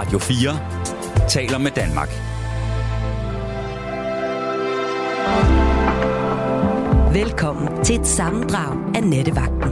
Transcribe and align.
Radio 0.00 0.18
4 0.18 1.28
taler 1.28 1.58
med 1.58 1.70
Danmark. 1.70 2.08
Velkommen 7.14 7.84
til 7.84 8.00
et 8.00 8.06
sammendrag 8.06 8.96
af 8.96 9.02
Nettevagten. 9.02 9.70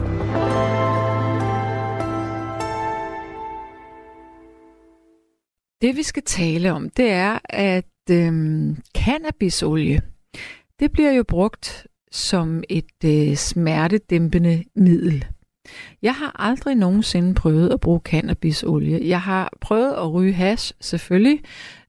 Det 5.83 5.97
vi 5.97 6.03
skal 6.03 6.23
tale 6.23 6.73
om, 6.73 6.91
det 6.91 7.11
er, 7.11 7.39
at 7.45 8.11
øhm, 8.11 8.77
cannabisolie, 8.97 10.01
det 10.81 10.93
bliver 10.93 11.13
jo 11.13 11.25
brugt 11.29 11.87
som 12.13 12.63
et 12.69 13.05
øh, 13.05 13.37
smertedæmpende 13.37 14.65
middel. 14.75 15.27
Jeg 16.03 16.15
har 16.15 16.37
aldrig 16.39 16.75
nogensinde 16.75 17.35
prøvet 17.35 17.73
at 17.73 17.81
bruge 17.81 18.01
cannabisolie. 18.05 19.09
Jeg 19.09 19.21
har 19.21 19.53
prøvet 19.61 19.93
at 19.93 20.13
ryge 20.13 20.33
hash, 20.33 20.73
selvfølgelig, 20.81 21.41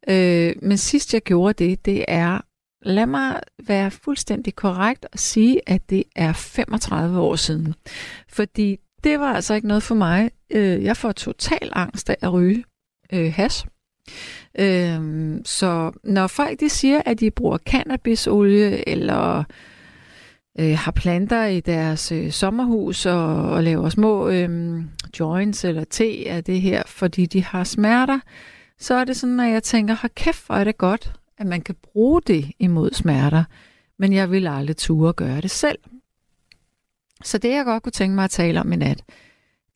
øh, 0.10 0.56
men 0.62 0.78
sidst 0.78 1.14
jeg 1.14 1.22
gjorde 1.22 1.66
det, 1.66 1.86
det 1.86 2.06
er, 2.08 2.42
lad 2.82 3.06
mig 3.06 3.40
være 3.68 3.92
fuldstændig 3.92 4.56
korrekt 4.56 5.06
og 5.14 5.20
sige, 5.20 5.62
at 5.68 5.90
det 5.90 6.04
er 6.16 6.34
35 6.34 7.20
år 7.20 7.36
siden. 7.36 7.74
Fordi 8.30 8.78
det 9.04 9.20
var 9.20 9.34
altså 9.34 9.54
ikke 9.54 9.68
noget 9.68 9.84
for 9.84 9.96
mig. 9.96 10.32
Øh, 10.52 10.84
jeg 10.84 10.98
får 10.98 11.12
total 11.12 11.70
angst 11.74 12.10
af 12.10 12.18
at 12.22 12.34
ryge 12.34 12.64
øh, 13.14 13.34
hash. 13.34 13.66
Øhm, 14.60 15.42
så 15.46 15.92
når 16.04 16.28
folk 16.28 16.60
de 16.60 16.70
siger, 16.70 17.02
at 17.06 17.20
de 17.20 17.32
bruger 17.32 17.58
cannabisolie 17.58 18.90
eller 18.90 19.44
øh, 20.60 20.78
har 20.78 20.92
planter 20.92 21.46
i 21.46 21.60
deres 21.60 22.12
øh, 22.12 22.32
sommerhus 22.32 23.06
og, 23.06 23.50
og 23.52 23.64
laver 23.64 23.90
små 23.90 24.30
øh, 24.30 24.82
joints 25.20 25.66
eller 25.66 25.84
te 25.84 26.24
af 26.28 26.44
det 26.44 26.62
her, 26.62 26.84
fordi 26.88 27.26
de 27.26 27.44
har 27.44 27.64
smerter, 27.64 28.20
så 28.80 28.94
er 28.94 29.04
det 29.04 29.18
sådan, 29.18 29.40
at 29.40 29.52
jeg 29.52 29.64
tænker, 29.64 29.94
har 29.94 30.08
kæft, 30.08 30.46
hvor 30.46 30.56
er 30.56 30.64
det 30.64 30.78
godt, 30.78 31.14
at 31.38 31.46
man 31.46 31.62
kan 31.62 31.76
bruge 31.84 32.22
det 32.22 32.52
imod 32.60 32.92
smerter, 32.94 33.44
men 34.00 34.14
jeg 34.14 34.32
vil 34.32 34.48
aldrig 34.48 34.78
ture 34.78 35.14
gøre 35.14 35.42
det 35.42 35.52
selv. 35.52 35.80
Så 37.24 37.38
det, 37.38 37.50
jeg 37.50 37.66
godt 37.66 37.84
kunne 37.84 37.92
tænke 37.92 38.16
mig 38.16 38.24
at 38.24 38.30
tale 38.30 38.60
om 38.60 38.74
i 38.74 38.76
nat, 38.76 39.04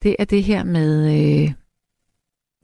det 0.03 0.15
er 0.19 0.25
det 0.25 0.43
her 0.43 0.63
med 0.63 1.13
øh, 1.43 1.53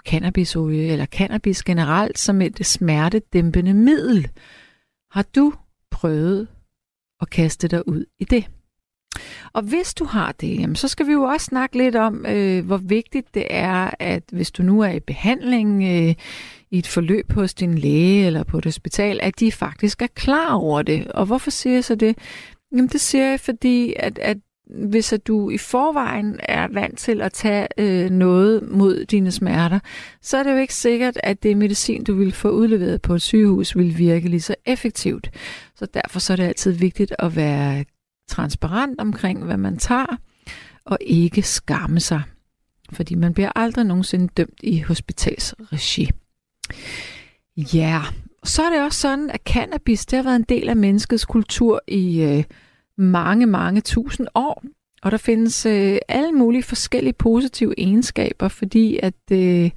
cannabisolie 0.06 0.92
eller 0.92 1.06
cannabis 1.06 1.64
generelt 1.64 2.20
som 2.20 2.42
et 2.42 2.66
smertedæmpende 2.66 3.74
middel. 3.74 4.30
Har 5.12 5.26
du 5.36 5.54
prøvet 5.92 6.48
og 7.20 7.30
kaste 7.30 7.68
dig 7.68 7.88
ud 7.88 8.06
i 8.20 8.24
det? 8.24 8.50
Og 9.54 9.62
hvis 9.62 9.94
du 9.94 10.06
har 10.06 10.32
det, 10.32 10.60
jamen, 10.60 10.76
så 10.76 10.88
skal 10.88 11.08
vi 11.08 11.12
jo 11.12 11.24
også 11.24 11.46
snakke 11.46 11.78
lidt 11.78 11.96
om, 11.96 12.26
øh, 12.26 12.66
hvor 12.66 12.78
vigtigt 12.78 13.34
det 13.34 13.48
er, 13.50 13.90
at 14.00 14.24
hvis 14.32 14.52
du 14.52 14.64
nu 14.64 14.82
er 14.82 14.90
i 14.90 15.00
behandling 15.00 15.84
øh, 15.84 16.16
i 16.72 16.78
et 16.78 16.88
forløb 16.88 17.32
hos 17.32 17.54
din 17.54 17.78
læge 17.78 18.26
eller 18.26 18.44
på 18.44 18.58
et 18.58 18.66
hospital, 18.66 19.20
at 19.22 19.40
de 19.40 19.52
faktisk 19.52 20.02
er 20.02 20.08
klar 20.08 20.54
over 20.54 20.82
det. 20.82 21.08
Og 21.08 21.26
hvorfor 21.26 21.52
siger 21.52 21.74
jeg 21.74 21.84
så 21.84 21.96
det? 21.96 22.18
Jamen 22.72 22.88
det 22.88 23.02
siger 23.02 23.30
jeg, 23.30 23.40
fordi 23.40 23.94
at, 24.00 24.20
at 24.20 24.38
hvis 24.70 25.14
at 25.14 25.28
du 25.28 25.50
i 25.50 25.58
forvejen 25.58 26.40
er 26.44 26.68
vant 26.68 26.98
til 26.98 27.22
at 27.22 27.34
tage 27.34 27.68
øh, 27.78 28.10
noget 28.10 28.70
mod 28.72 29.06
dine 29.06 29.32
smerter, 29.32 29.80
så 30.22 30.38
er 30.38 30.44
det 30.44 30.52
jo 30.52 30.58
ikke 30.58 30.76
sikkert, 30.76 31.18
at 31.24 31.44
det 31.44 31.58
medicin, 31.58 32.04
du 32.04 32.14
vil 32.14 32.32
få 32.32 32.50
udleveret 32.50 33.02
på 33.02 33.16
et 33.16 33.22
sygehus, 33.22 33.78
vil 33.78 33.98
virke 33.98 34.30
lige 34.30 34.42
så 34.42 34.56
effektivt. 34.66 35.32
Så 35.76 35.86
derfor 35.86 36.20
så 36.20 36.34
er 36.34 36.38
det 36.38 36.44
altid 36.44 36.72
vigtigt 36.72 37.14
at 37.20 37.36
være 37.36 37.86
transparent 38.28 39.02
omkring, 39.02 39.44
hvad 39.44 39.58
man 39.58 39.78
tager, 39.78 40.18
og 40.86 40.98
ikke 41.02 41.42
skamme 41.42 42.00
sig. 42.00 42.22
Fordi 42.94 43.16
man 43.16 43.34
bliver 43.34 43.52
aldrig 43.56 43.86
nogensinde 43.86 44.28
dømt 44.38 44.60
i 44.64 44.80
hospitalsregi. 44.80 46.10
Ja, 47.58 48.02
så 48.44 48.64
er 48.64 48.70
det 48.70 48.82
også 48.82 49.00
sådan, 49.00 49.30
at 49.30 49.42
cannabis 49.46 50.06
det 50.06 50.18
har 50.18 50.24
været 50.24 50.36
en 50.36 50.46
del 50.50 50.70
af 50.70 50.76
menneskets 50.76 51.26
kultur 51.26 51.82
i 51.88 52.22
øh, 52.22 52.44
mange, 53.00 53.46
mange 53.46 53.82
tusind 53.82 54.28
år. 54.36 54.64
Og 55.02 55.12
der 55.12 55.18
findes 55.18 55.66
øh, 55.66 55.98
alle 56.08 56.32
mulige 56.32 56.64
forskellige 56.64 57.14
positive 57.14 57.74
egenskaber, 57.78 58.48
fordi 58.48 59.00
at 59.04 59.32
øh, 59.32 59.72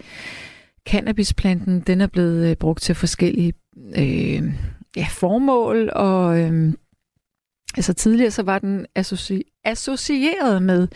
cannabisplanten 0.89 1.81
den 1.81 2.01
er 2.01 2.07
blevet 2.07 2.51
øh, 2.51 2.57
brugt 2.57 2.83
til 2.83 2.95
forskellige 2.95 3.53
øh, 3.97 4.43
ja, 4.97 5.07
formål, 5.11 5.91
og 5.93 6.41
øh, 6.41 6.73
altså 7.77 7.95
tidligere 7.95 8.31
så 8.31 8.43
var 8.43 8.59
den 8.59 8.87
associ- 8.99 9.61
associeret 9.65 10.63
med 10.63 10.89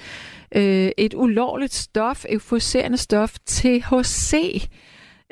øh, 0.56 0.90
et 0.98 1.14
ulovligt 1.14 1.74
stof, 1.74 2.24
euforiserende 2.28 2.98
stof, 2.98 3.38
THC, 3.46 4.62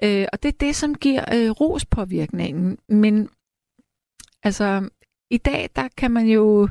øh, 0.02 0.26
og 0.32 0.42
det 0.42 0.48
er 0.48 0.66
det, 0.66 0.76
som 0.76 0.94
giver 0.94 1.24
øh, 1.34 1.50
rospåvirkningen. 1.50 2.78
Men 2.88 3.28
altså 4.42 4.88
i 5.34 5.38
dag, 5.38 5.70
der 5.76 5.88
kan 5.96 6.10
man 6.10 6.26
jo, 6.26 6.68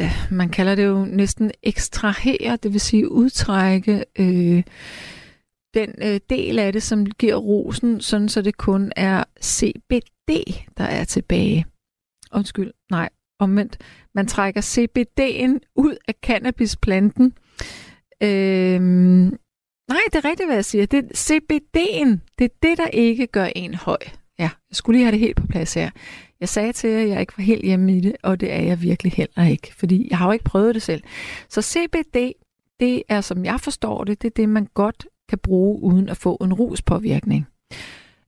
øh, 0.00 0.28
man 0.30 0.48
kalder 0.48 0.74
det 0.74 0.86
jo 0.86 1.04
næsten 1.04 1.50
ekstrahere, 1.62 2.56
det 2.56 2.72
vil 2.72 2.80
sige 2.80 3.10
udtrække 3.10 4.04
øh, 4.18 4.62
den 5.74 5.94
øh, 6.02 6.20
del 6.30 6.58
af 6.58 6.72
det, 6.72 6.82
som 6.82 7.06
giver 7.06 7.36
rosen, 7.36 8.00
sådan 8.00 8.28
så 8.28 8.42
det 8.42 8.56
kun 8.56 8.92
er 8.96 9.24
CBD, 9.42 10.30
der 10.78 10.84
er 10.84 11.04
tilbage. 11.04 11.66
Undskyld, 12.32 12.72
nej, 12.90 13.08
omvendt. 13.40 13.78
Man 14.14 14.26
trækker 14.26 14.60
CBD'en 14.60 15.72
ud 15.76 15.96
af 16.08 16.14
cannabisplanten. 16.22 17.34
Øh, 18.22 18.80
nej, 19.90 20.02
det 20.12 20.18
er 20.18 20.24
rigtigt, 20.24 20.48
hvad 20.48 20.56
jeg 20.56 20.64
siger. 20.64 20.86
Det 20.86 20.98
er 20.98 21.08
CBD'en, 21.14 22.18
det 22.38 22.44
er 22.44 22.54
det, 22.62 22.78
der 22.78 22.86
ikke 22.86 23.26
gør 23.26 23.48
en 23.56 23.74
høj. 23.74 23.98
Ja, 24.38 24.50
jeg 24.70 24.76
skulle 24.76 24.96
lige 24.96 25.04
have 25.04 25.12
det 25.12 25.20
helt 25.20 25.36
på 25.36 25.46
plads 25.46 25.74
her. 25.74 25.90
Jeg 26.40 26.48
sagde 26.48 26.72
til 26.72 26.90
jer, 26.90 27.02
at 27.02 27.08
jeg 27.08 27.20
ikke 27.20 27.38
var 27.38 27.44
helt 27.44 27.64
hjemme 27.64 27.96
i 27.96 28.00
det, 28.00 28.16
og 28.22 28.40
det 28.40 28.52
er 28.52 28.60
jeg 28.60 28.82
virkelig 28.82 29.12
heller 29.12 29.44
ikke, 29.44 29.74
fordi 29.74 30.08
jeg 30.10 30.18
har 30.18 30.26
jo 30.26 30.32
ikke 30.32 30.44
prøvet 30.44 30.74
det 30.74 30.82
selv. 30.82 31.02
Så 31.48 31.62
CBD, 31.62 32.32
det 32.80 33.02
er, 33.08 33.20
som 33.20 33.44
jeg 33.44 33.60
forstår 33.60 34.04
det, 34.04 34.22
det 34.22 34.28
er 34.28 34.34
det, 34.36 34.48
man 34.48 34.68
godt 34.74 35.06
kan 35.28 35.38
bruge 35.38 35.82
uden 35.82 36.08
at 36.08 36.16
få 36.16 36.34
en 36.34 36.52
ruspåvirkning. 36.52 37.46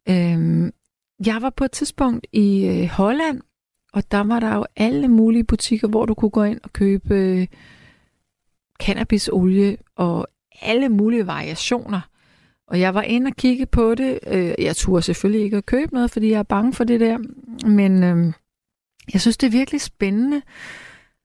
Øhm, 0.08 0.72
jeg 1.26 1.42
var 1.42 1.50
på 1.50 1.64
et 1.64 1.70
tidspunkt 1.70 2.26
i 2.32 2.66
øh, 2.66 2.88
Holland, 2.88 3.40
og 3.92 4.10
der 4.10 4.20
var 4.20 4.40
der 4.40 4.54
jo 4.54 4.66
alle 4.76 5.08
mulige 5.08 5.44
butikker, 5.44 5.88
hvor 5.88 6.06
du 6.06 6.14
kunne 6.14 6.30
gå 6.30 6.42
ind 6.42 6.60
og 6.64 6.72
købe 6.72 7.14
øh, 7.14 7.46
cannabisolie 8.80 9.76
og 9.96 10.28
alle 10.62 10.88
mulige 10.88 11.26
variationer. 11.26 12.00
Og 12.68 12.80
jeg 12.80 12.94
var 12.94 13.02
inde 13.02 13.28
og 13.28 13.36
kigge 13.36 13.66
på 13.66 13.94
det. 13.94 14.18
Øh, 14.26 14.54
jeg 14.58 14.76
turde 14.76 15.02
selvfølgelig 15.02 15.44
ikke 15.44 15.56
at 15.56 15.66
købe 15.66 15.94
noget, 15.94 16.10
fordi 16.10 16.30
jeg 16.30 16.38
er 16.38 16.42
bange 16.42 16.72
for 16.72 16.84
det 16.84 17.00
der. 17.00 17.18
Men 17.68 18.02
øh, 18.02 18.32
jeg 19.12 19.20
synes, 19.20 19.36
det 19.36 19.46
er 19.46 19.50
virkelig 19.50 19.80
spændende 19.80 20.42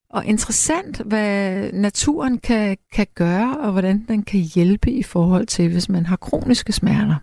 og 0.09 0.25
interessant, 0.25 1.01
hvad 1.01 1.71
naturen 1.71 2.37
kan, 2.37 2.77
kan 2.93 3.07
gøre, 3.15 3.57
og 3.57 3.71
hvordan 3.71 4.05
den 4.07 4.23
kan 4.23 4.39
hjælpe 4.39 4.91
i 4.91 5.03
forhold 5.03 5.45
til, 5.45 5.71
hvis 5.71 5.89
man 5.89 6.05
har 6.05 6.15
kroniske 6.15 6.71
smerter. 6.71 7.15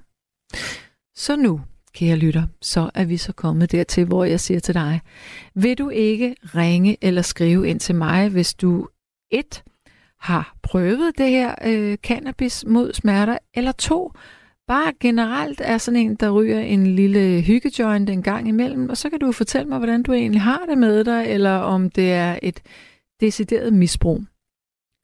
Så 1.14 1.36
nu, 1.36 1.60
kære 1.94 2.16
lytter, 2.16 2.46
så 2.62 2.90
er 2.94 3.04
vi 3.04 3.16
så 3.16 3.32
kommet 3.32 3.72
dertil, 3.72 4.04
hvor 4.04 4.24
jeg 4.24 4.40
siger 4.40 4.60
til 4.60 4.74
dig, 4.74 5.00
vil 5.54 5.78
du 5.78 5.88
ikke 5.88 6.34
ringe 6.42 6.96
eller 7.00 7.22
skrive 7.22 7.68
ind 7.68 7.80
til 7.80 7.94
mig, 7.94 8.28
hvis 8.28 8.54
du 8.54 8.88
et 9.30 9.62
har 10.20 10.56
prøvet 10.62 11.18
det 11.18 11.30
her 11.30 11.54
øh, 11.64 11.96
cannabis 11.96 12.64
mod 12.66 12.92
smerter, 12.92 13.38
eller 13.54 13.72
to, 13.72 14.12
bare 14.66 14.92
generelt 15.00 15.60
er 15.64 15.78
sådan 15.78 16.00
en, 16.00 16.14
der 16.14 16.30
ryger 16.30 16.60
en 16.60 16.94
lille 16.94 17.40
hyggejoint 17.40 18.10
en 18.10 18.22
gang 18.22 18.48
imellem, 18.48 18.90
og 18.90 18.96
så 18.96 19.10
kan 19.10 19.20
du 19.20 19.32
fortælle 19.32 19.68
mig, 19.68 19.78
hvordan 19.78 20.02
du 20.02 20.12
egentlig 20.12 20.40
har 20.40 20.66
det 20.68 20.78
med 20.78 21.04
dig, 21.04 21.26
eller 21.26 21.56
om 21.56 21.90
det 21.90 22.12
er 22.12 22.38
et 22.42 22.62
decideret 23.20 23.72
misbrug. 23.72 24.24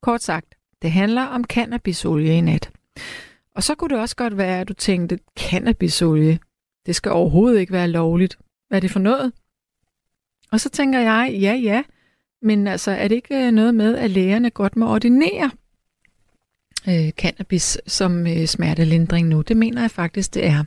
Kort 0.02 0.22
sagt, 0.22 0.54
det 0.82 0.92
handler 0.92 1.22
om 1.22 1.44
cannabisolie 1.44 2.36
i 2.38 2.40
nat. 2.40 2.70
Og 3.54 3.62
så 3.62 3.74
kunne 3.74 3.90
det 3.90 3.98
også 3.98 4.16
godt 4.16 4.36
være, 4.36 4.60
at 4.60 4.68
du 4.68 4.74
tænkte, 4.74 5.18
cannabisolie, 5.38 6.38
det 6.86 6.96
skal 6.96 7.12
overhovedet 7.12 7.60
ikke 7.60 7.72
være 7.72 7.88
lovligt. 7.88 8.38
Hvad 8.68 8.78
er 8.78 8.80
det 8.80 8.90
for 8.90 8.98
noget? 8.98 9.32
Og 10.52 10.60
så 10.60 10.68
tænker 10.68 11.00
jeg, 11.00 11.30
ja, 11.40 11.52
ja, 11.52 11.82
men 12.42 12.66
altså, 12.66 12.90
er 12.90 13.08
det 13.08 13.14
ikke 13.14 13.46
øh, 13.46 13.52
noget 13.52 13.74
med, 13.74 13.96
at 13.96 14.10
lægerne 14.10 14.50
godt 14.50 14.76
må 14.76 14.86
ordinere 14.94 15.50
øh, 16.88 17.10
cannabis 17.10 17.78
som 17.86 18.26
øh, 18.26 18.46
smertelindring 18.46 19.28
nu? 19.28 19.42
Det 19.42 19.56
mener 19.56 19.80
jeg 19.80 19.90
faktisk, 19.90 20.34
det 20.34 20.46
er. 20.46 20.64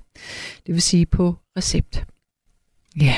Det 0.66 0.74
vil 0.74 0.82
sige 0.82 1.06
på 1.06 1.36
recept. 1.58 2.06
Ja. 3.02 3.16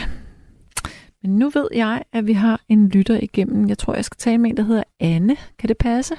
Men 1.21 1.39
nu 1.39 1.49
ved 1.49 1.67
jeg, 1.73 2.03
at 2.13 2.27
vi 2.27 2.33
har 2.33 2.61
en 2.69 2.89
lytter 2.89 3.19
igennem. 3.21 3.69
Jeg 3.69 3.77
tror, 3.77 3.95
jeg 3.95 4.05
skal 4.05 4.17
tale 4.17 4.37
med 4.37 4.49
en, 4.49 4.57
der 4.57 4.63
hedder 4.63 4.83
Anne. 4.99 5.35
Kan 5.59 5.69
det 5.69 5.77
passe? 5.77 6.15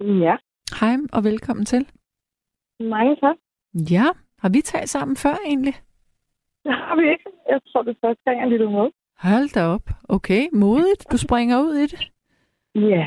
Ja. 0.00 0.36
Hej 0.80 0.96
og 1.12 1.24
velkommen 1.24 1.64
til. 1.66 1.86
Mange 2.80 3.16
tak. 3.16 3.36
Ja, 3.90 4.06
har 4.38 4.48
vi 4.48 4.60
talt 4.60 4.88
sammen 4.88 5.16
før 5.16 5.36
egentlig? 5.46 5.74
Det 6.64 6.72
har 6.72 6.96
vi 7.00 7.10
ikke. 7.10 7.24
Jeg 7.48 7.60
tror, 7.66 7.82
det 7.82 7.90
er 7.90 8.06
første 8.06 8.22
gang, 8.24 8.40
jeg 8.40 8.48
lytter 8.48 8.70
med. 8.70 8.90
Hold 9.18 9.48
da 9.54 9.62
op. 9.66 9.86
Okay, 10.08 10.42
modigt. 10.52 11.06
Du 11.12 11.16
springer 11.18 11.60
ud 11.62 11.74
i 11.74 11.86
det. 11.86 12.10
Ja, 12.74 13.06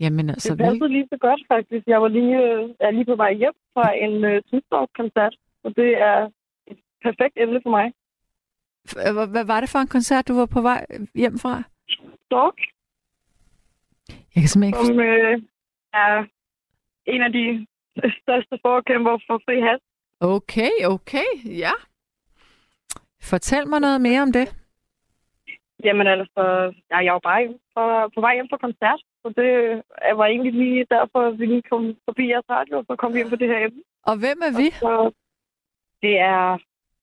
Jamen 0.00 0.30
altså, 0.30 0.52
det 0.54 0.58
passede 0.58 0.88
lige 0.88 1.08
så 1.12 1.18
godt 1.20 1.40
faktisk. 1.52 1.86
Jeg 1.86 2.02
var 2.02 2.08
lige, 2.08 2.36
øh, 2.42 2.70
er 2.80 2.90
lige 2.90 3.04
på 3.04 3.16
vej 3.16 3.32
hjem 3.34 3.52
fra 3.74 3.94
en 4.04 4.24
øh, 4.24 4.42
Tyskland-koncert. 4.42 5.34
så 5.62 5.68
det 5.76 5.90
er 6.10 6.30
et 6.66 6.78
perfekt 7.02 7.34
emne 7.36 7.60
for 7.62 7.70
mig. 7.70 7.92
F- 8.88 9.30
Hvad 9.30 9.44
var 9.44 9.60
det 9.60 9.68
for 9.70 9.78
en 9.78 9.86
koncert, 9.88 10.28
du 10.28 10.34
var 10.34 10.46
på 10.46 10.60
vej 10.60 10.86
hjem 11.14 11.38
fra? 11.38 11.62
Dog, 12.30 12.54
Jeg 14.08 14.40
kan 14.42 14.48
simpelthen 14.48 14.64
ikke 14.64 14.86
som 14.86 15.00
øh, 15.00 15.42
er 15.92 16.24
en 17.06 17.22
af 17.22 17.32
de 17.32 17.66
største 18.22 18.58
forkæmper 18.66 19.18
for 19.26 19.40
fri. 19.44 19.56
Okay, 20.20 20.70
okay, 20.86 21.28
ja. 21.44 21.70
Fortæl 23.22 23.68
mig 23.68 23.80
noget 23.80 24.00
mere 24.00 24.22
om 24.22 24.32
det. 24.32 24.56
Jamen 25.84 26.06
altså, 26.06 26.42
jeg, 26.90 27.04
jeg 27.04 27.12
var 27.12 27.24
bare 27.30 27.40
hjem 27.40 27.58
fra, 27.74 28.08
på 28.14 28.20
vej 28.20 28.34
hjem 28.34 28.48
fra 28.50 28.64
koncert, 28.66 29.00
så 29.22 29.28
det 29.40 29.50
var 30.18 30.26
egentlig 30.26 30.52
lige 30.52 30.86
derfor, 30.90 31.20
at 31.28 31.38
vi 31.38 31.46
lige 31.46 31.62
kom 31.70 31.96
forbi 32.04 32.28
jeres 32.28 32.48
radio, 32.50 32.78
og 32.78 32.84
så 32.88 32.96
kom 32.96 33.12
vi 33.12 33.18
hjem 33.18 33.30
på 33.30 33.36
det 33.36 33.48
her 33.48 33.58
emne. 33.66 33.82
Og 34.02 34.14
hvem 34.22 34.38
er 34.48 34.52
vi? 34.60 34.70
Så 34.70 35.12
det 36.02 36.14
er 36.18 36.58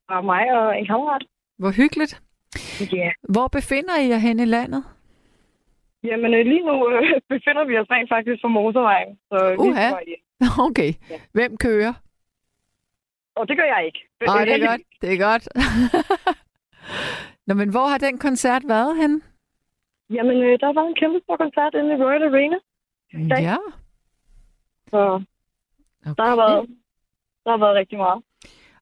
bare 0.09 0.23
mig 0.23 0.45
og 0.59 0.79
en 0.79 0.85
kammerat. 0.85 1.23
Hvor 1.57 1.71
hyggeligt. 1.81 2.21
Ja. 2.93 3.11
Hvor 3.33 3.47
befinder 3.47 3.95
I 4.03 4.07
jer 4.09 4.17
hen 4.17 4.39
i 4.39 4.45
landet? 4.45 4.83
Jamen 6.03 6.33
øh, 6.33 6.45
lige 6.45 6.65
nu 6.69 6.89
øh, 6.91 7.03
befinder 7.33 7.63
vi 7.65 7.77
os 7.77 7.87
rent 7.91 8.09
faktisk 8.09 8.41
på 8.41 8.47
motorvejen, 8.47 9.17
så 9.29 9.55
Uha. 9.59 9.89
Okay. 10.69 10.91
Ja. 11.09 11.19
Hvem 11.31 11.57
kører? 11.57 11.93
Og 13.35 13.47
det 13.47 13.57
gør 13.57 13.63
jeg 13.63 13.85
ikke. 13.85 13.99
Nej, 14.25 14.45
det 14.45 14.53
er 14.53 14.67
godt. 14.67 14.81
Det 15.01 15.13
er 15.13 15.17
godt. 15.17 15.47
Nå, 17.47 17.53
men 17.53 17.69
hvor 17.69 17.87
har 17.87 17.97
den 17.97 18.17
koncert 18.17 18.63
været 18.67 18.97
henne? 18.97 19.21
Jamen, 20.09 20.37
øh, 20.43 20.59
der 20.59 20.73
var 20.73 20.85
en 20.87 20.95
kæmpe 20.95 21.19
stor 21.23 21.37
koncert 21.37 21.73
inde 21.73 21.93
i 21.93 22.01
Royal 22.03 22.23
Arena, 22.23 22.57
Tak. 23.29 23.41
Ja. 23.43 23.57
så 24.89 25.21
Okay. 26.05 26.15
der 26.17 26.25
har 26.29 26.35
været, 26.35 26.69
der 27.43 27.51
har 27.51 27.57
været 27.57 27.75
rigtig 27.75 27.97
meget. 27.97 28.23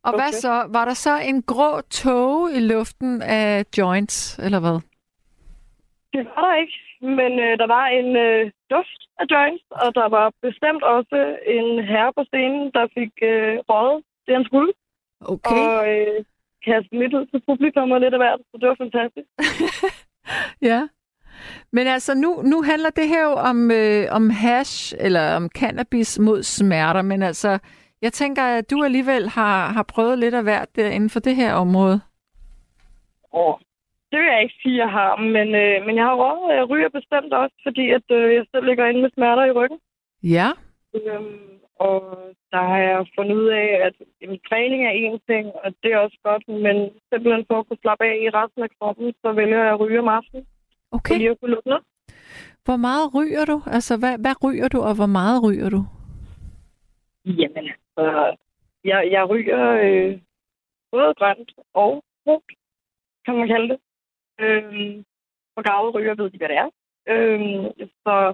Og 0.03 0.11
hvad 0.19 0.29
Okay. 0.33 0.41
så? 0.45 0.53
Var 0.75 0.85
der 0.85 0.93
så 0.93 1.13
en 1.29 1.43
grå 1.43 1.81
tåge 1.81 2.53
i 2.57 2.59
luften 2.59 3.21
af 3.21 3.65
joints, 3.77 4.39
eller 4.45 4.59
hvad? 4.59 4.77
Det 6.13 6.25
var 6.25 6.41
der 6.47 6.55
ikke, 6.63 6.77
men 7.01 7.31
øh, 7.45 7.57
der 7.61 7.67
var 7.67 7.85
en 7.99 8.09
øh, 8.25 8.51
duft 8.71 9.01
af 9.19 9.25
joints, 9.31 9.63
og 9.71 9.95
der 9.95 10.07
var 10.17 10.31
bestemt 10.41 10.83
også 10.83 11.17
en 11.57 11.67
herre 11.91 12.13
på 12.17 12.23
scenen, 12.23 12.71
der 12.73 12.85
fik 12.97 13.11
øh, 13.21 13.57
røget 13.69 14.03
det, 14.25 14.33
han 14.35 14.45
skulle, 14.45 14.73
Okay. 15.21 15.55
og 15.67 15.89
øh, 15.95 16.25
kastet 16.65 16.99
lidt 16.99 17.13
ud 17.13 17.25
til 17.25 17.41
publikum 17.49 17.91
og 17.91 17.99
lidt 18.01 18.13
af 18.13 18.19
hvert, 18.19 18.39
så 18.51 18.57
det 18.61 18.67
var 18.69 18.75
fantastisk. 18.83 19.27
Ja. 20.61 20.87
Men 21.71 21.87
altså, 21.87 22.15
nu, 22.15 22.41
nu 22.41 22.61
handler 22.61 22.89
det 22.89 23.07
her 23.07 23.23
jo 23.23 23.33
om, 23.33 23.71
øh, 23.71 24.03
om 24.11 24.29
hash, 24.29 24.95
eller 24.99 25.35
om 25.35 25.49
cannabis 25.49 26.19
mod 26.19 26.43
smerter, 26.43 27.01
men 27.01 27.23
altså, 27.23 27.59
jeg 28.01 28.13
tænker, 28.13 28.43
at 28.43 28.71
du 28.71 28.83
alligevel 28.83 29.29
har, 29.29 29.67
har 29.67 29.83
prøvet 29.83 30.19
lidt 30.19 30.33
af 30.33 30.43
hvert 30.43 30.75
der 30.75 30.89
inden 30.89 31.09
for 31.09 31.19
det 31.19 31.35
her 31.35 31.53
område. 31.53 32.01
Og 33.33 33.61
det 34.11 34.19
vil 34.19 34.27
jeg 34.27 34.41
ikke 34.43 34.59
sige, 34.61 34.77
jeg 34.77 34.91
har, 34.91 35.15
men, 35.15 35.47
øh, 35.63 35.85
men 35.85 35.95
jeg 35.95 36.05
har 36.05 36.15
og 36.47 36.55
jeg 36.55 36.69
ryger 36.69 36.89
bestemt 36.89 37.33
også, 37.33 37.55
fordi 37.63 37.91
at, 37.91 38.07
øh, 38.11 38.33
jeg 38.35 38.45
selv 38.51 38.65
ligger 38.65 38.85
inde 38.85 39.01
med 39.01 39.09
smerter 39.13 39.45
i 39.45 39.51
ryggen. 39.51 39.79
Ja. 40.23 40.47
Øhm, 40.95 41.59
og 41.79 42.01
der 42.51 42.61
har 42.69 42.77
jeg 42.77 43.07
fundet 43.15 43.35
ud 43.35 43.47
af, 43.47 43.67
at 43.87 43.95
jamen, 44.21 44.39
træning 44.49 44.85
er 44.85 44.89
en 44.91 45.19
ting, 45.29 45.45
og 45.63 45.73
det 45.83 45.93
er 45.93 45.97
også 45.97 46.17
godt, 46.23 46.47
men 46.47 46.75
simpelthen 47.09 47.45
for 47.47 47.59
at 47.59 47.67
kunne 47.67 47.83
slappe 47.83 48.05
af 48.05 48.15
i 48.25 48.29
resten 48.29 48.63
af 48.63 48.69
kroppen, 48.79 49.13
så 49.21 49.31
vælger 49.31 49.63
jeg 49.63 49.73
at 49.73 49.79
ryge 49.79 49.99
om 49.99 50.07
aftenen, 50.07 50.45
Okay. 50.91 51.17
lige 51.17 51.29
at 51.29 51.39
kunne 51.39 51.51
lukke 51.51 51.69
ned. 51.69 51.81
Hvor 52.65 52.75
meget 52.87 53.15
ryger 53.15 53.45
du? 53.45 53.61
Altså, 53.75 53.93
hvad, 53.97 54.17
hvad 54.23 54.35
ryger 54.43 54.67
du, 54.67 54.79
og 54.81 54.95
hvor 54.95 55.05
meget 55.19 55.43
ryger 55.45 55.69
du? 55.69 55.81
Jamen, 57.25 57.65
altså, 57.97 58.35
jeg, 58.83 59.11
jeg 59.11 59.29
ryger 59.29 59.61
øh, 59.83 60.19
både 60.91 61.13
grønt 61.19 61.51
og 61.73 62.03
brugt, 62.25 62.51
kan 63.25 63.35
man 63.35 63.47
kalde 63.47 63.69
det. 63.69 63.79
Øhm, 64.39 65.05
for 65.53 65.61
gavede 65.61 65.91
ryger 65.97 66.15
ved 66.15 66.29
de, 66.29 66.37
hvad 66.37 66.49
det 66.49 66.57
er. 66.57 66.69
Øhm, 67.07 67.65
så, 68.03 68.33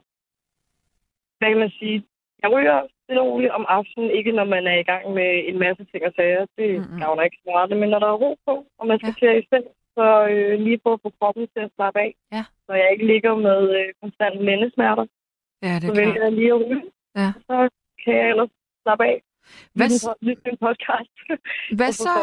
hvad 1.37 1.49
kan 1.49 1.57
man 1.59 1.69
sige? 1.69 2.03
Jeg 2.43 2.51
ryger 2.51 2.87
stille 3.07 3.21
og 3.23 3.27
roligt 3.31 3.51
om 3.59 3.65
aftenen, 3.77 4.09
ikke 4.17 4.31
når 4.39 4.45
man 4.55 4.63
er 4.73 4.77
i 4.79 4.87
gang 4.91 5.03
med 5.17 5.29
en 5.49 5.57
masse 5.65 5.83
ting 5.91 6.01
og 6.09 6.13
sager. 6.15 6.45
Det 6.57 6.69
mm-hmm. 6.79 6.99
gavner 7.01 7.23
ikke 7.23 7.39
så 7.43 7.49
meget, 7.55 7.77
men 7.81 7.89
når 7.93 7.99
der 7.99 8.09
er 8.11 8.21
ro 8.23 8.31
på, 8.47 8.53
og 8.79 8.87
man 8.87 8.97
skal 8.99 9.13
Ja. 9.15 9.19
til 9.21 9.39
i 9.41 9.47
seng, 9.51 9.65
så 9.97 10.05
øh, 10.31 10.53
lige 10.65 10.79
på 10.85 10.89
at 10.93 10.99
få 11.03 11.09
kroppen 11.19 11.45
til 11.53 11.61
at 11.67 11.71
slappe 11.75 11.99
af. 12.05 12.11
Ja. 12.35 12.43
Så 12.65 12.71
jeg 12.81 12.87
ikke 12.93 13.05
ligger 13.13 13.33
med 13.47 13.59
øh, 13.79 13.87
konstant 14.01 14.35
lændesmerter, 14.47 15.05
Ja, 15.67 15.73
det 15.81 15.87
så 15.87 15.91
er 15.91 15.95
vælger 15.99 16.13
klart. 16.13 16.23
jeg 16.25 16.31
lige 16.39 16.53
at 16.55 16.61
ryge. 16.65 16.83
Ja. 17.21 17.29
Så 17.47 17.55
kan 18.03 18.13
jeg 18.19 18.29
ellers 18.29 18.51
slappe 18.83 19.03
af. 19.11 19.17
Hvad, 19.77 19.89
en 20.51 20.57
podcast. 20.67 21.15
hvad 21.79 21.91
så, 21.91 22.13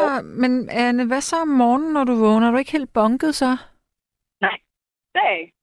men 0.43 0.69
Anne, 0.69 1.07
hvad 1.07 1.21
så 1.21 1.35
om 1.41 1.47
morgenen, 1.47 1.93
når 1.93 2.03
du 2.03 2.15
vågner? 2.25 2.47
Er 2.47 2.51
du 2.51 2.57
ikke 2.57 2.71
helt 2.77 2.93
bunket 2.93 3.35
så? 3.35 3.51
dag. 5.21 5.39
Altså, 5.41 5.54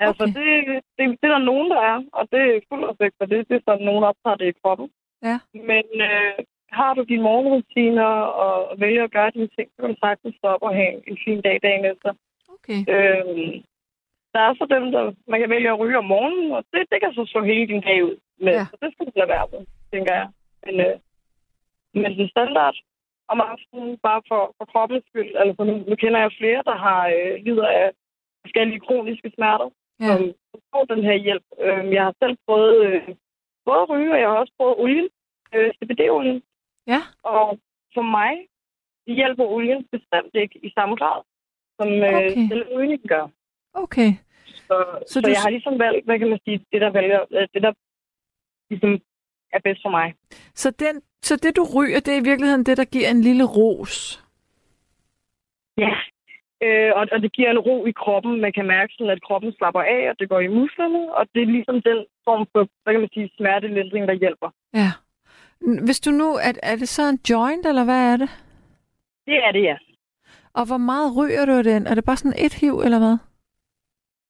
Okay. 0.00 0.24
okay. 0.24 0.32
det, 0.38 0.82
det, 0.96 1.04
det 1.20 1.26
er 1.28 1.34
der 1.36 1.48
nogen, 1.52 1.70
der 1.70 1.80
er, 1.92 1.98
og 2.18 2.24
det 2.32 2.40
er 2.40 2.60
fuld 2.68 2.84
respekt 2.90 3.14
for 3.18 3.26
det. 3.32 3.48
Det 3.48 3.56
er 3.56 3.64
sådan, 3.68 3.86
nogen 3.86 4.04
optager 4.10 4.36
det 4.40 4.48
i 4.48 4.58
kroppen. 4.62 4.88
Ja. 5.28 5.36
Men 5.70 5.86
øh, 6.08 6.34
har 6.78 6.94
du 6.94 7.02
dine 7.02 7.22
morgenrutiner 7.22 8.10
og 8.44 8.80
vælger 8.80 9.04
at 9.04 9.14
gøre 9.16 9.30
dine 9.30 9.50
ting, 9.56 9.66
så 9.70 9.76
kan 9.80 9.90
du 9.90 9.96
sagtens 10.00 10.34
stoppe 10.40 10.66
og 10.66 10.74
have 10.74 10.94
en 11.10 11.18
fin 11.24 11.40
dag 11.40 11.56
dagen 11.62 11.84
efter. 11.92 12.10
Okay. 12.54 12.80
Øhm, 12.94 13.52
der 14.34 14.40
er 14.48 14.52
så 14.54 14.66
dem, 14.74 14.84
der 14.94 15.02
man 15.30 15.40
kan 15.40 15.50
vælge 15.50 15.70
at 15.70 15.78
ryge 15.78 15.98
om 15.98 16.04
morgenen, 16.04 16.52
og 16.52 16.64
det, 16.72 16.82
det 16.90 16.98
kan 17.00 17.12
så 17.12 17.24
slå 17.32 17.40
hele 17.42 17.66
din 17.72 17.82
dag 17.88 18.04
ud 18.04 18.16
med. 18.44 18.52
Ja. 18.52 18.64
Så 18.70 18.76
det 18.82 18.88
skal 18.92 19.06
du 19.06 19.12
lade 19.16 19.28
være 19.28 19.46
med, 19.52 19.62
tænker 19.92 20.14
jeg. 20.20 20.28
Men, 20.64 20.74
øh, 20.86 20.96
men 21.94 22.18
den 22.18 22.28
standard 22.28 22.76
om 23.32 23.40
aftenen, 23.40 23.98
bare 24.08 24.22
for, 24.28 24.42
for 24.58 24.64
kroppens 24.72 25.04
skyld, 25.08 25.30
altså 25.42 25.64
nu, 25.64 25.74
nu 25.88 25.94
kender 26.02 26.20
jeg 26.20 26.38
flere, 26.40 26.62
der 26.70 26.76
har 26.86 27.02
øh, 27.16 27.34
lider 27.46 27.68
af 27.82 27.90
forskellige 28.44 28.80
kroniske 28.86 29.32
smerter, 29.36 29.68
Ja. 30.00 30.16
som 30.16 30.60
får 30.72 30.84
den 30.84 31.02
her 31.04 31.14
hjælp. 31.26 31.44
Øh, 31.64 31.92
jeg 31.96 32.02
har 32.04 32.14
selv 32.22 32.36
prøvet 32.46 32.76
øh, 32.86 33.02
både 33.64 33.84
ryge, 33.84 34.12
og 34.14 34.20
jeg 34.20 34.28
har 34.28 34.36
også 34.36 34.52
prøvet 34.58 34.74
olien, 34.78 35.08
øh, 35.54 35.70
CBD-olien. 35.76 36.42
Ja. 36.86 37.00
Og 37.22 37.58
for 37.94 38.02
mig 38.02 38.32
hjælper 39.06 39.44
olien 39.44 39.80
bestemt 39.92 40.34
ikke 40.34 40.58
i 40.66 40.70
samme 40.76 40.94
grad, 40.96 41.22
som 41.80 41.88
øh, 41.88 42.16
Okay. 42.18 42.48
rygning 42.76 43.02
gør. 43.08 43.26
Okay. 43.74 44.10
Så, 44.46 44.54
Så 44.66 45.04
så, 45.06 45.12
så 45.12 45.20
du- 45.20 45.28
jeg 45.30 45.40
har 45.44 45.50
ligesom 45.50 45.78
valgt, 45.78 46.04
hvad 46.04 46.18
kan 46.18 46.30
man 46.30 46.40
sige, 46.44 46.58
det 46.72 46.80
der, 46.80 46.90
vælger, 46.90 47.20
øh, 47.30 47.48
det 47.54 47.62
der 47.62 47.72
ligesom 48.70 48.92
er 49.52 49.60
bedst 49.64 49.82
for 49.84 49.90
mig. 49.90 50.14
Så, 50.54 50.70
den, 50.70 51.02
så 51.22 51.36
det, 51.36 51.56
du 51.56 51.64
ryger, 51.76 52.00
det 52.00 52.12
er 52.14 52.20
i 52.20 52.28
virkeligheden 52.30 52.66
det, 52.66 52.76
der 52.76 52.84
giver 52.84 53.08
en 53.10 53.20
lille 53.20 53.44
ros. 53.44 54.24
Ja. 55.78 55.92
Øh, 56.66 56.92
og, 56.98 57.02
og 57.12 57.22
det 57.22 57.32
giver 57.32 57.50
en 57.50 57.58
ro 57.58 57.86
i 57.86 57.92
kroppen. 58.02 58.40
Man 58.40 58.52
kan 58.52 58.66
mærke 58.66 58.92
sådan, 58.92 59.12
at 59.16 59.22
kroppen 59.22 59.52
slapper 59.52 59.82
af, 59.82 60.10
og 60.10 60.16
det 60.18 60.28
går 60.28 60.40
i 60.40 60.54
musklerne. 60.58 61.14
Og 61.14 61.26
det 61.34 61.42
er 61.42 61.46
ligesom 61.56 61.82
den 61.82 61.98
form 62.24 62.46
for, 62.52 62.68
hvad 62.82 62.92
kan 62.94 63.00
man 63.00 63.14
sige, 63.14 63.30
smertelindring, 63.36 64.08
der 64.08 64.14
hjælper. 64.14 64.48
Ja. 64.74 64.90
Hvis 65.86 66.00
du 66.00 66.10
nu, 66.10 66.28
er, 66.46 66.52
er 66.62 66.76
det 66.76 66.88
så 66.88 67.02
en 67.08 67.20
joint, 67.30 67.66
eller 67.66 67.84
hvad 67.84 68.12
er 68.12 68.16
det? 68.16 68.30
Det 69.26 69.36
er 69.46 69.52
det, 69.52 69.62
ja. 69.62 69.76
Og 70.54 70.66
hvor 70.66 70.82
meget 70.90 71.16
ryger 71.18 71.44
du 71.46 71.62
den? 71.70 71.86
Er 71.86 71.94
det 71.94 72.04
bare 72.04 72.16
sådan 72.16 72.44
et 72.46 72.54
hiv, 72.60 72.74
eller 72.84 72.98
hvad? 72.98 73.16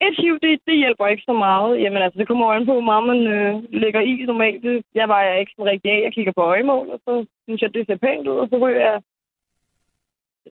Et 0.08 0.16
hiv, 0.22 0.34
det, 0.42 0.60
det 0.66 0.76
hjælper 0.76 1.06
ikke 1.06 1.22
så 1.26 1.32
meget. 1.32 1.82
Jamen 1.82 2.02
altså, 2.02 2.18
det 2.18 2.28
kommer 2.28 2.46
an 2.46 2.66
på, 2.66 2.72
hvor 2.72 2.88
meget 2.90 3.06
man 3.06 3.20
øh, 3.34 3.54
lægger 3.82 4.00
i 4.00 4.12
normalt. 4.26 4.62
Det, 4.62 4.84
jeg 4.94 5.08
vejer 5.08 5.34
ikke 5.34 5.52
sådan 5.56 5.70
rigtig 5.72 5.90
af. 5.92 6.00
Jeg 6.02 6.12
kigger 6.12 6.32
på 6.32 6.42
øjemål, 6.42 6.90
og 6.90 7.00
så 7.04 7.26
synes 7.44 7.62
jeg, 7.62 7.74
det 7.74 7.86
ser 7.86 7.96
pænt 7.96 8.28
ud, 8.28 8.38
og 8.42 8.48
så 8.48 8.56
ryger 8.56 8.80
jeg 8.80 9.00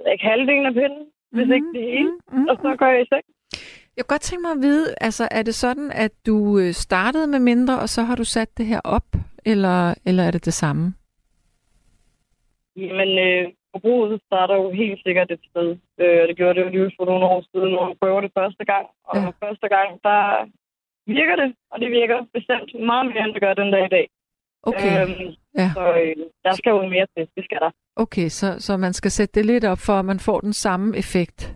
jeg 0.06 0.14
ikke 0.14 0.26
halvdelen 0.26 0.66
af 0.66 0.74
pinden, 0.74 1.06
hvis 1.32 1.46
Mhm, 1.48 1.54
ikke 1.54 1.68
det 1.74 1.84
hele. 1.96 2.12
mhm, 2.32 2.48
Og 2.50 2.56
så 2.62 2.76
går 2.80 2.86
jeg 2.86 3.02
i 3.02 3.06
seng. 3.12 3.24
Jeg 3.98 4.06
kunne 4.06 4.14
godt 4.16 4.22
tænke 4.22 4.42
mig 4.42 4.52
at 4.52 4.62
vide, 4.62 4.96
altså 5.02 5.28
er 5.32 5.44
det 5.44 5.56
sådan, 5.56 5.92
at 5.92 6.12
du 6.26 6.60
øh, 6.60 6.72
startede 6.74 7.28
med 7.28 7.40
mindre, 7.40 7.80
og 7.80 7.90
så 7.90 8.02
har 8.04 8.16
du 8.16 8.24
sat 8.24 8.58
det 8.58 8.66
her 8.66 8.82
op, 8.84 9.08
eller, 9.46 9.94
eller 10.06 10.24
er 10.24 10.32
det 10.32 10.46
det 10.46 10.54
samme? 10.54 10.94
Jamen, 12.76 13.12
øh, 13.28 13.44
forbruget 13.74 14.22
starter 14.28 14.56
jo 14.56 14.72
helt 14.72 15.00
sikkert 15.06 15.32
et 15.32 15.44
sted. 15.52 15.70
Øh, 16.02 16.18
og 16.22 16.28
det 16.28 16.36
gjorde 16.38 16.56
det 16.60 16.66
jo 16.66 16.70
lige 16.70 16.92
for 16.98 17.06
nogle 17.06 17.26
år 17.26 17.42
siden, 17.52 17.70
når 17.76 17.86
man 17.88 17.98
prøver 18.02 18.22
det 18.22 18.32
første 18.40 18.66
gang. 18.72 18.86
Og 19.04 19.16
ja. 19.18 19.30
første 19.46 19.68
gang, 19.76 19.90
der 20.08 20.22
virker 21.18 21.36
det, 21.42 21.50
og 21.72 21.78
det 21.82 21.90
virker 21.92 22.20
bestemt 22.38 22.70
meget 22.90 23.06
mere, 23.10 23.24
end 23.26 23.34
det 23.34 23.42
gør 23.42 23.54
den 23.54 23.72
dag 23.76 23.86
i 23.86 23.94
dag. 23.98 24.06
Okay, 24.64 25.02
Øhm, 25.02 25.34
Ja. 25.58 25.70
Så 25.74 25.84
øh, 26.02 26.16
der 26.44 26.54
skal 26.54 26.70
jo 26.70 26.88
mere 26.88 27.08
til. 27.18 27.28
Det 27.36 27.44
skal 27.46 27.60
der. 27.60 27.72
okay 27.96 28.28
så, 28.28 28.48
så 28.60 28.78
man 28.78 28.94
skal 28.94 29.12
sætte 29.12 29.34
det 29.40 29.46
lidt 29.46 29.66
op, 29.66 29.78
for 29.78 29.94
at 29.94 30.06
man 30.06 30.20
får 30.20 30.40
den 30.40 30.54
samme 30.54 30.98
effekt. 30.98 31.56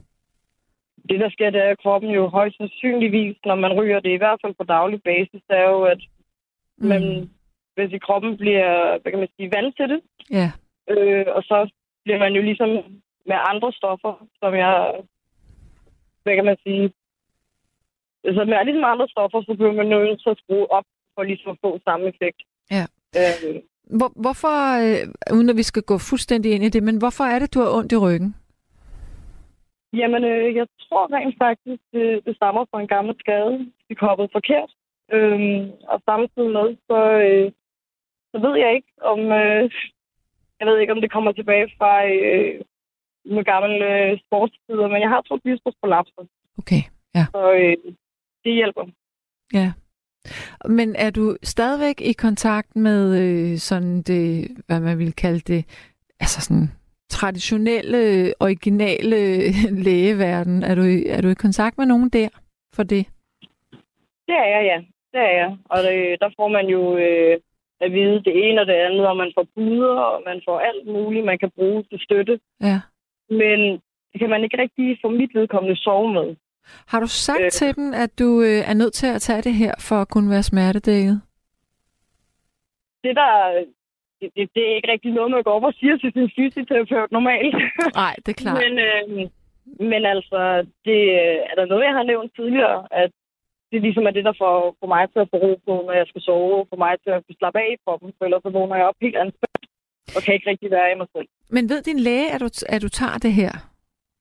Det, 1.10 1.19
der 1.19 1.29
sker, 1.29 1.50
det 1.50 1.62
er, 1.62 1.69
at 1.69 1.79
kroppen 1.83 2.12
jo 2.12 2.27
højst 2.27 2.57
sandsynligvis, 2.57 3.38
når 3.45 3.55
man 3.55 3.74
ryger 3.74 4.00
det, 4.00 4.10
i 4.10 4.15
hvert 4.24 4.39
fald 4.43 4.53
på 4.57 4.63
daglig 4.63 5.03
basis, 5.03 5.41
det 5.50 5.57
er 5.57 5.69
jo, 5.69 5.83
at 5.83 6.01
Mm. 6.77 6.88
man, 6.88 7.29
hvis 7.75 7.91
i 7.91 7.98
kroppen 7.98 8.38
bliver, 8.38 8.98
hvad 9.01 9.12
kan 9.12 9.19
man 9.19 9.29
sige, 9.36 9.51
vant 9.55 9.75
til 9.77 9.89
det, 9.89 10.01
Ja, 10.39 10.51
øh, 10.93 11.25
og 11.36 11.43
så 11.43 11.69
bliver 12.03 12.19
man 12.19 12.33
jo 12.33 12.41
ligesom 12.41 12.69
med 13.25 13.38
andre 13.51 13.72
stoffer, 13.79 14.13
som 14.39 14.53
jeg, 14.55 14.74
hvad 16.24 16.36
kan 16.36 16.45
man 16.45 16.57
sige, 16.63 16.93
så 18.36 18.41
med 18.45 18.65
ligesom 18.65 18.83
andre 18.93 19.07
stoffer, 19.13 19.41
så 19.48 19.53
bliver 19.60 19.74
man 19.74 19.88
nødt 19.88 20.22
til 20.24 20.29
at 20.29 20.38
skrue 20.43 20.72
op 20.72 20.83
for 21.15 21.24
ligesom 21.24 21.51
at 21.51 21.57
få 21.62 21.79
samme 21.88 22.05
effekt. 22.07 22.41
Øh, 23.20 23.62
Hvor, 24.00 24.12
hvorfor, 24.24 24.55
øh, 24.84 25.36
uden 25.36 25.50
at 25.50 25.58
vi 25.58 25.63
skal 25.63 25.84
gå 25.84 25.98
fuldstændig 25.98 26.51
ind 26.55 26.63
i 26.63 26.70
det, 26.70 26.84
men 26.84 26.98
hvorfor 26.98 27.24
er 27.24 27.39
det, 27.39 27.53
du 27.53 27.60
har 27.60 27.72
ondt 27.77 27.91
i 27.91 27.98
ryggen? 27.98 28.36
Jamen, 29.93 30.24
øh, 30.24 30.55
jeg 30.55 30.67
tror 30.84 31.13
rent 31.15 31.36
faktisk, 31.46 31.84
det, 31.93 32.25
det 32.25 32.36
stammer 32.36 32.65
fra 32.72 32.82
en 32.82 32.88
gammel 32.88 33.15
skade. 33.20 33.72
Vi 33.89 33.96
hoppede 34.00 34.29
forkert. 34.32 34.72
Øhm, 35.15 35.72
og 35.91 36.01
samtidig 36.05 36.51
med, 36.58 36.67
så, 36.89 37.00
øh, 37.27 37.51
så 38.32 38.38
ved 38.46 38.55
jeg 38.63 38.72
ikke, 38.75 38.91
om 39.01 39.20
øh, 39.20 39.72
jeg 40.60 40.67
ved 40.67 40.79
ikke, 40.79 40.93
om 40.93 41.01
det 41.01 41.12
kommer 41.12 41.32
tilbage 41.32 41.67
fra 41.77 41.91
øh, 42.05 42.62
med 43.25 43.43
gamle 43.43 43.86
øh, 43.93 44.20
sportstider, 44.25 44.88
men 44.88 45.01
jeg 45.01 45.10
har 45.10 45.22
to 45.22 45.36
diskusprolapser. 45.46 46.24
Okay, 46.58 46.82
ja. 47.15 47.25
Så 47.34 47.41
øh, 47.53 47.93
det 48.43 48.53
hjælper. 48.53 48.86
Ja. 49.53 49.74
Men 50.65 50.96
er 50.96 51.10
du 51.10 51.38
stadigvæk 51.44 52.01
i 52.01 52.13
kontakt 52.13 52.75
med 52.75 53.01
øh, 53.24 53.58
sådan 53.58 54.01
det, 54.01 54.48
hvad 54.68 54.80
man 54.80 55.00
vil 55.00 55.13
kalde 55.13 55.39
det, 55.39 55.65
altså 56.20 56.42
sådan 56.42 56.68
traditionelle, 57.10 58.34
originale 58.39 59.20
lægeverden? 59.86 60.63
Er 60.63 60.75
du, 60.75 60.82
er 61.08 61.22
du 61.22 61.27
i 61.30 61.34
kontakt 61.46 61.77
med 61.77 61.86
nogen 61.86 62.10
der 62.10 62.30
for 62.75 62.84
det? 62.84 63.06
Det 64.27 64.36
er 64.44 64.48
jeg, 64.56 64.63
ja. 64.72 64.77
Det 65.13 65.22
er 65.30 65.34
jeg. 65.42 65.58
Og 65.70 65.77
det, 65.84 66.20
der 66.22 66.30
får 66.38 66.48
man 66.48 66.65
jo 66.68 66.98
øh, 66.98 67.39
at 67.82 67.92
vide 67.92 68.24
det 68.27 68.34
ene 68.44 68.62
og 68.62 68.68
det 68.68 68.74
andet, 68.74 69.08
og 69.08 69.18
man 69.18 69.32
får 69.36 69.46
puder, 69.56 69.96
og 70.13 70.22
man 70.25 70.42
får 70.46 70.60
alt 70.60 70.88
muligt, 70.88 71.25
man 71.25 71.39
kan 71.39 71.51
bruge 71.58 71.84
til 71.84 72.00
støtte. 72.00 72.39
Ja. 72.62 72.77
Men 73.30 73.60
det 74.12 74.18
kan 74.20 74.30
man 74.30 74.44
ikke 74.44 74.62
rigtig 74.62 74.98
få 75.01 75.10
mit 75.10 75.34
vedkommende 75.34 75.77
sove 75.84 76.13
med. 76.13 76.36
Har 76.88 77.00
du 77.00 77.08
sagt 77.08 77.41
øh. 77.41 77.51
Til 77.51 77.75
dem, 77.75 77.93
at 77.93 78.20
du 78.20 78.41
øh, 78.41 78.70
er 78.70 78.74
nødt 78.74 78.93
til 78.93 79.08
at 79.08 79.22
tage 79.22 79.41
det 79.41 79.53
her 79.53 79.74
for 79.79 79.96
at 80.01 80.10
kunne 80.10 80.29
være 80.29 80.43
smertedækket? 80.43 81.22
Det 83.03 83.15
der, 83.15 83.32
det, 84.20 84.29
det, 84.36 84.50
det 84.55 84.63
er 84.70 84.75
ikke 84.75 84.91
rigtig 84.91 85.12
noget, 85.12 85.32
man 85.32 85.43
går 85.43 85.53
op 85.58 85.63
og 85.63 85.74
siger 85.79 85.98
til 85.98 86.12
sin 86.13 86.29
fysioterapeut 86.36 87.12
normalt. 87.12 87.55
Nej, 88.03 88.15
det 88.24 88.32
er 88.32 88.41
klart. 88.43 88.60
Men, 88.63 88.74
øh, 88.88 89.29
men 89.91 90.01
altså, 90.13 90.39
det 90.88 91.00
øh, 91.22 91.38
er 91.50 91.55
der 91.60 91.65
noget, 91.65 91.84
jeg 91.88 91.96
har 92.00 92.03
nævnt 92.12 92.32
tidligere, 92.36 92.79
at 93.03 93.12
det 93.72 93.82
ligesom 93.82 94.05
er 94.10 94.13
det, 94.17 94.25
der 94.29 94.36
får, 94.41 94.55
får 94.79 94.89
mig 94.96 95.03
til 95.12 95.20
at 95.24 95.29
få 95.32 95.38
ro 95.46 95.51
på, 95.67 95.74
når 95.88 95.96
jeg 96.00 96.08
skal 96.08 96.22
sove, 96.22 96.65
for 96.70 96.77
mig 96.84 96.93
til 97.03 97.12
at 97.17 97.22
slappe 97.39 97.60
af 97.60 97.70
i 97.74 97.82
kroppen, 97.86 98.10
for 98.17 98.25
ellers 98.25 98.43
så 98.46 98.50
vågner 98.50 98.75
jeg 98.75 98.86
op 98.86 99.00
helt 99.05 99.17
anspændt, 99.24 99.65
og 100.15 100.20
kan 100.24 100.34
ikke 100.34 100.50
rigtig 100.50 100.72
være 100.72 100.91
i 100.91 100.98
mig 101.01 101.08
selv. 101.15 101.27
Men 101.55 101.63
ved 101.72 101.82
din 101.89 102.00
læge, 102.00 102.27
at 102.34 102.41
du, 102.43 102.50
at 102.75 102.82
du 102.86 102.89
tager 102.89 103.17
det 103.25 103.34
her 103.41 103.51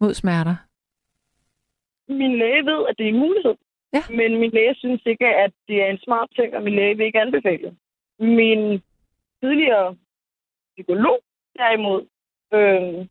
mod 0.00 0.14
smerter? 0.14 0.56
Min 2.08 2.38
læge 2.38 2.64
ved, 2.70 2.86
at 2.88 2.94
det 2.98 3.04
er 3.04 3.08
en 3.08 3.18
mulighed, 3.26 3.54
Ja. 3.94 4.02
men 4.10 4.40
min 4.40 4.50
læge 4.50 4.74
synes 4.74 5.02
ikke, 5.06 5.26
at 5.26 5.52
det 5.68 5.82
er 5.82 5.86
en 5.86 5.98
smart 5.98 6.28
ting, 6.36 6.56
og 6.56 6.62
min 6.62 6.74
læge 6.74 6.96
vil 6.96 7.06
ikke 7.06 7.20
anbefale 7.20 7.62
det. 7.62 7.76
Min 8.18 8.82
tidligere 9.42 9.96
psykolog, 10.76 11.18
derimod, 11.58 12.02
øh, 12.54 13.06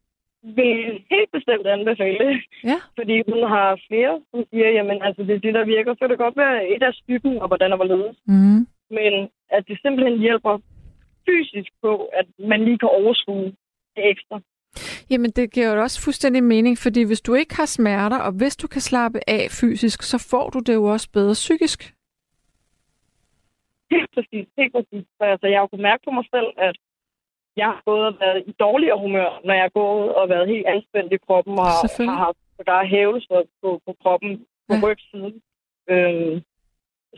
vil 0.58 1.04
helt 1.12 1.32
bestemt 1.32 1.68
anbefale. 1.68 2.42
Ja. 2.64 2.78
Fordi 2.98 3.16
hun 3.30 3.40
har 3.54 3.80
flere, 3.88 4.22
som 4.32 4.44
siger, 4.50 4.70
jamen 4.70 5.02
altså, 5.02 5.24
det 5.24 5.36
er 5.36 5.40
det, 5.40 5.54
der 5.54 5.66
virker. 5.66 5.94
Så 5.94 6.00
kan 6.00 6.10
det 6.10 6.18
godt 6.18 6.38
være 6.38 6.68
et 6.70 6.84
af 6.84 6.94
stykken, 6.94 7.38
og 7.42 7.48
hvordan 7.48 7.72
og 7.72 7.78
hvorledes. 7.78 8.18
Mm. 8.28 8.62
Men 8.98 9.14
at 9.50 9.64
det 9.68 9.80
simpelthen 9.82 10.20
hjælper 10.20 10.60
fysisk 11.30 11.72
på, 11.82 12.06
at 12.20 12.26
man 12.40 12.66
lige 12.66 12.78
kan 12.78 12.90
overskue 12.90 13.46
det 13.96 14.04
ekstra. 14.14 14.42
Jamen, 15.10 15.32
det 15.32 15.54
giver 15.54 15.74
jo 15.74 15.82
også 15.82 16.02
fuldstændig 16.02 16.44
mening, 16.44 16.78
fordi 16.78 17.02
hvis 17.04 17.22
du 17.22 17.34
ikke 17.34 17.56
har 17.56 17.66
smerter, 17.66 18.20
og 18.20 18.32
hvis 18.32 18.56
du 18.56 18.68
kan 18.68 18.82
slappe 18.82 19.20
af 19.28 19.48
fysisk, 19.52 20.04
så 20.04 20.28
får 20.32 20.50
du 20.50 20.60
det 20.60 20.74
jo 20.74 20.84
også 20.86 21.08
bedre 21.14 21.34
psykisk. 21.34 21.80
Helt 23.92 24.10
præcis, 24.16 24.48
helt 24.58 24.74
præcis. 24.76 25.06
Så 25.18 25.24
altså, 25.24 25.48
jeg 25.48 25.58
har 25.58 25.64
jo 25.64 25.68
kunnet 25.68 25.88
mærke 25.90 26.04
på 26.06 26.12
mig 26.12 26.26
selv, 26.36 26.50
at 26.58 26.76
jeg 27.56 27.66
har 27.66 27.82
gået 27.86 28.06
og 28.10 28.16
været 28.20 28.44
i 28.48 28.52
dårligere 28.52 29.00
humør, 29.00 29.30
når 29.46 29.54
jeg 29.54 29.64
har 29.64 29.76
gået 29.82 30.16
og 30.16 30.30
været 30.30 30.48
helt 30.48 30.68
anspændt 30.74 31.14
i 31.14 31.18
kroppen, 31.28 31.54
og 31.60 31.66
har, 31.66 32.24
haft 32.26 32.38
sågar 32.58 32.86
hævelser 32.86 33.42
på, 33.62 33.70
på 33.86 33.92
kroppen 34.02 34.32
på 34.68 34.76
ja. 34.76 34.82
rygsiden. 34.86 35.34
Øhm, 35.92 36.36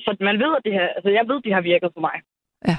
så 0.04 0.10
man 0.20 0.40
ved, 0.44 0.52
at 0.58 0.64
det 0.66 0.74
her, 0.74 0.88
altså 0.88 1.10
jeg 1.10 1.28
ved, 1.28 1.38
at 1.38 1.44
det 1.44 1.54
har 1.54 1.62
virket 1.62 1.90
for 1.94 2.02
mig. 2.02 2.18
Ja. 2.70 2.78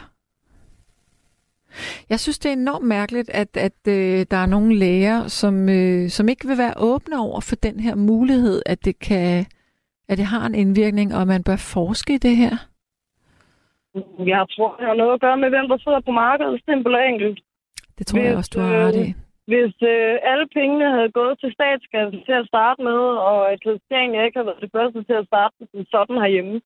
Jeg 2.10 2.20
synes, 2.20 2.38
det 2.38 2.48
er 2.48 2.52
enormt 2.52 2.86
mærkeligt, 2.86 3.30
at, 3.30 3.56
at 3.56 3.78
øh, 3.88 4.26
der 4.30 4.36
er 4.36 4.46
nogle 4.46 4.74
læger, 4.74 5.28
som, 5.28 5.68
øh, 5.68 6.08
som 6.08 6.28
ikke 6.28 6.48
vil 6.48 6.58
være 6.58 6.74
åbne 6.76 7.18
over 7.18 7.40
for 7.40 7.56
den 7.56 7.80
her 7.80 7.94
mulighed, 7.94 8.62
at 8.66 8.84
det 8.84 8.98
kan 8.98 9.46
at 10.08 10.18
det 10.18 10.26
har 10.34 10.46
en 10.46 10.54
indvirkning, 10.54 11.14
og 11.14 11.20
at 11.20 11.28
man 11.34 11.42
bør 11.48 11.58
forske 11.74 12.14
i 12.14 12.22
det 12.26 12.36
her. 12.36 12.54
Jeg 14.34 14.44
tror, 14.54 14.70
det 14.78 14.86
har 14.86 14.94
noget 14.94 15.14
at 15.14 15.20
gøre 15.20 15.38
med, 15.42 15.48
hvem 15.54 15.68
der 15.68 15.78
sidder 15.78 16.00
på 16.00 16.12
markedet, 16.24 16.62
simpelt 16.68 16.94
og 16.96 17.04
enkelt. 17.12 17.38
Det 17.98 18.06
tror 18.06 18.18
jeg 18.18 18.28
Hvis, 18.28 18.38
også, 18.40 18.52
du 18.54 18.60
har 18.60 18.72
ret 18.86 18.96
i. 19.06 19.08
Hvis 19.52 19.74
øh, 19.92 20.14
alle 20.30 20.46
pengene 20.56 20.88
havde 20.96 21.12
gået 21.20 21.34
til 21.40 21.50
statskassen 21.56 22.20
til 22.26 22.36
at 22.40 22.48
starte 22.52 22.82
med, 22.88 23.00
og 23.30 23.52
at 23.52 23.58
Christiania 23.64 24.24
ikke 24.24 24.38
havde 24.38 24.50
været 24.50 24.64
det 24.66 24.74
første 24.76 25.00
til 25.08 25.16
at 25.20 25.26
starte 25.30 25.54
sådan 25.94 26.22
herhjemme, 26.24 26.60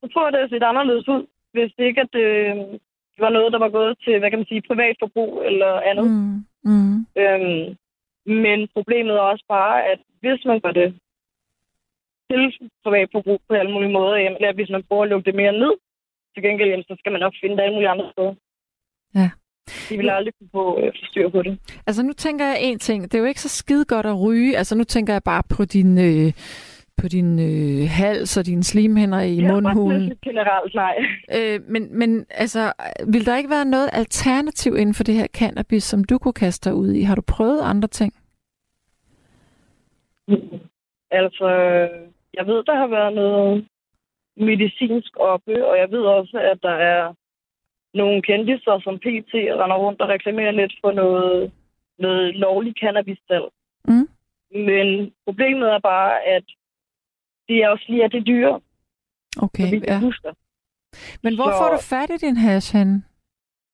så 0.00 0.04
tror 0.08 0.24
jeg, 0.24 0.32
det 0.32 0.40
havde 0.40 0.54
set 0.54 0.70
anderledes 0.70 1.08
ud, 1.14 1.22
hvis 1.54 1.72
ikke 1.78 2.00
at, 2.06 2.14
øh, 2.26 2.56
det 3.14 3.22
var 3.26 3.30
noget, 3.36 3.52
der 3.52 3.58
var 3.58 3.68
gået 3.78 3.98
til, 4.04 4.18
hvad 4.18 4.30
kan 4.30 4.38
man 4.38 4.50
sige, 4.50 4.68
privat 4.70 4.96
forbrug 5.02 5.42
eller 5.48 5.72
andet. 5.90 6.06
Mm. 6.10 6.44
Mm. 6.70 6.96
Øhm, 7.22 7.76
men 8.42 8.58
problemet 8.76 9.14
er 9.14 9.30
også 9.32 9.44
bare, 9.48 9.76
at 9.92 10.00
hvis 10.20 10.44
man 10.44 10.60
gør 10.60 10.72
det 10.72 10.88
til 12.30 12.70
privat 12.84 13.08
forbrug 13.12 13.40
på 13.48 13.54
alle 13.54 13.72
mulige 13.72 13.92
måder, 13.92 14.16
jamen, 14.16 14.36
eller 14.36 14.52
hvis 14.52 14.70
man 14.70 14.82
prøver 14.88 15.02
at 15.02 15.08
lukke 15.08 15.26
det 15.26 15.34
mere 15.34 15.52
ned, 15.52 15.74
til 16.34 16.42
gengæld, 16.42 16.70
jamen, 16.70 16.84
så 16.88 16.96
skal 16.98 17.12
man 17.12 17.20
nok 17.20 17.34
finde 17.40 17.56
det 17.56 17.62
alle 17.62 17.74
mulige 17.74 17.88
andre 17.88 18.10
steder. 18.12 18.34
Ja. 19.14 19.30
De 19.88 19.96
vil 19.96 20.10
aldrig 20.10 20.34
kunne 20.38 20.48
få 20.52 20.80
øh, 20.80 20.92
styr 20.94 21.28
på 21.28 21.42
det. 21.42 21.58
Altså 21.86 22.02
nu 22.02 22.12
tænker 22.12 22.44
jeg 22.44 22.58
en 22.60 22.78
ting. 22.78 23.02
Det 23.02 23.14
er 23.14 23.18
jo 23.18 23.24
ikke 23.24 23.40
så 23.40 23.48
skide 23.48 23.84
godt 23.84 24.06
at 24.06 24.20
ryge. 24.20 24.56
Altså 24.58 24.74
nu 24.76 24.84
tænker 24.84 25.12
jeg 25.12 25.22
bare 25.22 25.42
på 25.56 25.64
din, 25.64 25.98
øh, 25.98 26.32
på 27.02 27.08
din 27.08 27.38
øh, 27.38 27.88
hals 27.90 28.36
og 28.36 28.46
dine 28.46 28.64
slimhænder 28.64 29.20
i 29.20 29.34
Ja, 29.34 29.52
mundhulen. 29.52 30.08
bare 30.08 30.18
generelt, 30.22 30.74
nej. 30.74 30.96
Øh, 31.36 31.60
men, 31.68 31.98
men 31.98 32.26
altså, 32.30 32.72
vil 33.12 33.26
der 33.26 33.36
ikke 33.36 33.50
være 33.50 33.64
noget 33.64 33.90
alternativ 33.92 34.76
inden 34.76 34.94
for 34.94 35.04
det 35.04 35.14
her 35.14 35.26
cannabis, 35.26 35.84
som 35.84 36.04
du 36.04 36.18
kunne 36.18 36.32
kaste 36.44 36.70
dig 36.70 36.76
ud 36.76 36.90
i? 36.92 37.02
Har 37.02 37.14
du 37.14 37.22
prøvet 37.26 37.60
andre 37.62 37.88
ting? 37.88 38.12
Altså, 41.10 41.48
jeg 42.34 42.46
ved, 42.46 42.64
der 42.64 42.76
har 42.76 42.86
været 42.86 43.14
noget 43.14 43.68
medicinsk 44.36 45.12
oppe, 45.16 45.66
og 45.66 45.78
jeg 45.78 45.90
ved 45.90 46.00
også, 46.00 46.38
at 46.52 46.58
der 46.62 46.76
er 46.94 47.14
nogle 47.94 48.22
kendiser, 48.22 48.80
som 48.84 48.98
PT 48.98 49.32
render 49.34 49.76
rundt 49.76 50.00
og 50.00 50.08
reklamerer 50.08 50.50
lidt 50.50 50.74
for 50.80 50.92
noget, 50.92 51.52
noget 51.98 52.34
lovlig 52.34 52.74
cannabis 52.80 53.18
-salg. 53.30 53.48
Mm. 53.88 54.08
Men 54.68 55.12
problemet 55.26 55.68
er 55.72 55.78
bare, 55.78 56.22
at 56.36 56.44
det 57.48 57.56
er 57.62 57.68
også 57.68 57.84
lige, 57.88 58.04
at 58.04 58.12
det 58.12 58.18
er 58.20 58.24
dyre, 58.24 58.60
Okay, 59.42 59.68
så 59.70 59.80
ja. 59.88 60.00
husker. 60.00 60.32
Men 61.22 61.34
hvor 61.34 61.44
Så- 61.50 61.58
får 61.60 61.68
du 61.76 61.80
fat 61.82 62.10
i 62.10 62.26
din 62.26 62.36
hash 62.36 62.76
henne? 62.76 63.02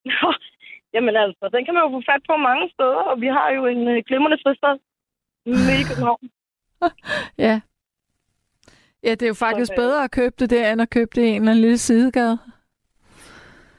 Jamen 0.94 1.16
altså, 1.16 1.48
den 1.54 1.64
kan 1.64 1.74
man 1.74 1.82
jo 1.84 1.90
få 1.96 2.02
fat 2.12 2.22
på 2.30 2.36
mange 2.36 2.70
steder, 2.74 3.02
og 3.10 3.20
vi 3.20 3.26
har 3.26 3.50
jo 3.50 3.66
en 3.66 3.88
øh, 3.88 4.02
glimrende 4.06 4.38
fristed 4.44 4.76
midt 5.46 5.80
i 5.82 5.88
København. 5.88 6.24
Ja. 7.38 7.60
Ja, 9.02 9.10
det 9.10 9.22
er 9.22 9.26
jo 9.34 9.34
faktisk 9.34 9.72
øh, 9.72 9.76
bedre 9.76 10.04
at 10.04 10.10
købe 10.10 10.34
det 10.38 10.50
der, 10.50 10.72
end 10.72 10.82
at 10.82 10.90
købe 10.90 11.10
det 11.14 11.22
i 11.22 11.28
en 11.28 11.34
eller 11.34 11.50
anden 11.50 11.62
lille 11.62 11.78
sidegade. 11.78 12.38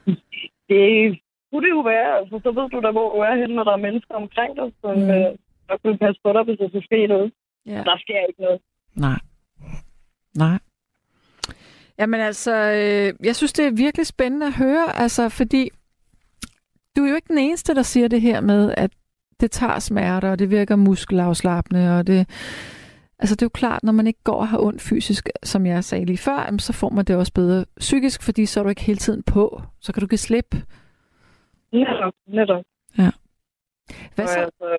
Det 0.68 1.20
kunne 1.52 1.64
det 1.66 1.70
jo 1.78 1.80
være, 1.80 2.18
altså, 2.18 2.40
så 2.44 2.50
ved 2.50 2.70
du 2.70 2.80
da, 2.80 2.90
hvor 2.90 3.14
du 3.14 3.18
er 3.20 3.34
henne, 3.40 3.54
når 3.54 3.64
der 3.64 3.72
er 3.72 3.76
mennesker 3.86 4.14
omkring 4.14 4.56
dig, 4.56 4.72
som 4.80 4.94
mm. 4.96 5.10
øh, 5.10 5.30
der 5.68 5.76
kunne 5.84 5.98
passe 5.98 6.20
på 6.24 6.32
dig, 6.32 6.42
hvis 6.42 6.58
der 6.58 6.68
skulle 6.68 6.84
ske 6.84 7.06
noget. 7.06 7.32
Ja. 7.66 7.82
Der 7.88 7.96
sker 7.98 8.20
ikke 8.28 8.40
noget. 8.42 8.60
Nej. 8.94 9.18
Nej. 10.36 10.58
Jamen 11.98 12.20
altså, 12.20 12.54
øh, 12.54 13.26
jeg 13.26 13.36
synes, 13.36 13.52
det 13.52 13.66
er 13.66 13.70
virkelig 13.70 14.06
spændende 14.06 14.46
at 14.46 14.52
høre, 14.52 14.96
altså, 14.96 15.28
fordi 15.28 15.70
du 16.96 17.04
er 17.04 17.08
jo 17.08 17.14
ikke 17.14 17.28
den 17.28 17.38
eneste, 17.38 17.74
der 17.74 17.82
siger 17.82 18.08
det 18.08 18.20
her 18.20 18.40
med, 18.40 18.74
at 18.76 18.90
det 19.40 19.50
tager 19.50 19.78
smerter, 19.78 20.30
og 20.30 20.38
det 20.38 20.50
virker 20.50 20.76
muskelafslappende, 20.76 21.98
og 21.98 22.06
det... 22.06 22.28
Altså, 23.18 23.34
det 23.34 23.42
er 23.42 23.46
jo 23.46 23.50
klart, 23.54 23.82
når 23.82 23.92
man 23.92 24.06
ikke 24.06 24.22
går 24.24 24.40
og 24.40 24.48
har 24.48 24.58
ondt 24.58 24.82
fysisk, 24.82 25.28
som 25.42 25.66
jeg 25.66 25.84
sagde 25.84 26.04
lige 26.04 26.18
før, 26.18 26.44
jamen, 26.44 26.58
så 26.58 26.72
får 26.72 26.90
man 26.90 27.04
det 27.04 27.16
også 27.16 27.32
bedre 27.32 27.64
psykisk, 27.78 28.22
fordi 28.22 28.46
så 28.46 28.60
er 28.60 28.64
du 28.64 28.70
ikke 28.70 28.82
hele 28.82 28.98
tiden 28.98 29.22
på. 29.22 29.62
Så 29.80 29.92
kan 29.92 30.00
du 30.00 30.06
give 30.06 30.18
slip. 30.18 30.56
Netop, 31.72 32.14
netop. 32.26 32.64
Hvad 34.14 34.26
Så, 34.26 34.32
så, 34.32 34.40
altså, 34.40 34.76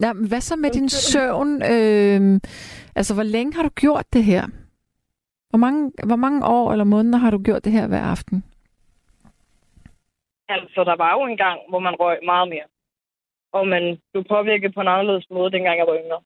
ja, 0.00 0.12
men 0.12 0.28
hvad 0.28 0.40
så 0.40 0.56
med 0.56 0.70
din 0.70 0.88
søvn? 0.88 1.62
Øh, 1.62 2.40
altså, 2.96 3.14
hvor 3.14 3.22
længe 3.22 3.54
har 3.54 3.62
du 3.62 3.68
gjort 3.68 4.06
det 4.12 4.24
her? 4.24 4.46
Hvor 5.50 5.58
mange, 5.58 5.92
hvor 6.06 6.16
mange 6.16 6.46
år 6.46 6.72
eller 6.72 6.84
måneder 6.84 7.18
har 7.18 7.30
du 7.30 7.38
gjort 7.38 7.64
det 7.64 7.72
her 7.72 7.86
hver 7.86 8.02
aften? 8.02 8.44
altså, 10.56 10.84
der 10.84 10.96
var 10.96 11.12
jo 11.16 11.22
en 11.24 11.36
gang, 11.36 11.58
hvor 11.68 11.78
man 11.78 11.94
røg 11.94 12.18
meget 12.24 12.48
mere. 12.48 12.68
Og 13.52 13.68
man 13.68 13.84
blev 14.12 14.24
påvirket 14.24 14.74
på 14.74 14.80
en 14.80 14.88
anderledes 14.88 15.26
måde, 15.30 15.50
dengang 15.52 15.78
jeg 15.78 15.86
var 15.86 15.98
yngre. 16.02 16.20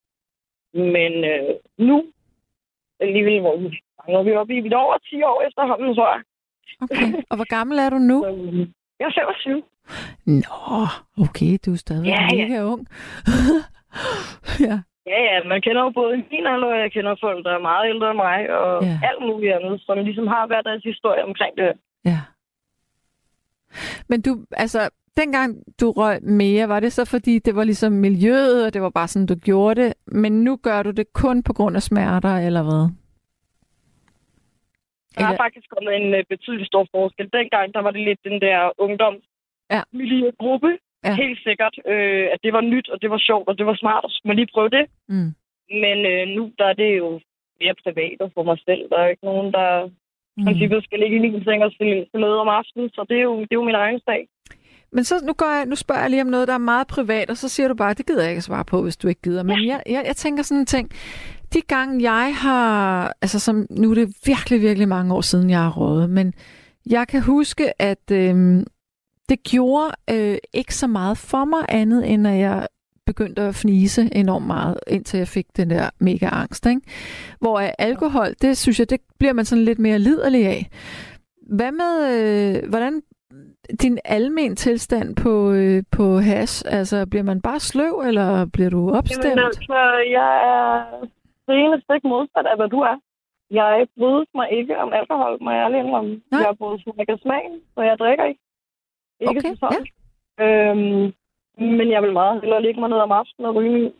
Men 0.93 1.11
øh, 1.31 1.53
nu, 1.77 1.97
alligevel, 2.99 3.39
hvor 3.41 3.57
vi, 3.57 3.67
nu 4.09 4.15
er 4.19 4.23
vi 4.23 4.33
oppe 4.35 4.53
i 4.53 4.57
er 4.57 4.77
over 4.85 4.97
10 4.97 5.23
år 5.23 5.41
efterhånden, 5.47 5.95
tror 5.95 6.09
jeg. 6.15 6.21
Okay. 6.81 7.07
Og 7.29 7.35
hvor 7.35 7.49
gammel 7.57 7.77
er 7.77 7.89
du 7.89 7.97
nu? 7.97 8.17
Så, 8.23 8.31
Jeg 8.99 9.05
er 9.05 9.11
25. 9.45 9.63
Nå, 10.25 10.87
okay, 11.23 11.57
du 11.65 11.71
er 11.71 11.75
stadigvæk 11.75 12.11
Ja, 12.11 12.27
ja. 12.33 12.47
mega 12.47 12.63
ung. 12.63 12.87
ja, 14.67 14.79
Ja, 15.11 15.19
ja, 15.29 15.47
man 15.47 15.61
kender 15.61 15.81
jo 15.83 15.89
både 15.89 16.17
min 16.17 16.45
alder, 16.53 16.67
og 16.67 16.79
jeg 16.79 16.91
kender 16.91 17.15
folk, 17.21 17.45
der 17.45 17.51
er 17.51 17.59
meget 17.71 17.89
ældre 17.89 18.09
end 18.11 18.17
mig, 18.17 18.39
og 18.59 18.83
ja. 18.83 18.99
alt 19.09 19.21
muligt 19.27 19.53
andet, 19.53 19.81
som 19.85 19.97
ligesom 19.97 20.27
har 20.27 20.47
hver 20.47 20.61
deres 20.61 20.83
historie 20.83 21.23
omkring 21.23 21.53
det. 21.57 21.71
ja. 22.05 22.19
Men 24.09 24.21
du, 24.21 24.45
altså, 24.51 24.89
dengang 25.17 25.55
du 25.81 25.91
røg 25.91 26.23
mere, 26.23 26.69
var 26.69 26.79
det 26.79 26.93
så 26.93 27.05
fordi, 27.05 27.39
det 27.39 27.55
var 27.55 27.63
ligesom 27.63 27.91
miljøet, 27.91 28.65
og 28.65 28.73
det 28.73 28.81
var 28.81 28.89
bare 28.89 29.07
sådan, 29.07 29.25
du 29.25 29.35
gjorde 29.35 29.81
det, 29.81 29.93
men 30.07 30.43
nu 30.43 30.55
gør 30.55 30.83
du 30.83 30.91
det 30.91 31.13
kun 31.13 31.43
på 31.43 31.53
grund 31.53 31.75
af 31.75 31.81
smerter, 31.83 32.37
eller 32.37 32.63
hvad? 32.63 32.89
Der 35.19 35.27
er 35.33 35.37
faktisk 35.45 35.67
kommet 35.73 35.91
en 36.01 36.07
øh, 36.17 36.23
betydelig 36.33 36.67
stor 36.71 36.83
forskel. 36.95 37.29
Dengang, 37.39 37.73
der 37.75 37.81
var 37.85 37.91
det 37.95 38.01
lidt 38.09 38.21
den 38.29 38.37
der 38.45 38.57
ungdoms 38.85 39.23
Ja. 39.75 39.81
Ja. 41.03 41.09
Ja. 41.09 41.15
Helt 41.23 41.39
sikkert, 41.47 41.75
øh, 41.93 42.25
at 42.33 42.39
det 42.43 42.51
var 42.53 42.61
nyt, 42.61 42.87
og 42.89 43.01
det 43.01 43.09
var 43.09 43.17
sjovt, 43.29 43.47
og 43.49 43.57
det 43.57 43.65
var 43.65 43.75
smart, 43.75 44.03
og 44.03 44.11
man 44.25 44.35
lige 44.35 44.53
prøve 44.53 44.69
det. 44.69 44.85
Mm. 45.09 45.31
Men 45.83 45.97
øh, 46.11 46.23
nu 46.35 46.41
der 46.57 46.65
er 46.65 46.73
det 46.83 46.97
jo 46.97 47.09
mere 47.61 47.75
privat 47.83 48.17
og 48.19 48.31
for 48.33 48.43
mig 48.43 48.57
selv. 48.67 48.81
Der 48.89 48.97
er 48.97 49.07
ikke 49.07 49.25
nogen, 49.25 49.53
der 49.53 49.89
Mm. 50.39 50.45
princippet 50.45 50.83
skal 50.83 50.99
ligge 50.99 51.15
i 51.17 51.19
min 51.19 51.43
seng 51.43 51.63
og 51.63 51.71
spille 51.71 52.05
med 52.13 52.33
om 52.43 52.47
aftenen, 52.47 52.89
så 52.89 53.05
det 53.09 53.17
er 53.17 53.21
jo, 53.21 53.35
det 53.39 53.51
er 53.51 53.59
jo 53.61 53.63
min 53.63 53.75
egen 53.75 53.99
sag. 54.05 54.27
Men 54.91 55.03
så 55.03 55.15
nu, 55.27 55.33
går 55.33 55.51
jeg, 55.57 55.65
nu 55.65 55.75
spørger 55.75 56.01
jeg 56.01 56.09
lige 56.09 56.21
om 56.21 56.27
noget, 56.27 56.47
der 56.47 56.53
er 56.53 56.57
meget 56.73 56.87
privat, 56.87 57.29
og 57.29 57.37
så 57.37 57.49
siger 57.49 57.67
du 57.67 57.75
bare, 57.75 57.93
det 57.93 58.07
gider 58.07 58.21
jeg 58.21 58.31
ikke 58.31 58.37
at 58.39 58.43
svare 58.43 58.65
på, 58.65 58.83
hvis 58.83 58.97
du 58.97 59.07
ikke 59.07 59.21
gider. 59.21 59.43
Men 59.43 59.67
jeg, 59.67 59.81
jeg, 59.85 60.03
jeg 60.07 60.15
tænker 60.15 60.43
sådan 60.43 60.59
en 60.59 60.65
ting. 60.65 60.91
De 61.53 61.61
gange 61.61 62.11
jeg 62.11 62.35
har, 62.35 63.13
altså 63.21 63.39
som, 63.39 63.67
nu 63.69 63.91
er 63.91 63.95
det 63.95 64.15
virkelig, 64.25 64.61
virkelig 64.61 64.87
mange 64.87 65.13
år 65.13 65.21
siden, 65.21 65.49
jeg 65.49 65.59
har 65.59 65.71
rådet, 65.71 66.09
men 66.09 66.33
jeg 66.89 67.07
kan 67.07 67.21
huske, 67.21 67.81
at 67.81 68.11
øhm, 68.11 68.65
det 69.29 69.43
gjorde 69.43 69.91
øh, 70.09 70.37
ikke 70.53 70.75
så 70.75 70.87
meget 70.87 71.17
for 71.17 71.45
mig 71.45 71.65
andet, 71.69 72.13
end 72.13 72.27
at 72.27 72.39
jeg 72.39 72.67
begyndte 73.05 73.41
at 73.41 73.55
fnise 73.55 74.09
enormt 74.11 74.47
meget, 74.47 74.79
indtil 74.87 75.17
jeg 75.17 75.27
fik 75.27 75.45
den 75.57 75.69
der 75.69 75.89
mega 75.99 76.29
angst. 76.31 76.65
Ikke? 76.65 76.81
Hvor 77.39 77.59
øh, 77.59 77.69
alkohol, 77.79 78.33
det 78.41 78.57
synes 78.57 78.79
jeg, 78.79 78.89
det 78.89 78.99
bliver 79.19 79.33
man 79.33 79.45
sådan 79.45 79.63
lidt 79.63 79.79
mere 79.79 79.99
liderlig 79.99 80.45
af. 80.45 80.69
Hvad 81.49 81.71
med, 81.71 81.93
øh, 82.13 82.69
hvordan 82.69 83.01
din 83.81 83.99
almen 84.05 84.55
tilstand 84.55 85.15
på, 85.15 85.51
øh, 85.51 85.83
på 85.91 86.19
hash? 86.19 86.63
Altså, 86.65 87.05
bliver 87.05 87.23
man 87.23 87.41
bare 87.41 87.59
sløv, 87.59 88.03
eller 88.07 88.45
bliver 88.45 88.69
du 88.69 88.91
opstemt? 88.91 89.25
Jamen, 89.25 89.39
altså, 89.39 89.73
jeg 90.11 90.31
er 90.45 91.07
det 91.47 91.55
ene 91.63 91.81
stik 91.85 92.03
modsat 92.03 92.45
af, 92.51 92.55
hvad 92.59 92.69
du 92.75 92.79
er. 92.91 92.95
Jeg 93.51 93.87
bryder 93.97 94.25
mig 94.39 94.47
ikke 94.51 94.77
om 94.83 94.93
alkohol, 94.99 95.37
må 95.43 95.49
jeg 95.51 95.61
ærlig 95.65 95.79
indrømme. 95.79 96.13
Nej. 96.31 96.41
Jeg 96.45 96.57
bryder 96.57 96.77
mig 96.85 96.99
ikke 97.03 97.13
af 97.17 97.19
smagen, 97.19 97.55
så 97.75 97.81
jeg 97.81 97.97
drikker 97.99 98.25
ikke. 98.31 98.41
Ikke 99.19 99.39
Okay, 99.39 99.55
sådan. 99.63 99.83
Øhm, 100.43 101.03
men 101.79 101.87
jeg 101.95 102.01
vil 102.03 102.13
meget 102.13 102.41
hellere 102.41 102.61
ligge 102.61 102.79
mig 102.79 102.89
ned 102.89 102.97
om 102.97 103.11
aftenen 103.11 103.45
og 103.49 103.55
ryge 103.55 103.73
min 103.77 103.93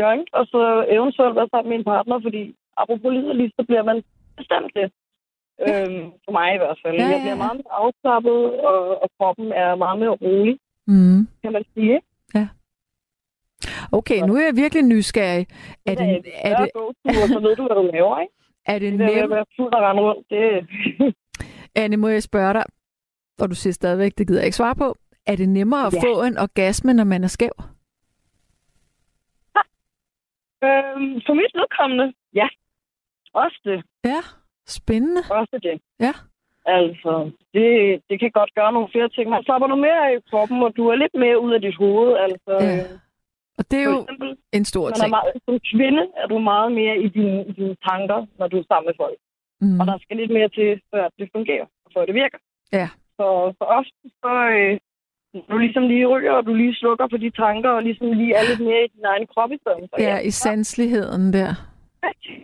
joint, 0.00 0.28
og 0.32 0.46
så 0.46 0.60
eventuelt 0.96 1.36
være 1.36 1.48
sammen 1.50 1.68
med 1.70 1.76
min 1.78 1.84
partner, 1.84 2.20
fordi 2.22 2.54
apropos 2.76 3.12
liderlig, 3.12 3.52
så 3.58 3.64
bliver 3.68 3.82
man 3.90 4.02
bestemt 4.36 4.72
det. 4.78 4.86
Øhm, 5.66 6.04
for 6.24 6.32
mig 6.38 6.54
i 6.54 6.58
hvert 6.62 6.78
fald. 6.82 6.94
Ja, 6.94 7.02
Ja, 7.02 7.06
ja, 7.08 7.12
jeg 7.14 7.20
bliver 7.24 7.38
ja. 7.38 7.42
meget 7.44 7.56
mere 7.60 7.74
afslappet, 7.82 8.40
og, 8.70 9.02
og 9.02 9.08
kroppen 9.18 9.48
er 9.52 9.74
meget 9.74 9.98
mere 9.98 10.14
rolig, 10.24 10.58
Mm. 10.86 11.20
kan 11.42 11.52
man 11.52 11.64
sige. 11.74 11.94
ikke? 11.94 12.06
Okay, 13.92 14.18
nu 14.26 14.34
er 14.36 14.44
jeg 14.44 14.56
virkelig 14.56 14.84
nysgerrig. 14.84 15.46
Er 15.86 15.94
det, 15.94 16.22
er 16.34 16.56
det, 16.56 16.70
go-to, 16.74 16.92
og 17.22 17.28
så 17.28 17.38
ved 17.40 17.56
du, 17.56 17.66
hvad 17.66 17.76
du 17.76 17.90
laver, 17.92 18.20
ikke? 18.20 18.32
er 18.72 18.78
det 18.78 18.92
Det 18.92 19.00
nemt? 19.00 19.30
være 19.30 19.44
fuld 19.56 19.74
og 19.74 19.82
rende 19.82 20.02
rundt, 20.02 20.26
det... 20.30 21.14
Anne, 21.82 21.96
må 21.96 22.08
jeg 22.08 22.22
spørge 22.22 22.52
dig, 22.54 22.64
og 23.40 23.50
du 23.50 23.54
siger 23.54 23.72
stadigvæk, 23.72 24.12
det 24.18 24.26
gider 24.26 24.40
jeg 24.40 24.46
ikke 24.46 24.56
svare 24.56 24.74
på. 24.74 24.96
Er 25.26 25.36
det 25.36 25.48
nemmere 25.48 25.86
at 25.86 25.94
Ja. 25.94 26.00
få 26.00 26.22
en 26.22 26.38
orgasme, 26.38 26.92
når 26.94 27.04
man 27.04 27.24
er 27.24 27.28
skæv? 27.28 27.50
øhm, 30.66 31.12
for 31.26 31.34
mit 31.34 31.52
vedkommende, 31.60 32.12
ja. 32.34 32.48
Også 33.34 33.60
det. 33.64 33.82
Ja, 34.04 34.20
spændende. 34.66 35.22
Også 35.30 35.58
det. 35.62 35.80
Ja. 36.00 36.12
Altså, 36.66 37.30
det, 37.54 37.66
det 38.10 38.20
kan 38.20 38.30
godt 38.30 38.54
gøre 38.54 38.72
nogle 38.72 38.88
flere 38.92 39.08
ting. 39.08 39.30
Man 39.30 39.44
slapper 39.44 39.68
noget 39.68 39.82
mere 39.88 40.14
i 40.14 40.18
kroppen, 40.30 40.62
og 40.62 40.76
du 40.76 40.88
er 40.88 40.94
lidt 40.96 41.14
mere 41.14 41.40
ud 41.40 41.52
af 41.52 41.60
dit 41.60 41.76
hoved. 41.76 42.16
Altså, 42.26 42.52
Ja. 42.60 42.82
Og 43.58 43.64
det 43.70 43.78
er 43.82 43.86
jo 43.92 43.98
eksempel, 44.02 44.30
en 44.58 44.64
stor 44.72 44.86
man 44.86 44.94
ting. 45.00 45.10
meget, 45.16 45.32
som 45.46 45.54
kvinde 45.72 46.02
er 46.22 46.26
du 46.32 46.38
meget 46.52 46.70
mere 46.80 46.96
i 47.06 47.08
dine, 47.16 47.38
i 47.50 47.52
dine 47.52 47.76
tanker, 47.88 48.18
når 48.38 48.46
du 48.48 48.56
er 48.58 48.66
sammen 48.70 48.86
med 48.90 48.96
folk. 49.02 49.18
Mm. 49.60 49.80
Og 49.80 49.84
der 49.86 49.96
skal 50.02 50.16
lidt 50.16 50.32
mere 50.38 50.48
til, 50.58 50.68
før 50.92 51.04
det 51.18 51.28
fungerer, 51.36 51.66
og 51.84 51.90
før 51.94 52.04
det 52.08 52.14
virker. 52.14 52.38
Ja. 52.72 52.88
Så 53.18 53.26
for 53.58 53.66
os, 53.78 53.88
så 54.22 54.32
øh, 54.56 54.74
du 55.50 55.56
ligesom 55.58 55.84
lige 55.92 56.06
ryger, 56.06 56.32
og 56.32 56.46
du 56.46 56.54
lige 56.54 56.74
slukker 56.74 57.06
for 57.10 57.16
de 57.16 57.30
tanker, 57.30 57.70
og 57.70 57.82
ligesom 57.82 58.06
lige 58.12 58.34
er 58.34 58.44
lidt 58.50 58.60
mere 58.68 58.84
i 58.84 58.88
din 58.96 59.04
egen 59.04 59.26
krop 59.26 59.52
i 59.52 59.58
stedet 59.62 59.84
for. 59.90 60.02
Ja, 60.02 60.18
i 60.18 60.30
sanseligheden 60.30 61.32
der. 61.32 61.50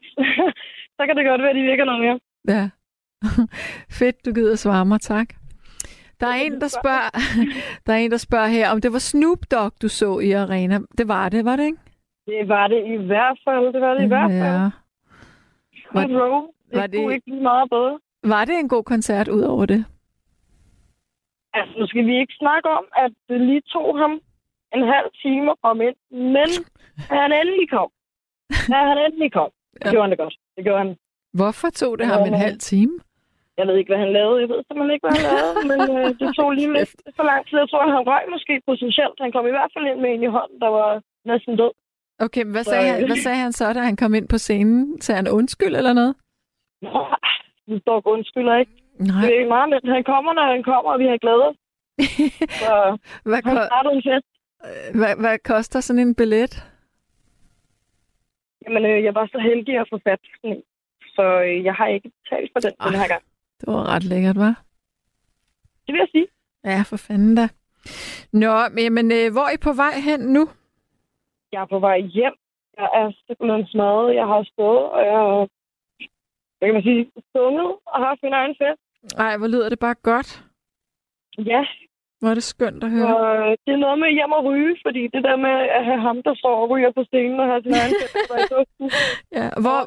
så 0.97 1.03
kan 1.07 1.17
det 1.17 1.25
godt 1.31 1.43
være, 1.43 1.51
at 1.51 1.57
de 1.57 1.63
virker 1.71 1.85
noget 1.85 2.01
mere. 2.05 2.19
Ja. 2.55 2.65
Fedt, 3.99 4.27
du 4.27 4.33
gider 4.33 4.57
svare 4.57 4.87
mig, 4.87 5.01
tak. 5.01 5.29
Der 6.21 6.27
er 6.27 6.35
en, 6.35 6.61
der 6.61 6.69
spørger, 6.69 7.11
der 7.87 7.93
er 7.93 7.97
en, 7.97 8.11
der 8.11 8.17
spørger 8.17 8.47
her, 8.47 8.71
om 8.71 8.81
det 8.81 8.93
var 8.93 8.99
Snoop 8.99 9.39
Dogg, 9.51 9.73
du 9.83 9.89
så 9.89 10.19
i 10.19 10.31
Arena. 10.33 10.79
Det 10.99 11.09
var 11.09 11.29
det, 11.29 11.45
var 11.45 11.57
det 11.57 11.65
ikke? 11.65 11.79
Det 12.27 12.49
var 12.49 12.69
det 12.69 12.83
i 12.87 12.97
hvert 13.07 13.39
fald. 13.49 13.73
Det 13.73 13.81
var 13.81 13.95
det 13.95 14.05
i 14.05 14.07
hvert 14.07 14.31
fald. 14.31 14.61
Ja. 14.63 14.71
Var- 15.95 16.21
row. 16.21 16.47
Det 16.71 16.79
var 16.81 16.87
det- 16.87 17.13
ikke 17.13 17.25
blive 17.27 17.43
meget 17.43 17.71
bedre. 17.71 17.99
Var 18.25 18.45
det 18.45 18.55
en 18.59 18.69
god 18.69 18.83
koncert 18.85 19.29
ud 19.29 19.43
over 19.43 19.67
det? 19.67 19.85
Altså, 21.55 21.75
nu 21.79 21.87
skal 21.87 22.07
vi 22.07 22.19
ikke 22.19 22.35
snakke 22.39 22.69
om, 22.69 22.85
at 22.97 23.13
det 23.29 23.41
lige 23.41 23.61
tog 23.61 23.99
ham 23.99 24.13
en 24.75 24.83
halv 24.95 25.09
time 25.23 25.51
komme 25.65 25.85
ind. 25.89 25.97
Men 26.35 26.49
da 27.11 27.15
han 27.25 27.33
endelig 27.33 27.71
kom, 27.71 27.89
da 28.73 28.77
han 28.91 28.99
endelig 29.07 29.33
kom, 29.33 29.51
Ja. 29.81 29.85
det 29.85 29.91
gjorde 29.93 30.03
han 30.03 30.11
det 30.11 30.19
godt. 30.19 30.35
Det 30.57 30.65
gjorde 30.65 30.79
han. 30.85 30.97
Hvorfor 31.33 31.71
tog 31.71 31.99
det 31.99 32.07
ham 32.07 32.21
en 32.27 32.33
Ja. 32.33 32.37
halv 32.47 32.59
time? 32.59 32.93
Jeg 33.61 33.67
ved 33.69 33.77
ikke, 33.79 33.91
hvad 33.93 34.03
han 34.05 34.13
lavede. 34.19 34.39
Jeg 34.43 34.49
ved 34.53 34.61
simpelthen 34.67 34.95
ikke, 34.95 35.05
hvad 35.07 35.17
han 35.19 35.27
lavede. 35.31 35.55
men 35.71 35.81
øh, 35.97 36.07
det 36.21 36.29
tog 36.39 36.49
lige 36.59 36.73
lidt 36.79 36.93
for 37.19 37.25
lang 37.31 37.43
tid. 37.49 37.57
Jeg 37.63 37.69
tror, 37.71 37.83
han 37.97 38.07
røg 38.13 38.23
måske 38.35 38.55
potentielt. 38.71 39.17
Han 39.25 39.33
kom 39.35 39.45
i 39.51 39.55
hvert 39.57 39.71
fald 39.75 39.87
ind 39.91 40.01
med 40.05 40.11
en 40.15 40.23
i 40.29 40.31
hånden, 40.37 40.59
der 40.65 40.71
var 40.79 40.91
næsten 41.31 41.55
død. 41.63 41.73
Okay, 42.27 42.43
men 42.47 42.53
hvad 42.57 42.65
sagde, 42.65 42.87
Så, 42.87 42.93
han, 42.93 43.03
øh, 43.03 43.07
hvad 43.11 43.21
sagde 43.27 43.41
han 43.47 43.53
så, 43.61 43.67
da 43.77 43.81
han 43.91 43.97
kom 44.03 44.13
ind 44.19 44.29
på 44.35 44.39
scenen? 44.45 45.01
Sagde 45.05 45.17
han 45.23 45.29
undskyld 45.39 45.75
eller 45.81 45.93
noget? 46.01 46.15
Nå, 46.83 47.01
Du 47.71 47.79
står 47.85 47.97
undskylder 48.15 48.57
ikke. 48.63 48.73
Nej. 49.11 49.23
Det 49.29 49.37
er 49.43 49.49
meget 49.49 49.69
nemt. 49.71 49.89
Han 49.97 50.05
kommer, 50.13 50.33
når 50.33 50.47
han 50.55 50.63
kommer, 50.71 50.91
og 50.93 50.99
vi 51.03 51.07
har 51.13 51.19
glædet. 51.25 51.53
Så 52.63 52.73
hvad, 53.31 53.41
han 53.45 53.57
startede 53.73 53.95
en 53.99 54.03
fest. 54.09 54.29
hvad, 55.01 55.13
hvad 55.23 55.39
koster 55.53 55.81
sådan 55.81 56.03
en 56.09 56.15
billet? 56.15 56.53
Jamen, 58.65 58.85
øh, 58.91 59.05
jeg 59.05 59.15
var 59.15 59.27
så 59.27 59.39
heldig 59.49 59.75
at 59.79 59.87
få 59.93 59.99
fat 60.09 60.21
sådan 60.33 60.51
en. 60.57 60.63
Så 61.17 61.25
øh, 61.47 61.65
jeg 61.65 61.75
har 61.75 61.87
ikke 61.87 62.11
betalt 62.23 62.51
for 62.55 62.61
den 62.61 62.73
den 62.85 63.01
her 63.01 63.09
gang. 63.09 63.23
Det 63.61 63.67
var 63.67 63.85
ret 63.95 64.05
lækkert, 64.05 64.37
var? 64.39 64.63
Det 65.87 65.93
vil 65.93 65.99
jeg 65.99 66.09
sige. 66.13 66.27
Ja, 66.65 66.83
for 66.87 66.97
fanden 66.97 67.35
da. 67.35 67.49
Nå, 68.33 68.53
men, 68.91 69.13
øh, 69.13 69.33
hvor 69.33 69.45
er 69.49 69.55
I 69.55 69.57
på 69.69 69.73
vej 69.73 69.95
hen 70.09 70.21
nu? 70.21 70.49
Jeg 71.53 71.61
er 71.63 71.67
på 71.67 71.79
vej 71.79 71.99
hjem. 72.01 72.35
Jeg 72.79 72.89
er 72.95 73.13
simpelthen 73.27 73.67
smadret. 73.67 74.15
Jeg 74.15 74.27
har 74.27 74.43
stået, 74.53 74.85
og 74.97 75.01
jeg 75.11 75.19
har, 75.25 75.49
hvad 76.59 76.69
kan 76.69 76.75
man 76.75 76.83
sige, 76.83 77.11
sunget 77.37 77.71
og 77.93 77.99
haft 78.07 78.21
min 78.23 78.33
egen 78.33 78.55
fest. 78.61 78.81
Ej, 79.19 79.37
hvor 79.37 79.47
lyder 79.47 79.69
det 79.69 79.79
bare 79.79 79.95
godt. 79.95 80.45
Ja, 81.39 81.63
Hvor 82.21 82.31
er 82.31 82.35
det 82.35 82.43
skønt 82.43 82.85
at 82.85 82.91
høre. 82.91 83.17
og 83.17 83.37
øh, 83.37 83.51
det 83.67 83.73
er 83.73 83.77
noget 83.87 83.99
med 83.99 84.11
hjem 84.19 84.33
og 84.33 84.45
ryge, 84.45 84.77
fordi 84.87 85.03
det 85.15 85.23
der 85.25 85.37
med 85.37 85.51
at 85.79 85.85
have 85.85 86.01
ham, 86.01 86.23
der 86.23 86.35
står 86.35 86.57
og 86.63 86.71
ryger 86.71 86.93
på 86.93 87.05
scenen 87.05 87.41
og 87.41 87.47
har 87.47 87.61
sin 87.63 87.73
egen 87.81 87.95
fest, 88.01 88.15
der 88.29 88.35
er 88.35 88.45
i 88.45 88.49
duften, 88.57 88.87
Ja, 89.39 89.49
hvor... 89.65 89.79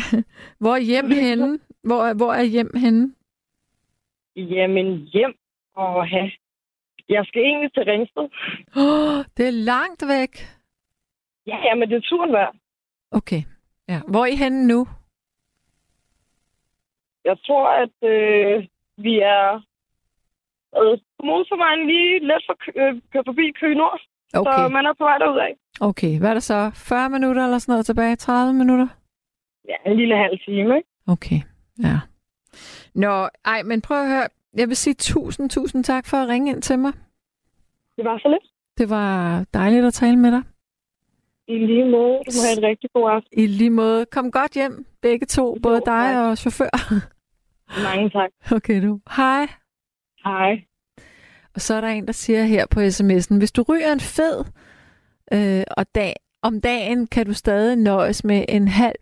hvor 0.62 0.74
er 0.74 0.80
hjem 0.92 1.10
henne? 1.10 1.58
Hvor, 1.82 2.02
er- 2.06 2.14
hvor 2.14 2.32
er 2.32 2.42
hjem 2.42 2.70
henne? 2.76 3.14
Jamen, 4.36 4.86
hjem 5.12 5.34
og 5.74 6.08
have. 6.08 6.30
Jeg 7.08 7.24
skal 7.26 7.42
egentlig 7.42 7.72
til 7.74 7.84
Ringsted. 7.84 8.22
Oh, 8.76 9.24
det 9.36 9.46
er 9.46 9.50
langt 9.72 10.02
væk. 10.08 10.32
Ja, 11.46 11.56
ja, 11.66 11.74
men 11.74 11.88
det 11.90 11.96
er 11.96 12.00
turen 12.00 12.32
værd. 12.32 12.56
Okay. 13.10 13.42
Ja. 13.88 14.00
Hvor 14.08 14.20
er 14.20 14.26
I 14.26 14.36
henne 14.36 14.66
nu? 14.66 14.86
Jeg 17.24 17.36
tror, 17.46 17.68
at 17.84 17.96
øh, 18.12 18.66
vi 18.96 19.18
er 19.18 19.54
øh, 20.76 20.98
på 21.18 21.22
motorvejen 21.26 21.86
lige 21.86 22.18
let 22.26 22.42
for 22.46 22.56
øh, 22.80 23.00
kører 23.12 23.24
forbi 23.26 23.52
Køge 23.60 23.74
Nord. 23.74 24.00
Så 24.34 24.38
Okay. 24.40 24.72
man 24.72 24.86
er 24.86 24.92
på 24.98 25.04
vej 25.04 25.18
derudad. 25.18 25.54
okay. 25.80 26.18
Hvad 26.18 26.28
er 26.30 26.34
der 26.34 26.40
så? 26.40 26.70
40 26.74 27.10
minutter 27.10 27.44
eller 27.44 27.58
sådan 27.58 27.72
noget 27.72 27.86
tilbage? 27.86 28.16
30 28.16 28.52
minutter? 28.54 28.88
Ja, 29.68 29.90
en 29.90 29.96
lille 29.96 30.16
halv 30.16 30.38
time, 30.38 30.76
ikke? 30.76 30.88
Okay. 31.08 31.40
Ja. 31.82 31.98
Nå, 32.94 33.28
ej, 33.44 33.62
men 33.62 33.80
prøv 33.80 34.02
at 34.02 34.08
høre. 34.08 34.28
Jeg 34.54 34.68
vil 34.68 34.76
sige 34.76 34.94
tusind, 34.94 35.50
tusind 35.50 35.84
tak 35.84 36.06
for 36.06 36.16
at 36.16 36.28
ringe 36.28 36.50
ind 36.50 36.62
til 36.62 36.78
mig. 36.78 36.92
Det 37.96 38.04
var 38.04 38.18
så 38.18 38.28
lidt. 38.28 38.52
Det 38.78 38.90
var 38.90 39.44
dejligt 39.54 39.84
at 39.84 39.94
tale 39.94 40.16
med 40.16 40.32
dig. 40.32 40.42
I 41.48 41.58
lige 41.58 41.84
måde. 41.90 42.12
Du 42.26 42.32
må 42.36 42.40
have 42.46 42.58
en 42.58 42.64
rigtig 42.64 42.90
god 42.94 43.10
aften. 43.10 43.30
I 43.32 43.46
lige 43.46 43.70
måde. 43.70 44.06
Kom 44.06 44.30
godt 44.30 44.52
hjem, 44.52 44.86
begge 45.02 45.26
to. 45.26 45.46
Jo, 45.54 45.58
Både 45.62 45.80
dig 45.86 46.10
tak. 46.12 46.16
og 46.16 46.38
chauffør. 46.38 46.70
Mange 47.88 48.10
tak. 48.10 48.30
Okay, 48.52 48.82
du. 48.82 49.00
Hej. 49.16 49.48
Hej. 50.24 50.64
Og 51.54 51.60
så 51.60 51.74
er 51.74 51.80
der 51.80 51.88
en, 51.88 52.06
der 52.06 52.12
siger 52.12 52.42
her 52.44 52.66
på 52.66 52.80
sms'en, 52.80 53.38
hvis 53.38 53.52
du 53.52 53.62
ryger 53.68 53.92
en 53.92 54.00
fed 54.00 54.44
øh, 55.32 55.64
og 55.76 55.94
dag, 55.94 56.12
om 56.42 56.60
dagen, 56.60 57.06
kan 57.06 57.26
du 57.26 57.32
stadig 57.32 57.76
nøjes 57.76 58.24
med 58.24 58.44
en 58.48 58.68
halv 58.68 58.96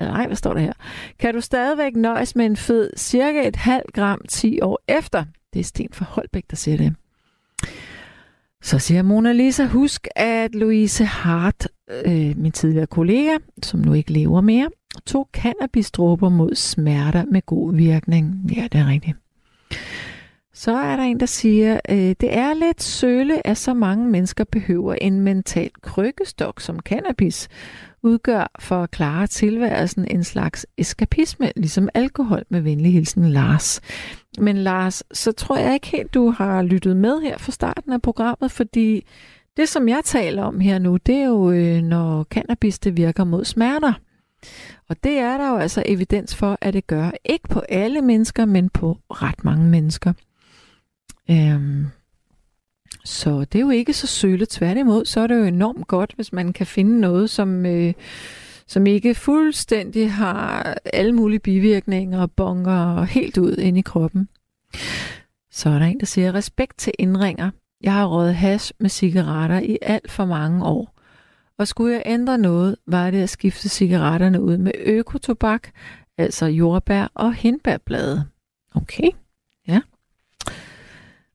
nej, 0.00 0.26
hvad 0.26 0.36
står 0.36 0.54
der 0.54 0.60
her? 0.60 0.72
Kan 1.18 1.34
du 1.34 1.40
stadigvæk 1.40 1.96
nøjes 1.96 2.36
med 2.36 2.46
en 2.46 2.56
fed 2.56 2.90
cirka 2.96 3.48
et 3.48 3.56
halvt 3.56 3.92
gram 3.92 4.20
10 4.28 4.60
år 4.60 4.80
efter? 4.88 5.24
Det 5.52 5.60
er 5.60 5.64
Sten 5.64 5.88
fra 5.92 6.04
Holbæk, 6.08 6.44
der 6.50 6.56
siger 6.56 6.76
det. 6.76 6.94
Så 8.62 8.78
siger 8.78 9.02
Mona 9.02 9.32
Lisa, 9.32 9.64
husk 9.64 10.08
at 10.16 10.54
Louise 10.54 11.04
Hart, 11.04 11.68
øh, 12.04 12.38
min 12.38 12.52
tidligere 12.52 12.86
kollega, 12.86 13.36
som 13.62 13.80
nu 13.80 13.92
ikke 13.92 14.12
lever 14.12 14.40
mere, 14.40 14.68
tog 15.06 15.28
cannabisdråber 15.32 16.28
mod 16.28 16.54
smerter 16.54 17.24
med 17.24 17.46
god 17.46 17.74
virkning. 17.74 18.52
Ja, 18.56 18.68
det 18.72 18.80
er 18.80 18.86
rigtigt. 18.88 19.16
Så 20.58 20.72
er 20.72 20.96
der 20.96 21.02
en, 21.02 21.20
der 21.20 21.26
siger, 21.26 21.80
øh, 21.90 21.96
det 21.96 22.36
er 22.36 22.54
lidt 22.54 22.82
søle, 22.82 23.46
at 23.46 23.58
så 23.58 23.74
mange 23.74 24.08
mennesker 24.08 24.44
behøver 24.44 24.94
en 24.94 25.20
mental 25.20 25.70
krykkestok 25.82 26.60
som 26.60 26.80
cannabis 26.80 27.48
udgør 28.02 28.52
for 28.58 28.82
at 28.82 28.90
klare 28.90 29.26
tilværelsen 29.26 30.06
en 30.10 30.24
slags 30.24 30.66
eskapisme, 30.76 31.52
ligesom 31.56 31.88
alkohol 31.94 32.42
med 32.48 32.60
venlig 32.60 32.92
hilsen 32.92 33.28
Lars. 33.28 33.80
Men 34.38 34.56
Lars, 34.56 35.02
så 35.12 35.32
tror 35.32 35.56
jeg 35.56 35.74
ikke 35.74 35.86
helt, 35.86 36.14
du 36.14 36.30
har 36.30 36.62
lyttet 36.62 36.96
med 36.96 37.20
her 37.20 37.38
fra 37.38 37.52
starten 37.52 37.92
af 37.92 38.02
programmet, 38.02 38.50
fordi 38.50 39.06
det, 39.56 39.68
som 39.68 39.88
jeg 39.88 40.00
taler 40.04 40.42
om 40.42 40.60
her 40.60 40.78
nu, 40.78 40.96
det 40.96 41.14
er 41.14 41.26
jo, 41.26 41.50
øh, 41.50 41.82
når 41.82 42.24
cannabis 42.24 42.78
det 42.78 42.96
virker 42.96 43.24
mod 43.24 43.44
smerter. 43.44 43.92
Og 44.88 44.96
det 45.04 45.18
er 45.18 45.38
der 45.38 45.50
jo 45.50 45.56
altså 45.56 45.82
evidens 45.86 46.36
for, 46.36 46.58
at 46.60 46.74
det 46.74 46.86
gør. 46.86 47.10
Ikke 47.24 47.48
på 47.48 47.60
alle 47.60 48.02
mennesker, 48.02 48.44
men 48.44 48.68
på 48.68 48.98
ret 49.10 49.44
mange 49.44 49.64
mennesker. 49.64 50.12
Øhm, 51.30 51.86
så 53.04 53.40
det 53.40 53.58
er 53.58 53.62
jo 53.62 53.70
ikke 53.70 53.92
så 53.92 54.06
sølet. 54.06 54.48
Tværtimod, 54.48 55.04
så 55.04 55.20
er 55.20 55.26
det 55.26 55.38
jo 55.38 55.44
enormt 55.44 55.86
godt, 55.86 56.12
hvis 56.16 56.32
man 56.32 56.52
kan 56.52 56.66
finde 56.66 57.00
noget, 57.00 57.30
som, 57.30 57.66
øh, 57.66 57.94
som 58.66 58.86
ikke 58.86 59.14
fuldstændig 59.14 60.12
har 60.12 60.76
alle 60.92 61.12
mulige 61.12 61.38
bivirkninger 61.38 62.20
og 62.20 62.30
bonger 62.30 63.02
helt 63.04 63.38
ud 63.38 63.56
ind 63.56 63.78
i 63.78 63.80
kroppen. 63.80 64.28
Så 65.50 65.70
er 65.70 65.78
der 65.78 65.86
en, 65.86 66.00
der 66.00 66.06
siger, 66.06 66.34
respekt 66.34 66.78
til 66.78 66.92
indringer. 66.98 67.50
Jeg 67.80 67.92
har 67.92 68.06
røget 68.06 68.34
hash 68.34 68.72
med 68.80 68.90
cigaretter 68.90 69.60
i 69.60 69.78
alt 69.82 70.10
for 70.10 70.24
mange 70.24 70.64
år. 70.64 70.94
Og 71.58 71.68
skulle 71.68 71.94
jeg 71.94 72.02
ændre 72.06 72.38
noget, 72.38 72.76
var 72.86 73.10
det 73.10 73.22
at 73.22 73.30
skifte 73.30 73.68
cigaretterne 73.68 74.40
ud 74.40 74.56
med 74.56 74.72
økotobak, 74.84 75.68
altså 76.18 76.46
jordbær 76.46 77.12
og 77.14 77.34
hindbærblade. 77.34 78.24
Okay. 78.74 79.10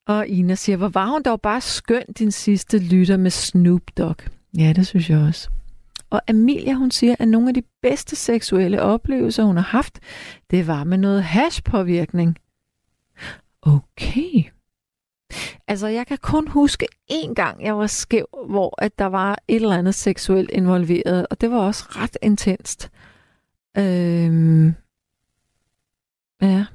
Og 0.08 0.28
Ina 0.28 0.56
siger, 0.56 0.78
hvor 0.78 0.88
var 0.88 1.06
hun 1.06 1.24
dog 1.24 1.42
bare 1.42 1.62
skøn, 1.62 2.04
din 2.18 2.32
sidste 2.32 2.78
lytter 2.78 3.18
med 3.18 3.32
Snoop 3.32 3.82
Dogg. 3.98 4.18
Ja, 4.58 4.74
det 4.76 4.88
synes 4.88 5.10
jeg 5.10 5.20
også. 5.20 5.50
Og 6.10 6.22
Amelia, 6.28 6.74
hun 6.74 6.92
siger, 6.92 7.16
at 7.20 7.28
nogle 7.28 7.48
af 7.48 7.54
de 7.54 7.64
bedste 7.82 8.16
seksuelle 8.16 8.82
oplevelser, 8.82 9.44
hun 9.44 9.56
har 9.56 9.64
haft, 9.64 10.00
det 10.52 10.68
var 10.68 10.84
med 10.84 10.98
noget 10.98 11.24
hashpåvirkning. 11.24 12.38
Okay. 13.62 14.44
Altså, 15.68 15.88
jeg 15.88 16.08
kan 16.08 16.18
kun 16.18 16.48
huske 16.48 16.88
én 17.12 17.34
gang, 17.34 17.64
jeg 17.64 17.78
var 17.78 17.88
skæv, 17.88 18.26
hvor 18.50 18.84
at 18.84 19.00
der 19.00 19.06
var 19.06 19.38
et 19.48 19.56
eller 19.56 19.78
andet 19.78 19.96
seksuelt 19.96 20.50
involveret, 20.50 21.28
og 21.30 21.42
det 21.42 21.52
var 21.52 21.58
også 21.58 21.84
ret 21.90 22.18
intenst. 22.22 22.92
Øhm, 23.78 24.74
ja. 26.42 26.66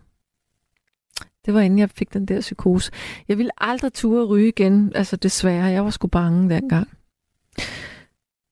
Det 1.48 1.54
var 1.54 1.60
inden 1.60 1.78
jeg 1.78 1.90
fik 1.90 2.12
den 2.12 2.26
der 2.26 2.40
psykose. 2.40 2.92
Jeg 3.28 3.38
ville 3.38 3.50
aldrig 3.58 3.92
ture 3.92 4.22
at 4.22 4.28
ryge 4.28 4.48
igen, 4.48 4.92
altså 4.94 5.16
desværre. 5.16 5.64
Jeg 5.64 5.84
var 5.84 5.90
sgu 5.90 6.06
bange 6.06 6.50
dengang. 6.54 6.88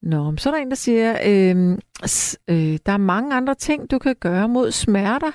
Nå, 0.02 0.34
så 0.36 0.48
er 0.50 0.54
der 0.54 0.60
en, 0.62 0.68
der 0.68 0.76
siger, 0.76 1.18
øh, 1.26 1.78
øh, 2.48 2.78
der 2.86 2.92
er 2.92 2.96
mange 2.96 3.34
andre 3.34 3.54
ting, 3.54 3.90
du 3.90 3.98
kan 3.98 4.16
gøre 4.20 4.48
mod 4.48 4.70
smerter. 4.70 5.30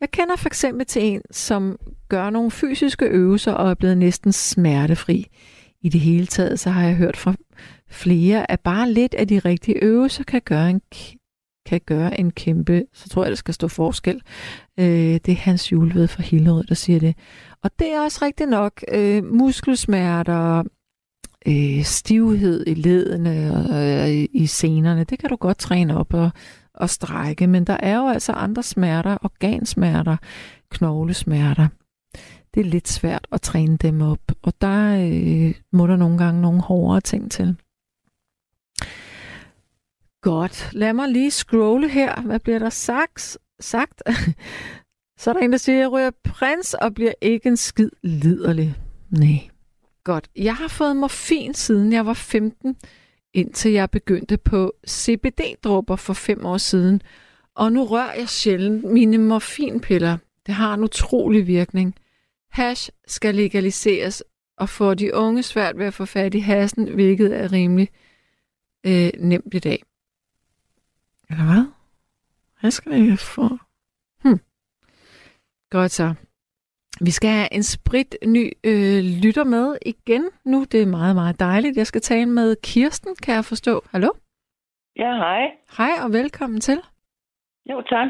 Jeg 0.00 0.10
kender 0.10 0.36
for 0.36 0.48
eksempel 0.48 0.86
til 0.86 1.02
en, 1.02 1.22
som 1.30 1.76
gør 2.08 2.30
nogle 2.30 2.50
fysiske 2.50 3.06
øvelser 3.06 3.52
og 3.52 3.70
er 3.70 3.74
blevet 3.74 3.98
næsten 3.98 4.32
smertefri. 4.32 5.26
I 5.80 5.88
det 5.88 6.00
hele 6.00 6.26
taget, 6.26 6.60
så 6.60 6.70
har 6.70 6.84
jeg 6.84 6.94
hørt 6.96 7.16
fra 7.16 7.34
flere, 7.90 8.50
at 8.50 8.60
bare 8.60 8.90
lidt 8.90 9.14
af 9.14 9.28
de 9.28 9.38
rigtige 9.38 9.84
øvelser 9.84 10.24
kan 10.24 10.40
gøre 10.44 10.70
en, 10.70 10.80
kan 11.68 11.80
gøre 11.86 12.20
en 12.20 12.30
kæmpe, 12.30 12.84
så 12.92 13.08
tror 13.08 13.22
jeg, 13.22 13.30
der 13.30 13.36
skal 13.36 13.54
stå 13.54 13.68
forskel. 13.68 14.22
Øh, 14.80 14.86
det 14.86 15.28
er 15.28 15.34
Hans 15.34 15.72
Julved 15.72 16.08
fra 16.08 16.22
Hillerød, 16.22 16.64
der 16.64 16.74
siger 16.74 17.00
det. 17.00 17.14
Og 17.62 17.70
det 17.78 17.92
er 17.92 18.00
også 18.00 18.18
rigtigt 18.22 18.50
nok. 18.50 18.84
Øh, 18.92 19.24
muskelsmerter, 19.24 20.62
øh, 21.46 21.82
stivhed 21.82 22.64
i 22.66 22.74
ledene 22.74 23.54
og 23.54 24.10
øh, 24.10 24.28
i 24.32 24.46
senerne, 24.46 25.04
det 25.04 25.18
kan 25.18 25.30
du 25.30 25.36
godt 25.36 25.58
træne 25.58 25.96
op 25.96 26.14
og, 26.14 26.30
og 26.74 26.90
strække, 26.90 27.46
men 27.46 27.64
der 27.64 27.76
er 27.80 27.96
jo 27.96 28.08
altså 28.08 28.32
andre 28.32 28.62
smerter, 28.62 29.16
organsmerter, 29.22 30.16
knoglesmerter. 30.70 31.68
Det 32.54 32.60
er 32.60 32.70
lidt 32.70 32.88
svært 32.88 33.26
at 33.32 33.40
træne 33.40 33.76
dem 33.76 34.02
op, 34.02 34.32
og 34.42 34.52
der 34.60 35.08
øh, 35.10 35.54
må 35.72 35.86
der 35.86 35.96
nogle 35.96 36.18
gange 36.18 36.40
nogle 36.40 36.60
hårdere 36.60 37.00
ting 37.00 37.30
til. 37.30 37.56
Godt. 40.22 40.70
Lad 40.72 40.92
mig 40.92 41.08
lige 41.08 41.30
scrolle 41.30 41.88
her. 41.88 42.20
Hvad 42.20 42.38
bliver 42.38 42.58
der 42.58 42.70
sagt? 42.70 43.38
sagt? 43.60 44.02
Så 45.18 45.30
er 45.30 45.34
der 45.34 45.40
en, 45.40 45.52
der 45.52 45.58
siger, 45.58 45.76
at 45.76 45.80
jeg 45.80 45.92
ryger 45.92 46.10
prins 46.24 46.74
og 46.74 46.94
bliver 46.94 47.12
ikke 47.20 47.48
en 47.48 47.56
skid 47.56 47.90
liderlig. 48.02 48.74
Nej. 49.10 49.48
Godt. 50.04 50.28
Jeg 50.36 50.56
har 50.56 50.68
fået 50.68 50.96
morfin 50.96 51.54
siden 51.54 51.92
jeg 51.92 52.06
var 52.06 52.14
15, 52.14 52.76
indtil 53.34 53.72
jeg 53.72 53.90
begyndte 53.90 54.36
på 54.36 54.72
CBD-dråber 54.88 55.96
for 55.96 56.12
fem 56.12 56.44
år 56.44 56.56
siden. 56.56 57.02
Og 57.54 57.72
nu 57.72 57.84
rører 57.84 58.14
jeg 58.14 58.28
sjældent 58.28 58.84
mine 58.84 59.18
morfinpiller. 59.18 60.18
Det 60.46 60.54
har 60.54 60.74
en 60.74 60.84
utrolig 60.84 61.46
virkning. 61.46 61.94
Hash 62.50 62.90
skal 63.06 63.34
legaliseres 63.34 64.22
og 64.58 64.68
få 64.68 64.94
de 64.94 65.14
unge 65.14 65.42
svært 65.42 65.78
ved 65.78 65.86
at 65.86 65.94
få 65.94 66.04
fat 66.04 66.34
i 66.34 66.38
hassen, 66.38 66.94
hvilket 66.94 67.36
er 67.36 67.52
rimelig 67.52 67.88
øh, 68.86 69.10
nemt 69.18 69.54
i 69.54 69.58
dag. 69.58 69.82
Eller 71.30 71.44
hvad? 71.44 71.64
Hvad 72.60 72.70
skal 72.70 72.92
jeg 72.92 73.18
få? 73.18 73.48
Hm. 74.22 74.40
Godt 75.70 75.90
så. 75.90 76.14
Vi 77.00 77.10
skal 77.10 77.30
have 77.30 77.52
en 77.52 77.62
sprit 77.62 78.16
ny 78.26 78.52
øh, 78.64 79.00
lytter 79.24 79.44
med 79.44 79.76
igen 79.86 80.24
nu. 80.44 80.64
Det 80.72 80.82
er 80.82 80.86
meget, 80.86 81.14
meget 81.14 81.40
dejligt. 81.40 81.76
Jeg 81.76 81.86
skal 81.86 82.00
tale 82.00 82.26
med 82.26 82.56
Kirsten, 82.62 83.16
kan 83.22 83.34
jeg 83.34 83.44
forstå. 83.44 83.82
Hallo? 83.90 84.08
Ja, 84.96 85.12
hej. 85.16 85.42
Hej 85.78 85.92
og 86.04 86.12
velkommen 86.12 86.60
til. 86.60 86.78
Jo, 87.70 87.82
tak. 87.82 88.08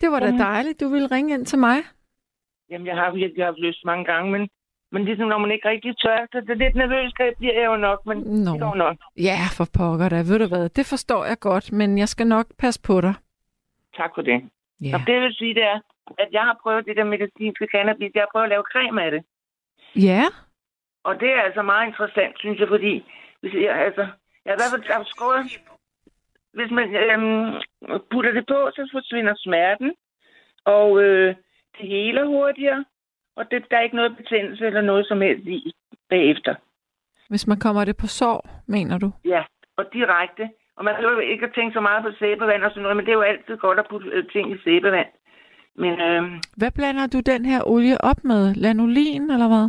Det 0.00 0.10
var 0.10 0.20
da 0.20 0.30
dejligt, 0.30 0.80
du 0.80 0.88
ville 0.88 1.06
ringe 1.10 1.34
ind 1.34 1.46
til 1.46 1.58
mig. 1.58 1.78
Jamen, 2.70 2.86
jeg 2.86 2.96
har 2.96 3.14
virkelig 3.14 3.44
haft 3.44 3.58
lyst 3.58 3.84
mange 3.84 4.04
gange, 4.04 4.32
men, 4.32 4.48
men 4.92 5.04
ligesom 5.04 5.28
når 5.28 5.38
man 5.38 5.50
ikke 5.50 5.68
rigtig 5.68 5.92
tør, 5.98 6.26
så 6.32 6.40
det 6.40 6.50
er 6.50 6.54
lidt 6.64 6.74
nervøs, 6.74 7.12
det 7.18 7.34
bliver 7.38 7.54
jeg 7.60 7.66
jo 7.66 7.76
nok, 7.76 8.06
men 8.06 8.18
Nå. 8.18 8.52
det 8.52 8.60
går 8.60 8.74
nok. 8.74 8.96
Ja, 9.16 9.38
for 9.56 9.66
pokker 9.78 10.08
da. 10.08 10.16
Ved 10.16 10.38
du 10.38 10.46
hvad, 10.46 10.68
det 10.68 10.86
forstår 10.86 11.24
jeg 11.24 11.38
godt, 11.40 11.72
men 11.72 11.98
jeg 11.98 12.08
skal 12.08 12.26
nok 12.26 12.46
passe 12.58 12.80
på 12.82 13.00
dig. 13.00 13.14
Tak 13.96 14.10
for 14.14 14.22
det. 14.22 14.38
Ja. 14.80 14.94
Og 14.94 15.00
det 15.06 15.20
vil 15.20 15.34
sige, 15.34 15.54
det 15.54 15.62
er, 15.62 15.78
at 16.18 16.28
jeg 16.32 16.42
har 16.42 16.56
prøvet 16.62 16.86
det 16.86 16.96
der 16.96 17.04
medicinske 17.04 17.66
cannabis. 17.72 18.10
Jeg 18.14 18.22
har 18.22 18.32
prøvet 18.32 18.44
at 18.44 18.50
lave 18.54 18.64
creme 18.72 19.02
af 19.04 19.10
det. 19.10 19.22
Ja. 19.96 20.24
Og 21.04 21.20
det 21.20 21.30
er 21.30 21.40
altså 21.40 21.62
meget 21.62 21.86
interessant, 21.86 22.34
synes 22.38 22.60
jeg, 22.60 22.68
fordi 22.68 23.04
hvis 23.40 23.54
jeg, 23.54 23.74
altså, 23.86 24.06
jeg 24.44 24.50
har 24.50 24.56
i 24.56 24.60
hvert 24.60 24.94
fald 24.94 25.06
skåret, 25.06 25.44
hvis 26.52 26.70
man 26.70 26.86
øhm, 26.94 27.60
putter 28.10 28.32
det 28.32 28.46
på, 28.46 28.58
så 28.74 28.88
forsvinder 28.92 29.34
smerten, 29.36 29.92
og 30.64 31.02
øh, 31.02 31.34
det 31.78 31.88
heler 31.88 32.24
hurtigere, 32.24 32.84
og 33.36 33.50
det, 33.50 33.64
der 33.70 33.76
er 33.76 33.80
ikke 33.80 33.96
noget 33.96 34.16
betændelse 34.16 34.66
eller 34.66 34.80
noget 34.80 35.06
som 35.06 35.20
helst 35.20 35.46
i 35.46 35.72
bagefter. 36.10 36.54
Hvis 37.28 37.46
man 37.46 37.58
kommer 37.58 37.84
det 37.84 37.96
på 37.96 38.06
sår, 38.06 38.48
mener 38.66 38.98
du? 38.98 39.10
Ja, 39.24 39.42
og 39.76 39.84
direkte. 39.92 40.50
Og 40.76 40.84
man 40.84 40.94
behøver 40.96 41.20
ikke 41.20 41.46
at 41.46 41.54
tænke 41.54 41.74
så 41.74 41.80
meget 41.80 42.02
på 42.04 42.10
sæbevand 42.18 42.62
og 42.64 42.70
sådan 42.70 42.82
noget, 42.82 42.96
men 42.96 43.06
det 43.06 43.12
er 43.12 43.20
jo 43.20 43.30
altid 43.32 43.56
godt 43.56 43.78
at 43.78 43.86
putte 43.90 44.08
øh, 44.08 44.24
ting 44.32 44.52
i 44.52 44.58
sæbevand. 44.64 45.08
Men, 45.76 46.00
øh, 46.00 46.22
hvad 46.56 46.70
blander 46.70 47.06
du 47.06 47.20
den 47.20 47.44
her 47.44 47.60
olie 47.66 47.98
op 48.00 48.24
med? 48.24 48.54
Lanolin, 48.54 49.30
eller 49.30 49.48
hvad? 49.48 49.68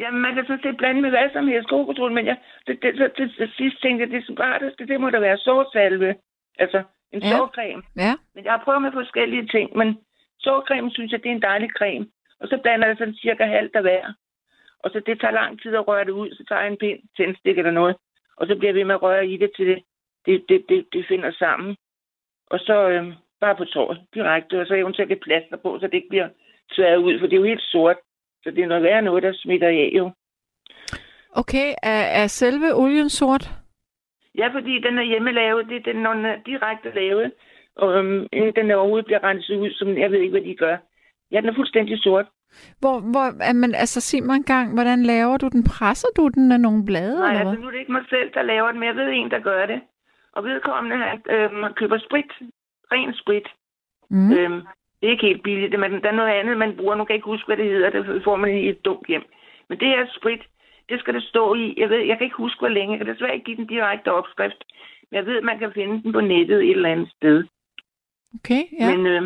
Jamen, 0.00 0.20
man 0.20 0.34
kan 0.34 0.44
sådan 0.46 0.62
set 0.62 0.76
blande 0.76 1.00
med 1.02 1.10
hvad 1.10 1.28
som 1.32 1.48
helst 1.48 1.68
kokosol, 1.68 2.12
men 2.12 2.26
jeg, 2.26 2.36
det, 2.66 2.82
det, 2.82 2.94
det, 2.98 3.12
det, 3.18 3.34
det 3.38 3.50
sidste 3.56 3.80
tænkte 3.80 4.02
jeg, 4.04 4.10
det 4.10 4.26
smarteste, 4.26 4.86
det 4.86 5.00
må 5.00 5.10
da 5.10 5.18
være 5.18 5.38
sårsalve. 5.38 6.14
Altså, 6.58 6.82
en 7.12 7.22
ja. 7.22 7.36
sårcreme. 7.36 7.82
Ja. 7.96 8.14
Men 8.34 8.44
jeg 8.44 8.52
har 8.52 8.62
prøvet 8.64 8.82
med 8.82 8.92
forskellige 8.92 9.46
ting, 9.46 9.76
men 9.76 9.98
sårcreme 10.40 10.90
synes 10.90 11.12
jeg, 11.12 11.22
det 11.22 11.30
er 11.30 11.34
en 11.34 11.42
dejlig 11.42 11.70
creme. 11.78 12.06
Og 12.42 12.48
så 12.48 12.58
blander 12.62 12.86
jeg 12.86 12.96
sådan 12.96 13.14
cirka 13.14 13.44
halvt 13.44 13.76
af 13.76 13.82
hver. 13.82 14.12
Og 14.78 14.90
så 14.90 15.00
det 15.06 15.20
tager 15.20 15.40
lang 15.40 15.62
tid 15.62 15.74
at 15.74 15.88
røre 15.88 16.04
det 16.04 16.10
ud, 16.10 16.30
så 16.30 16.44
tager 16.48 16.60
jeg 16.60 16.70
en 16.70 16.76
pind, 16.76 17.00
tændstik 17.16 17.58
eller 17.58 17.70
noget. 17.70 17.96
Og 18.36 18.46
så 18.46 18.56
bliver 18.56 18.70
jeg 18.70 18.78
ved 18.78 18.84
med 18.84 18.94
at 18.94 19.02
røre 19.02 19.26
i 19.26 19.36
det, 19.36 19.50
til 19.56 19.66
det, 19.66 19.82
det, 20.26 20.44
det, 20.48 20.64
det, 20.68 20.86
det 20.92 21.04
finder 21.08 21.32
sammen. 21.32 21.76
Og 22.46 22.58
så, 22.58 22.88
øh, 22.88 23.12
bare 23.44 23.56
på 23.56 23.64
tåret 23.64 23.98
direkte, 24.14 24.60
og 24.60 24.66
så 24.66 24.74
eventuelt 24.74 25.12
et 25.12 25.20
plaster 25.26 25.56
på, 25.56 25.78
så 25.80 25.86
det 25.86 25.94
ikke 25.94 26.08
bliver 26.08 26.28
tværet 26.74 26.96
ud, 26.96 27.18
for 27.18 27.26
det 27.26 27.36
er 27.36 27.40
jo 27.42 27.52
helt 27.52 27.66
sort. 27.72 27.96
Så 28.42 28.50
det 28.50 28.62
er 28.62 28.66
noget 28.66 28.82
værre 28.82 29.02
noget, 29.02 29.22
der 29.22 29.32
smitter 29.34 29.68
af 29.68 29.90
jo. 29.98 30.10
Okay, 31.40 31.68
er, 31.82 32.02
er 32.20 32.26
selve 32.26 32.68
olien 32.74 33.10
sort? 33.10 33.44
Ja, 34.34 34.48
fordi 34.56 34.74
den 34.86 34.98
er 34.98 35.02
hjemmelavet. 35.02 35.68
Det 35.68 35.76
er 35.76 35.92
den, 35.92 36.02
når 36.02 36.14
den 36.14 36.24
er 36.24 36.36
direkte 36.46 36.90
lavet. 36.94 37.32
Og 37.76 37.98
øhm, 37.98 38.26
inden 38.32 38.52
den 38.54 38.70
overhovedet 38.70 39.06
bliver 39.06 39.24
renset 39.24 39.56
ud, 39.56 39.70
som 39.70 39.98
jeg 39.98 40.10
ved 40.10 40.18
ikke, 40.20 40.30
hvad 40.30 40.48
de 40.50 40.54
gør. 40.54 40.76
Ja, 41.32 41.40
den 41.40 41.48
er 41.48 41.54
fuldstændig 41.54 41.98
sort. 41.98 42.26
Hvor, 42.80 42.96
hvor, 43.12 43.26
er 43.50 43.52
man, 43.52 43.74
altså 43.74 44.00
sig 44.00 44.22
mig 44.22 44.36
en 44.36 44.50
gang, 44.54 44.74
hvordan 44.74 45.02
laver 45.02 45.36
du 45.36 45.48
den? 45.48 45.64
Presser 45.64 46.08
du 46.16 46.28
den 46.28 46.52
af 46.52 46.60
nogle 46.60 46.84
blade, 46.84 47.18
Nej, 47.18 47.28
eller 47.28 47.40
altså 47.40 47.54
hvad? 47.54 47.60
nu 47.60 47.66
er 47.66 47.70
det 47.70 47.78
ikke 47.78 47.92
mig 47.92 48.04
selv, 48.08 48.30
der 48.34 48.42
laver 48.42 48.70
den, 48.70 48.80
men 48.80 48.86
jeg 48.86 48.96
ved 48.96 49.08
en, 49.12 49.30
der 49.30 49.38
gør 49.38 49.66
det. 49.66 49.80
Og 50.32 50.44
vedkommende, 50.44 50.96
han 50.96 51.20
øhm, 51.30 51.74
køber 51.74 51.98
sprit. 51.98 52.32
Ren 52.92 53.14
sprit. 53.14 53.48
Mm. 54.10 54.32
Øhm, 54.32 54.60
det 54.98 55.06
er 55.06 55.10
ikke 55.10 55.26
helt 55.26 55.42
billigt, 55.42 55.80
men 55.80 55.92
der 56.02 56.08
er 56.08 56.20
noget 56.20 56.32
andet, 56.32 56.56
man 56.58 56.76
bruger. 56.76 56.94
Nu 56.94 57.04
kan 57.04 57.12
jeg 57.12 57.20
ikke 57.20 57.32
huske, 57.34 57.46
hvad 57.46 57.56
det 57.56 57.70
hedder. 57.72 57.90
Det 57.90 58.24
får 58.24 58.36
man 58.36 58.50
i 58.58 58.68
et 58.68 58.84
dumt 58.84 59.06
hjem. 59.08 59.24
Men 59.68 59.78
det 59.80 59.88
her 59.88 60.06
sprit, 60.18 60.42
det 60.88 61.00
skal 61.00 61.14
det 61.14 61.22
stå 61.22 61.54
i. 61.54 61.74
Jeg 61.76 61.88
ved, 61.90 61.98
jeg 61.98 62.18
kan 62.18 62.24
ikke 62.24 62.42
huske, 62.44 62.58
hvor 62.58 62.68
længe. 62.68 62.92
Jeg 62.92 63.04
kan 63.04 63.14
desværre 63.14 63.34
ikke 63.34 63.44
give 63.44 63.56
den 63.56 63.66
direkte 63.66 64.12
opskrift. 64.12 64.64
Men 65.10 65.16
jeg 65.16 65.26
ved, 65.26 65.36
at 65.38 65.44
man 65.44 65.58
kan 65.58 65.72
finde 65.74 66.02
den 66.02 66.12
på 66.12 66.20
nettet 66.20 66.58
et 66.62 66.70
eller 66.70 66.92
andet 66.92 67.10
sted. 67.16 67.44
Okay, 68.34 68.62
ja. 68.80 68.96
Men, 68.96 69.06
øh, 69.06 69.22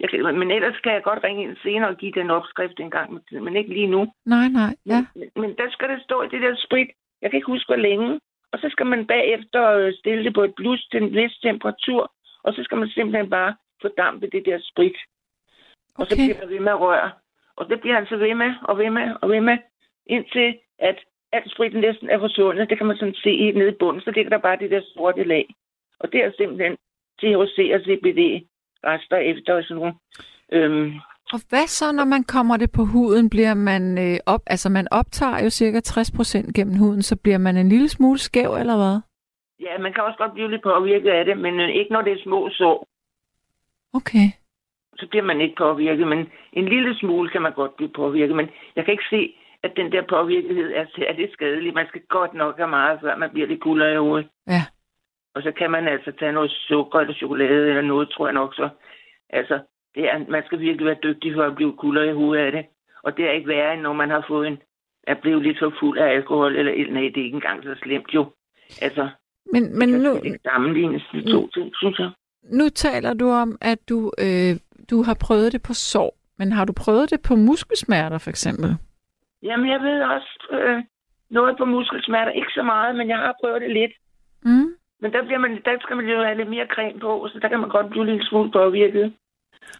jeg 0.00 0.08
kan, 0.10 0.38
men 0.38 0.50
ellers 0.50 0.80
kan 0.80 0.92
jeg 0.92 1.02
godt 1.02 1.24
ringe 1.24 1.42
ind 1.42 1.56
senere 1.62 1.88
og 1.88 1.96
give 1.96 2.12
den 2.12 2.30
opskrift 2.30 2.80
en 2.80 2.90
gang 2.90 3.12
med 3.12 3.40
men 3.40 3.56
ikke 3.56 3.72
lige 3.74 3.86
nu. 3.86 4.12
Nej, 4.26 4.48
nej, 4.48 4.72
ja. 4.86 5.06
Men, 5.14 5.28
men 5.36 5.50
der 5.56 5.70
skal 5.70 5.88
det 5.88 6.02
stå 6.02 6.22
i 6.22 6.28
det 6.28 6.42
der 6.42 6.54
sprit. 6.56 6.90
Jeg 7.22 7.30
kan 7.30 7.36
ikke 7.38 7.52
huske, 7.54 7.68
hvor 7.68 7.76
længe. 7.88 8.20
Og 8.52 8.58
så 8.58 8.68
skal 8.70 8.86
man 8.86 9.06
bagefter 9.06 9.62
øh, 9.70 9.92
stille 9.94 10.24
det 10.24 10.34
på 10.34 10.42
et 10.44 10.54
plus 10.56 10.86
til 10.90 11.02
en 11.02 11.14
vis 11.14 11.38
temperatur. 11.42 12.12
Og 12.42 12.54
så 12.54 12.62
skal 12.64 12.78
man 12.78 12.88
simpelthen 12.88 13.30
bare 13.30 13.54
fordampe 13.82 14.26
det 14.32 14.42
der 14.46 14.58
sprit. 14.62 14.96
Og 15.98 16.06
så 16.06 16.14
Okay. 16.14 16.24
bliver 16.26 16.40
man 16.40 16.48
ved 16.54 16.60
med 16.60 16.72
at 16.72 16.80
røre. 16.80 17.10
Og 17.56 17.68
det 17.70 17.80
bliver 17.80 17.94
han 17.94 18.06
så 18.06 18.16
ved 18.16 18.34
med, 18.34 18.52
og 18.62 18.78
ved 18.78 18.90
med, 18.90 19.06
og 19.22 19.28
ved 19.30 19.40
med, 19.40 19.58
indtil 20.06 20.58
at 20.78 20.98
alt 21.32 21.50
spritten 21.52 21.80
næsten 21.80 22.10
er 22.10 22.18
forsvundet. 22.18 22.70
Det 22.70 22.78
kan 22.78 22.86
man 22.86 22.96
sådan 22.96 23.14
se 23.14 23.30
i- 23.30 23.52
nede 23.52 23.68
i 23.68 23.78
bunden. 23.80 24.02
Så 24.02 24.10
ligger 24.10 24.30
der 24.30 24.38
bare 24.38 24.56
det 24.58 24.70
der 24.70 24.80
sorte 24.94 25.24
lag. 25.24 25.46
Og 26.00 26.12
det 26.12 26.24
er 26.24 26.32
simpelthen 26.36 26.76
THC 27.18 27.56
og 27.74 27.80
CBD 27.84 28.20
rester 28.84 29.16
efter 29.16 29.62
sådan 29.62 29.76
nogle. 29.76 29.94
Øhm, 30.52 30.92
Og 31.32 31.40
hvad 31.48 31.66
så, 31.66 31.92
når 31.92 32.04
man 32.04 32.24
kommer 32.24 32.56
det 32.56 32.70
på 32.72 32.84
huden? 32.84 33.30
Bliver 33.30 33.54
man 33.54 33.98
øh, 33.98 34.16
op, 34.26 34.40
altså 34.46 34.68
man 34.68 34.86
optager 34.90 35.44
jo 35.44 35.50
cirka 35.50 35.78
60% 35.78 36.52
gennem 36.52 36.76
huden, 36.78 37.02
så 37.02 37.16
bliver 37.16 37.38
man 37.38 37.56
en 37.56 37.68
lille 37.68 37.88
smule 37.88 38.18
skæv, 38.18 38.50
eller 38.54 38.76
hvad? 38.76 39.00
ja, 39.60 39.78
man 39.78 39.92
kan 39.92 40.04
også 40.04 40.18
godt 40.18 40.32
blive 40.32 40.50
lidt 40.50 40.62
påvirket 40.62 41.10
af 41.10 41.24
det, 41.24 41.38
men 41.38 41.60
øh, 41.60 41.68
ikke 41.68 41.92
når 41.92 42.02
det 42.02 42.12
er 42.12 42.22
små 42.22 42.50
sår. 42.50 42.86
Okay. 43.94 44.26
Så 44.98 45.06
bliver 45.10 45.24
man 45.24 45.40
ikke 45.40 45.54
påvirket, 45.58 46.06
men 46.08 46.28
en 46.52 46.68
lille 46.68 46.98
smule 46.98 47.30
kan 47.30 47.42
man 47.42 47.52
godt 47.52 47.76
blive 47.76 47.90
påvirket. 47.96 48.36
Men 48.36 48.48
jeg 48.76 48.84
kan 48.84 48.92
ikke 48.92 49.10
se, 49.10 49.34
at 49.62 49.72
den 49.76 49.92
der 49.92 50.02
påvirkelighed 50.08 50.72
er 50.74 50.86
særlig 50.96 51.28
skadelig. 51.32 51.74
Man 51.74 51.86
skal 51.88 52.00
godt 52.08 52.34
nok 52.34 52.56
have 52.56 52.68
meget, 52.68 53.00
før 53.00 53.16
man 53.16 53.30
bliver 53.30 53.46
lidt 53.48 53.60
kuldere 53.60 53.92
i 53.94 53.96
hovedet. 53.96 54.28
Ja. 54.46 54.62
Og 55.34 55.42
så 55.42 55.52
kan 55.58 55.70
man 55.70 55.88
altså 55.88 56.12
tage 56.18 56.32
noget 56.32 56.50
sukker 56.50 56.98
eller 57.00 57.14
chokolade 57.14 57.68
eller 57.68 57.82
noget, 57.82 58.10
tror 58.10 58.26
jeg 58.26 58.34
nok 58.34 58.54
så. 58.54 58.68
Altså, 59.30 59.58
det 59.94 60.04
er, 60.10 60.18
man 60.28 60.42
skal 60.46 60.60
virkelig 60.60 60.86
være 60.86 61.02
dygtig 61.02 61.34
for 61.34 61.42
at 61.42 61.54
blive 61.54 61.76
kuldere 61.76 62.08
i 62.08 62.12
hovedet 62.12 62.44
af 62.44 62.52
det. 62.52 62.66
Og 63.02 63.16
det 63.16 63.24
er 63.24 63.32
ikke 63.32 63.48
værre, 63.48 63.72
end 63.74 63.82
når 63.82 63.92
man 63.92 64.10
har 64.10 64.24
fået 64.28 64.46
en, 64.48 64.58
er 65.06 65.14
blevet 65.14 65.42
lidt 65.42 65.58
for 65.58 65.72
fuld 65.80 65.98
af 65.98 66.08
alkohol, 66.14 66.56
eller 66.56 66.92
nej, 66.92 67.02
det 67.02 67.20
er 67.20 67.24
ikke 67.24 67.34
engang 67.34 67.62
så 67.62 67.74
slemt 67.82 68.14
jo. 68.14 68.32
Altså, 68.82 69.08
Men, 69.52 69.78
men 69.78 69.88
nu, 69.88 70.12
sammenlignes 70.42 71.02
de 71.12 71.32
to 71.32 71.48
ting, 71.48 71.72
synes 71.76 71.98
jeg. 71.98 72.10
nu 72.42 72.68
taler 72.68 73.14
du 73.14 73.28
om, 73.30 73.58
at 73.60 73.78
du, 73.88 74.12
øh, 74.18 74.56
du 74.90 75.02
har 75.02 75.16
prøvet 75.26 75.52
det 75.52 75.62
på 75.62 75.74
sår. 75.74 76.16
Men 76.38 76.52
har 76.52 76.64
du 76.64 76.72
prøvet 76.72 77.10
det 77.10 77.20
på 77.28 77.36
muskelsmerter, 77.36 78.18
for 78.18 78.30
eksempel? 78.30 78.76
Jamen, 79.42 79.70
jeg 79.70 79.80
ved 79.80 80.02
også 80.02 80.46
øh, 80.52 80.82
noget 81.30 81.56
på 81.58 81.64
muskelsmerter. 81.64 82.32
Ikke 82.32 82.52
så 82.54 82.62
meget, 82.62 82.96
men 82.96 83.08
jeg 83.08 83.16
har 83.16 83.34
prøvet 83.40 83.60
det 83.62 83.70
lidt. 83.70 83.92
Mm. 84.44 84.74
Men 85.00 85.12
der, 85.12 85.24
bliver 85.24 85.38
man, 85.38 85.62
der 85.64 85.76
skal 85.80 85.96
man 85.96 86.06
jo 86.06 86.22
have 86.22 86.36
lidt 86.36 86.50
mere 86.50 86.66
creme 86.66 87.00
på, 87.00 87.28
så 87.32 87.38
der 87.42 87.48
kan 87.48 87.60
man 87.60 87.68
godt 87.68 87.90
blive 87.90 88.06
lidt 88.06 88.26
smule 88.26 88.50
påvirket. 88.50 89.14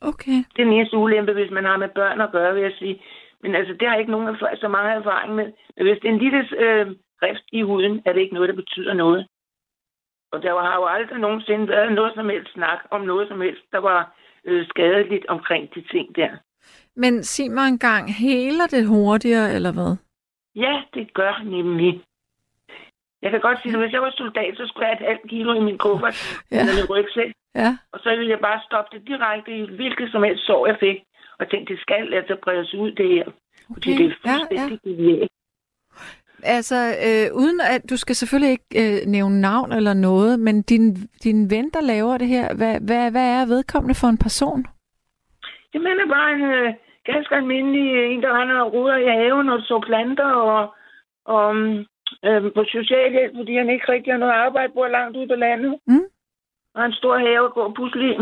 Okay. 0.01 0.39
Det 0.53 0.61
er 0.61 0.65
den 0.65 0.73
eneste 0.73 0.97
ulempe, 0.97 1.33
hvis 1.33 1.51
man 1.51 1.65
har 1.65 1.77
med 1.77 1.89
børn 1.89 2.21
at 2.21 2.33
gøre, 2.33 2.55
vil 2.55 2.63
jeg 2.63 2.73
sige. 2.79 3.03
Men 3.43 3.55
altså, 3.55 3.73
det 3.73 3.89
har 3.89 3.95
jeg 3.95 4.01
ikke 4.01 4.13
nogen 4.13 4.29
erf- 4.29 4.61
så 4.61 4.69
meget 4.69 4.97
erfaring 4.97 5.35
med. 5.35 5.53
Men 5.77 5.87
hvis 5.87 5.99
det 6.03 6.09
er 6.09 6.13
en 6.13 6.25
lille 6.25 6.41
øh, 6.65 6.87
rift 7.23 7.47
i 7.53 7.63
huden, 7.63 8.03
er 8.05 8.13
det 8.13 8.21
ikke 8.21 8.35
noget, 8.35 8.49
der 8.49 8.55
betyder 8.55 8.95
noget. 8.95 9.27
Og 10.33 10.43
der 10.43 10.63
har 10.63 10.77
jo 10.77 10.87
aldrig 10.87 11.19
nogensinde 11.19 11.69
været 11.69 11.93
noget 11.93 12.13
som 12.15 12.29
helst 12.29 12.53
snak 12.53 12.79
om 12.91 13.01
noget 13.01 13.29
som 13.29 13.41
helst, 13.41 13.63
der 13.73 13.79
var 13.79 14.17
øh, 14.45 14.67
skadeligt 14.67 15.27
omkring 15.27 15.75
de 15.75 15.83
ting 15.93 16.17
der. 16.17 16.31
Men 16.97 17.23
sig 17.23 17.51
mig 17.51 17.69
engang, 17.69 18.15
heler 18.15 18.67
det 18.67 18.89
hurtigere, 18.89 19.55
eller 19.55 19.73
hvad? 19.73 19.97
Ja, 20.55 20.83
det 20.95 21.15
gør 21.15 21.43
nemlig. 21.45 22.03
Jeg 23.23 23.31
kan 23.31 23.41
godt 23.41 23.59
sige, 23.63 23.73
at 23.75 23.81
hvis 23.83 23.93
jeg 23.93 24.03
var 24.03 24.11
soldat, 24.17 24.53
så 24.57 24.65
skulle 24.67 24.87
jeg 24.87 24.97
have 24.97 25.03
et 25.05 25.09
halvt 25.11 25.31
kilo 25.31 25.53
i 25.61 25.63
min 25.69 25.79
kuffert, 25.79 26.17
Ja. 26.51 26.57
ja. 26.57 26.61
eller 26.61 26.75
min 26.81 26.91
rygsæk. 26.95 27.33
Ja. 27.55 27.71
Og 27.93 27.99
så 28.03 28.09
ville 28.17 28.31
jeg 28.31 28.41
bare 28.49 28.61
stoppe 28.69 28.89
det 28.99 29.07
direkte 29.09 29.51
i 29.61 29.63
hvilket 29.79 30.09
som 30.13 30.23
helst 30.23 30.47
sår, 30.47 30.67
jeg 30.67 30.77
fik. 30.81 30.99
Og 31.39 31.51
tænkte, 31.51 31.73
det 31.75 31.81
skal 31.83 32.15
altså 32.15 32.37
bredes 32.45 32.75
ud, 32.75 32.91
det 32.93 33.09
her. 33.15 33.25
Fordi 33.73 33.91
Okay. 33.93 33.99
det 34.05 34.07
er 34.13 34.17
Ja, 34.27 34.31
ja. 34.33 34.37
fuldstændig 34.39 34.81
genialt. 34.85 35.31
Altså, 36.43 36.77
øh, 37.07 37.27
uden 37.43 37.61
at 37.61 37.91
du 37.91 37.97
skal 37.97 38.15
selvfølgelig 38.17 38.51
ikke 38.51 38.71
øh, 38.83 39.07
nævne 39.07 39.41
navn 39.41 39.73
eller 39.73 39.95
noget, 39.95 40.41
men 40.41 40.63
din, 40.63 40.95
din 41.25 41.51
ven, 41.51 41.71
der 41.71 41.81
laver 41.81 42.19
det 42.19 42.29
her, 42.29 42.55
hvad, 42.55 42.81
hvad, 42.81 43.11
hvad 43.11 43.29
er 43.41 43.47
vedkommende 43.47 43.95
for 43.95 44.09
en 44.09 44.19
person? 44.19 44.67
Jamen, 45.75 45.89
han 45.89 45.99
er 46.01 46.15
bare 46.15 46.33
en 46.35 46.43
øh, 46.43 46.75
ganske 47.05 47.35
almindelig 47.35 47.95
øh, 47.95 48.11
en, 48.15 48.23
der 48.23 48.41
render 48.41 48.61
og 48.61 48.73
ruder 48.73 48.97
i 48.97 49.07
haven 49.07 49.49
og 49.49 49.61
så 49.61 49.81
planter 49.87 50.25
og, 50.27 50.75
og 51.25 51.55
øh, 52.25 52.53
på 52.57 52.65
socialhjælp, 52.65 53.37
fordi 53.37 53.57
han 53.57 53.71
ikke 53.71 53.93
rigtig 53.93 54.13
har 54.13 54.19
noget 54.19 54.33
arbejde, 54.33 54.73
bor 54.73 54.89
langt 54.89 55.17
ude 55.17 55.29
på 55.29 55.35
landet. 55.35 55.79
Mm. 55.87 56.07
Og 56.75 56.87
en 56.87 56.93
stor 56.93 57.19
have 57.19 57.45
at 57.45 57.55
gå 57.55 57.61
og 57.61 57.75
pusle 57.75 58.15
i. 58.15 58.17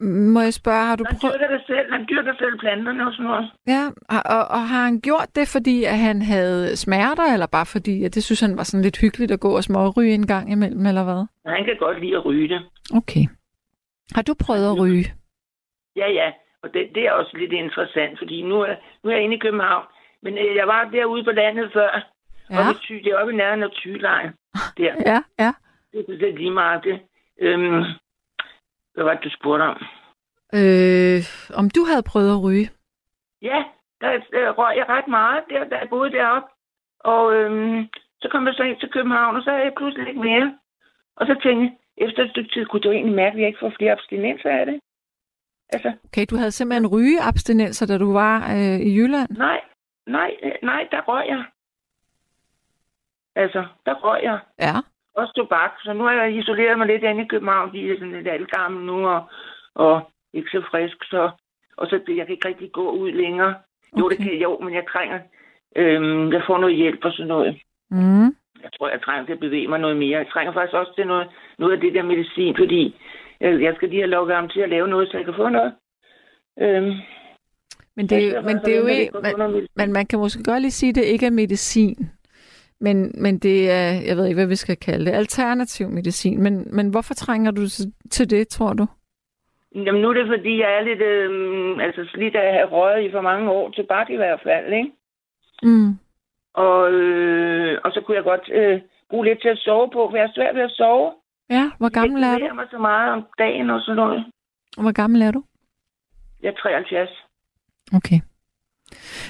Må 0.00 0.40
jeg 0.40 0.54
spørge, 0.54 0.86
har 0.86 0.96
du 0.96 1.04
Han 1.06 1.16
prøvet... 1.20 1.34
dyrker 1.34 1.56
det 1.56 1.62
selv. 1.66 1.92
Han 1.92 2.06
dyrker 2.10 2.34
selv 2.38 2.58
planterne 2.58 3.06
og 3.06 3.12
sådan 3.12 3.26
noget. 3.26 3.50
Ja, 3.66 3.84
og, 4.14 4.22
og, 4.36 4.42
og 4.56 4.68
har 4.68 4.84
han 4.84 5.00
gjort 5.00 5.28
det, 5.36 5.48
fordi 5.48 5.84
at 5.84 5.98
han 5.98 6.22
havde 6.22 6.76
smerter, 6.76 7.32
eller 7.32 7.46
bare 7.46 7.66
fordi, 7.66 8.04
at 8.04 8.14
det 8.14 8.24
synes 8.24 8.40
han 8.40 8.56
var 8.56 8.62
sådan 8.62 8.82
lidt 8.84 9.00
hyggeligt 9.00 9.32
at 9.32 9.40
gå 9.40 9.56
og 9.56 9.62
småryge 9.62 10.14
en 10.14 10.26
gang 10.26 10.52
imellem, 10.52 10.86
eller 10.86 11.04
hvad? 11.04 11.26
Han 11.46 11.64
kan 11.64 11.76
godt 11.78 12.00
lide 12.00 12.16
at 12.16 12.24
ryge 12.24 12.48
det. 12.48 12.60
Okay. 12.94 13.24
Har 14.14 14.22
du 14.22 14.34
prøvet 14.46 14.66
at 14.72 14.78
ryge? 14.80 15.06
Ja, 15.96 16.08
ja. 16.10 16.32
Og 16.62 16.68
det, 16.74 16.82
det 16.94 17.02
er 17.06 17.12
også 17.12 17.36
lidt 17.38 17.52
interessant, 17.52 18.18
fordi 18.18 18.42
nu 18.42 18.60
er, 18.60 18.74
nu 19.04 19.10
er 19.10 19.14
jeg 19.14 19.24
inde 19.24 19.36
i 19.36 19.38
København. 19.38 19.84
Men 20.26 20.38
øh, 20.38 20.56
jeg 20.60 20.66
var 20.66 20.84
derude 20.84 21.24
på 21.24 21.30
landet 21.30 21.72
før. 21.72 21.90
Ja. 22.50 22.58
Og 22.58 22.74
Thy, 22.82 22.94
det 23.04 23.10
er 23.12 23.18
oppe 23.20 23.32
i 23.32 23.36
nærheden 23.36 23.62
af 23.62 23.70
Thylejen. 23.78 24.32
Der. 24.78 24.94
ja, 25.12 25.18
ja. 25.38 25.52
Det, 25.92 26.28
er 26.28 26.36
lige 26.36 26.50
meget 26.50 26.84
det. 26.84 26.96
Øhm, 27.40 27.82
hvad 28.94 29.04
var 29.04 29.14
det, 29.14 29.24
du 29.24 29.30
spurgte 29.30 29.62
om? 29.62 29.76
Øh, 30.58 31.20
om 31.60 31.70
du 31.76 31.82
havde 31.90 32.02
prøvet 32.10 32.30
at 32.36 32.42
ryge? 32.44 32.68
Ja, 33.42 33.58
der, 34.00 34.08
der 34.32 34.50
røg 34.58 34.76
jeg 34.76 34.88
ret 34.88 35.08
meget, 35.08 35.44
der, 35.50 35.64
da 35.64 35.76
jeg 35.82 35.88
boede 35.88 36.12
deroppe. 36.12 36.48
Og 37.00 37.34
øhm, 37.34 37.86
så 38.20 38.28
kom 38.32 38.46
jeg 38.46 38.54
så 38.54 38.62
ind 38.62 38.80
til 38.80 38.90
København, 38.92 39.36
og 39.36 39.42
så 39.42 39.50
er 39.50 39.58
jeg 39.64 39.72
pludselig 39.76 40.08
ikke 40.08 40.20
mere. 40.20 40.54
Og 41.16 41.26
så 41.26 41.34
tænkte 41.42 41.64
jeg, 41.64 42.06
efter 42.08 42.24
et 42.24 42.30
stykke 42.30 42.50
tid, 42.54 42.64
kunne 42.66 42.82
jo 42.84 42.90
egentlig 42.92 43.14
mærke, 43.16 43.34
at 43.34 43.40
jeg 43.40 43.46
ikke 43.48 43.58
får 43.62 43.72
flere 43.78 43.92
abstinenser 43.92 44.50
af 44.50 44.66
det. 44.66 44.80
Altså, 45.72 45.92
Okay, 46.04 46.26
du 46.30 46.36
havde 46.36 46.50
simpelthen 46.50 46.86
rygeabstinenser, 46.86 47.86
da 47.86 47.98
du 47.98 48.12
var 48.12 48.36
øh, 48.56 48.78
i 48.88 48.90
Jylland? 48.98 49.28
nej, 49.30 49.60
nej, 50.06 50.36
øh, 50.42 50.52
nej, 50.62 50.88
der 50.90 51.00
røg 51.08 51.28
jeg. 51.28 51.44
Altså, 53.34 53.64
der 53.86 53.94
røg 53.94 54.20
jeg. 54.22 54.38
Ja. 54.60 54.72
Også 55.14 55.32
tobak. 55.36 55.72
Så 55.84 55.92
nu 55.92 56.04
har 56.04 56.12
jeg 56.12 56.36
isoleret 56.36 56.78
mig 56.78 56.86
lidt 56.86 57.02
inde 57.02 57.22
i 57.24 57.26
København, 57.28 57.68
fordi 57.68 57.86
jeg 57.86 57.94
er 57.94 57.98
sådan 57.98 58.12
lidt 58.14 58.28
altgammel 58.28 58.84
nu, 58.86 59.08
og, 59.08 59.24
og 59.74 60.10
ikke 60.32 60.50
så 60.50 60.62
frisk. 60.70 61.04
Så, 61.04 61.30
og 61.76 61.86
så 61.86 62.00
jeg 62.08 62.26
kan 62.26 62.34
ikke 62.34 62.48
rigtig 62.48 62.72
gå 62.72 62.90
ud 62.90 63.12
længere. 63.12 63.54
Jo, 63.98 64.08
det 64.08 64.18
Okay. 64.18 64.24
kan 64.24 64.38
jo, 64.38 64.58
men 64.58 64.74
jeg 64.74 64.84
trænger. 64.92 65.18
Øhm, 65.76 66.32
jeg 66.32 66.42
får 66.46 66.58
noget 66.58 66.76
hjælp 66.76 67.04
og 67.04 67.12
sådan 67.12 67.26
noget. 67.26 67.60
Mm. 67.90 68.26
Jeg 68.62 68.70
tror, 68.78 68.88
jeg 68.88 69.02
trænger 69.02 69.24
til 69.26 69.32
at 69.32 69.40
bevæge 69.40 69.68
mig 69.68 69.78
noget 69.78 69.96
mere. 69.96 70.18
Jeg 70.18 70.28
trænger 70.28 70.52
faktisk 70.52 70.74
også 70.74 70.94
til 70.94 71.06
noget, 71.06 71.28
noget 71.58 71.72
af 71.72 71.80
det 71.80 71.94
der 71.94 72.02
medicin, 72.02 72.56
fordi 72.58 72.96
jeg, 73.40 73.62
jeg 73.62 73.74
skal 73.76 73.88
lige 73.88 74.00
have 74.00 74.10
lukket 74.10 74.36
ham 74.36 74.48
til 74.48 74.60
at 74.60 74.68
lave 74.68 74.88
noget, 74.88 75.08
så 75.10 75.16
jeg 75.16 75.24
kan 75.24 75.34
få 75.34 75.48
noget. 75.48 75.74
Øhm, 76.60 76.92
Men 77.96 78.06
det, 78.06 78.32
jeg 78.32 78.42
men 78.44 78.56
det 78.56 78.74
er 78.76 78.80
jo 78.80 78.86
ikke... 78.86 79.10
jeg 79.24 79.38
medicin. 79.38 79.68
men 79.76 79.92
man 79.92 80.06
kan 80.06 80.18
måske 80.18 80.42
godt 80.44 80.60
lige 80.60 80.70
sige, 80.70 80.90
at 80.90 80.94
det 80.94 81.04
ikke 81.04 81.26
er 81.26 81.30
medicin. 81.30 82.10
Men, 82.80 83.12
men 83.18 83.38
det 83.38 83.70
er, 83.70 83.90
jeg 84.08 84.16
ved 84.16 84.26
ikke, 84.26 84.34
hvad 84.38 84.46
vi 84.46 84.56
skal 84.56 84.76
kalde 84.76 85.04
det, 85.06 85.12
alternativ 85.12 85.88
medicin. 85.88 86.42
Men, 86.42 86.68
men 86.76 86.88
hvorfor 86.90 87.14
trænger 87.14 87.50
du 87.50 87.62
til- 88.10 88.30
det, 88.30 88.48
tror 88.48 88.72
du? 88.72 88.86
Jamen 89.74 90.02
nu 90.02 90.08
er 90.08 90.14
det, 90.14 90.26
fordi 90.26 90.60
jeg 90.60 90.78
er 90.78 90.82
lidt, 90.84 91.00
øhm, 91.02 91.80
altså 91.80 92.04
slidt 92.14 92.36
af 92.36 92.46
at 92.48 92.54
have 92.54 92.66
røget 92.68 93.04
i 93.04 93.10
for 93.12 93.20
mange 93.20 93.50
år, 93.50 93.70
tobak 93.70 94.10
i 94.10 94.16
hvert 94.16 94.40
fald, 94.42 94.72
ikke? 94.72 94.90
Mm. 95.62 95.98
Og, 96.54 96.92
øh, 96.92 97.80
og 97.84 97.92
så 97.92 98.00
kunne 98.00 98.16
jeg 98.16 98.24
godt 98.24 98.50
øh, 98.52 98.80
bruge 99.10 99.24
lidt 99.26 99.40
til 99.42 99.48
at 99.48 99.58
sove 99.58 99.90
på, 99.90 100.08
for 100.10 100.16
jeg 100.16 100.24
er 100.24 100.32
svært 100.34 100.54
ved 100.54 100.62
at 100.62 100.70
sove. 100.70 101.12
Ja, 101.50 101.70
hvor 101.78 101.88
gammel 101.88 102.22
er 102.22 102.26
Jeg 102.26 102.34
du? 102.34 102.38
bevæger 102.38 102.54
mig 102.54 102.66
så 102.70 102.78
meget 102.78 103.12
om 103.12 103.26
dagen 103.38 103.70
og 103.70 103.80
sådan 103.80 103.96
noget. 103.96 104.24
Hvor 104.78 104.92
gammel 104.92 105.22
er 105.22 105.30
du? 105.30 105.42
Jeg 106.42 106.48
er 106.48 106.52
73. 106.62 107.10
Okay. 107.94 108.20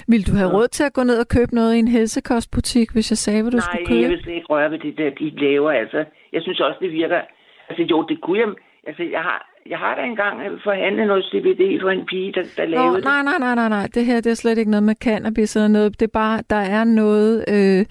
Vil 0.08 0.26
du 0.26 0.32
have 0.32 0.52
råd 0.52 0.68
til 0.68 0.84
at 0.84 0.92
gå 0.92 1.02
ned 1.02 1.18
og 1.20 1.28
købe 1.28 1.54
noget 1.54 1.74
i 1.74 1.78
en 1.78 1.88
helsekostbutik, 1.88 2.92
hvis 2.92 3.10
jeg 3.10 3.18
sagde, 3.18 3.42
hvad 3.42 3.52
du 3.52 3.56
Nej, 3.56 3.64
skulle 3.66 3.80
jeg 3.80 3.88
købe? 3.88 4.08
vil 4.14 4.22
slet 4.22 4.34
ikke 4.34 4.46
røre 4.46 4.70
ved 4.70 4.78
det 4.78 4.98
der, 4.98 5.10
de 5.10 5.30
laver. 5.30 5.70
Altså, 5.70 6.04
jeg 6.32 6.42
synes 6.42 6.60
også, 6.60 6.78
det 6.80 6.92
virker... 6.92 7.20
Altså, 7.68 7.82
jo, 7.90 8.06
det 8.08 8.20
kunne 8.22 8.38
jeg... 8.38 8.48
Altså, 8.86 9.02
jeg 9.02 9.20
har, 9.20 9.38
jeg 9.70 9.78
har 9.78 9.94
da 9.94 10.02
engang 10.02 10.36
forhandlet 10.64 11.06
noget 11.06 11.24
CBD 11.30 11.80
for 11.82 11.90
en 11.90 12.06
pige, 12.06 12.32
der, 12.32 12.42
der 12.56 12.64
Nå, 12.66 12.70
lavede 12.70 12.96
det. 12.96 13.04
nej, 13.04 13.22
nej, 13.22 13.38
nej, 13.38 13.54
nej, 13.54 13.68
nej. 13.68 13.88
Det 13.94 14.06
her 14.06 14.20
det 14.20 14.30
er 14.30 14.34
slet 14.34 14.58
ikke 14.58 14.70
noget 14.70 14.82
med 14.82 14.94
cannabis 14.94 15.56
eller 15.56 15.68
noget. 15.68 16.00
Det 16.00 16.06
er 16.06 16.10
bare, 16.12 16.42
der 16.50 16.56
er 16.56 16.84
noget, 16.84 17.44
øh, 17.48 17.86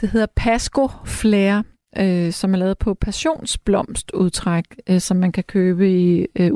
det 0.00 0.08
hedder 0.10 0.26
Pasco 0.36 0.88
Flair, 1.06 1.62
øh, 1.98 2.30
som 2.32 2.54
er 2.54 2.58
lavet 2.58 2.78
på 2.78 2.94
passionsblomstudtræk, 2.94 4.64
øh, 4.90 4.98
som 4.98 5.16
man 5.16 5.32
kan 5.32 5.44
købe 5.44 5.90
i 5.90 6.26
øh, 6.40 6.50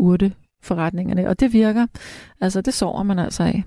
urteforretningerne. 0.62 1.28
Og 1.28 1.40
det 1.40 1.52
virker. 1.52 1.86
Altså, 2.40 2.60
det 2.60 2.74
sover 2.74 3.02
man 3.02 3.18
altså 3.18 3.42
af. 3.42 3.62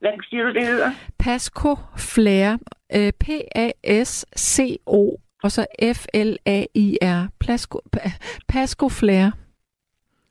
Hvad 0.00 0.10
siger 0.30 0.42
du, 0.42 0.52
det 0.54 0.66
hedder? 0.66 0.90
Pasco 1.18 1.76
Flair. 1.96 2.56
Øh, 2.94 3.12
P-A-S-C-O 3.20 5.16
og 5.42 5.50
så 5.52 5.66
F-L-A-I-R. 5.94 7.28
Pasco, 7.40 7.80
Pa- 7.96 8.18
Pasco 8.48 8.88
Flair. 8.88 9.30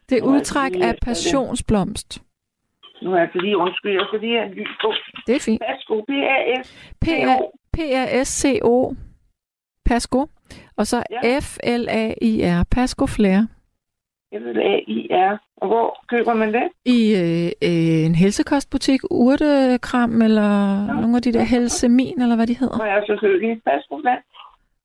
Det 0.09 0.17
er 0.17 0.23
udtræk 0.23 0.71
lige 0.71 0.85
af 0.85 0.95
passionsblomst. 1.01 2.21
Nu 3.03 3.13
er 3.13 3.17
jeg 3.19 3.29
lige 3.33 3.57
undskyld, 3.57 3.91
jeg 3.91 4.01
skal 4.07 4.19
lige 4.19 4.37
have 4.37 4.45
en 4.49 4.53
lys 4.53 4.67
på. 4.81 4.93
Det 5.27 5.35
er 5.35 5.39
fint. 5.39 5.61
Pasco, 5.61 6.01
P-A-S. 6.07 6.73
P-A- 7.05 7.51
P-A-S-C-O. 7.73 8.93
Pasco. 9.85 10.25
Og 10.75 10.87
så 10.87 11.03
Ja. 11.23 11.39
F-L-A-I-R. 11.39 12.63
Pasco 12.71 13.05
Flair. 13.05 13.45
F-L-A-I-R. 14.33 15.37
Og 15.57 15.67
hvor 15.67 16.05
køber 16.09 16.33
man 16.33 16.53
det? 16.53 16.67
I 16.85 16.99
øh, 17.21 17.45
øh, 17.69 18.05
en 18.05 18.15
helsekostbutik, 18.15 19.01
urtekram, 19.11 20.21
eller 20.21 20.49
Ja. 20.85 20.93
nogle 21.01 21.15
af 21.15 21.21
de 21.21 21.33
der 21.33 21.41
helsemin, 21.43 22.21
eller 22.21 22.35
hvad 22.35 22.47
de 22.47 22.53
hedder. 22.57 22.79
Og 22.79 22.87
jeg 22.87 22.97
er 22.97 23.05
selvfølgelig 23.05 23.61
Pasco, 23.65 23.97
hvad? 24.01 24.17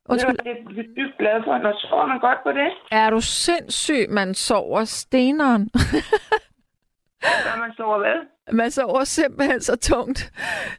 Undskyld. 0.09 0.37
Det 0.37 0.46
er 0.46 0.55
jeg 0.76 0.85
dybt 0.96 1.18
glad 1.18 1.42
for. 1.44 1.59
Når 1.59 1.72
sover 1.88 2.07
man 2.07 2.20
godt 2.20 2.38
på 2.42 2.50
det, 2.53 2.68
Er 2.92 3.11
du 3.11 3.20
sindssyg, 3.20 4.07
man 4.11 4.35
sover 4.35 4.85
steneren? 4.85 5.70
så 7.22 7.59
man 7.59 7.72
sover 7.76 7.98
hvad? 7.98 8.18
man 8.53 8.70
sover 8.70 9.05
simpelthen 9.05 9.61
så 9.61 9.76
tungt. 9.76 10.33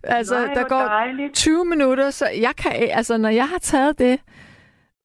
Altså, 0.04 0.46
Nej, 0.46 0.54
der 0.54 0.64
går 0.68 0.80
dejligt. 0.82 1.34
20 1.34 1.66
minutter, 1.66 2.10
så 2.10 2.26
jeg 2.42 2.52
kan, 2.58 2.72
altså 2.92 3.18
når 3.18 3.30
jeg 3.30 3.48
har 3.48 3.58
taget 3.58 4.00
det, 4.00 4.20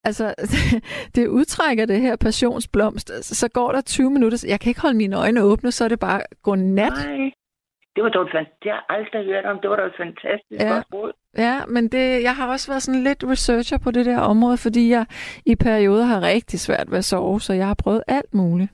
altså 0.07 0.35
det 1.14 1.27
udtrækker 1.29 1.87
det 1.87 2.01
her 2.01 2.16
passionsblomst, 2.16 3.25
så 3.25 3.49
går 3.49 3.73
der 3.73 3.81
20 3.81 4.11
minutter, 4.11 4.45
jeg 4.49 4.61
kan 4.61 4.71
ikke 4.71 4.81
holde 4.81 4.97
mine 4.97 5.16
øjne 5.16 5.42
åbne, 5.42 5.73
så 5.73 5.85
er 5.85 5.88
det 5.88 5.99
bare 6.01 6.21
godnat. 6.42 6.92
Nej. 7.07 7.31
Det 7.95 8.05
var 8.05 8.09
dog 8.11 8.23
et 8.23 8.29
fan- 8.35 8.45
det 8.62 8.71
har 8.71 8.85
jeg 8.88 8.97
aldrig 8.99 9.25
hørt 9.27 9.45
om. 9.45 9.59
Det 9.62 9.71
var 9.71 9.77
dog 9.77 9.87
et 9.87 9.92
fantastisk 9.97 10.61
Ja. 10.61 10.69
godt 10.75 10.85
råd. 10.95 11.12
Ja, 11.38 11.61
men 11.69 11.88
det, 11.88 12.23
jeg 12.23 12.35
har 12.37 12.53
også 12.53 12.71
været 12.71 12.83
sådan 12.83 13.03
lidt 13.03 13.25
researcher 13.25 13.79
på 13.79 13.90
det 13.90 14.07
der 14.07 14.19
område, 14.19 14.57
fordi 14.57 14.90
jeg 14.90 15.07
i 15.47 15.55
perioder 15.57 16.05
har 16.05 16.21
rigtig 16.23 16.61
svært 16.61 16.90
ved 16.90 16.99
at 16.99 17.05
sove, 17.05 17.40
så 17.40 17.53
jeg 17.53 17.66
har 17.66 17.75
prøvet 17.75 18.03
alt 18.09 18.35
muligt. 18.35 18.71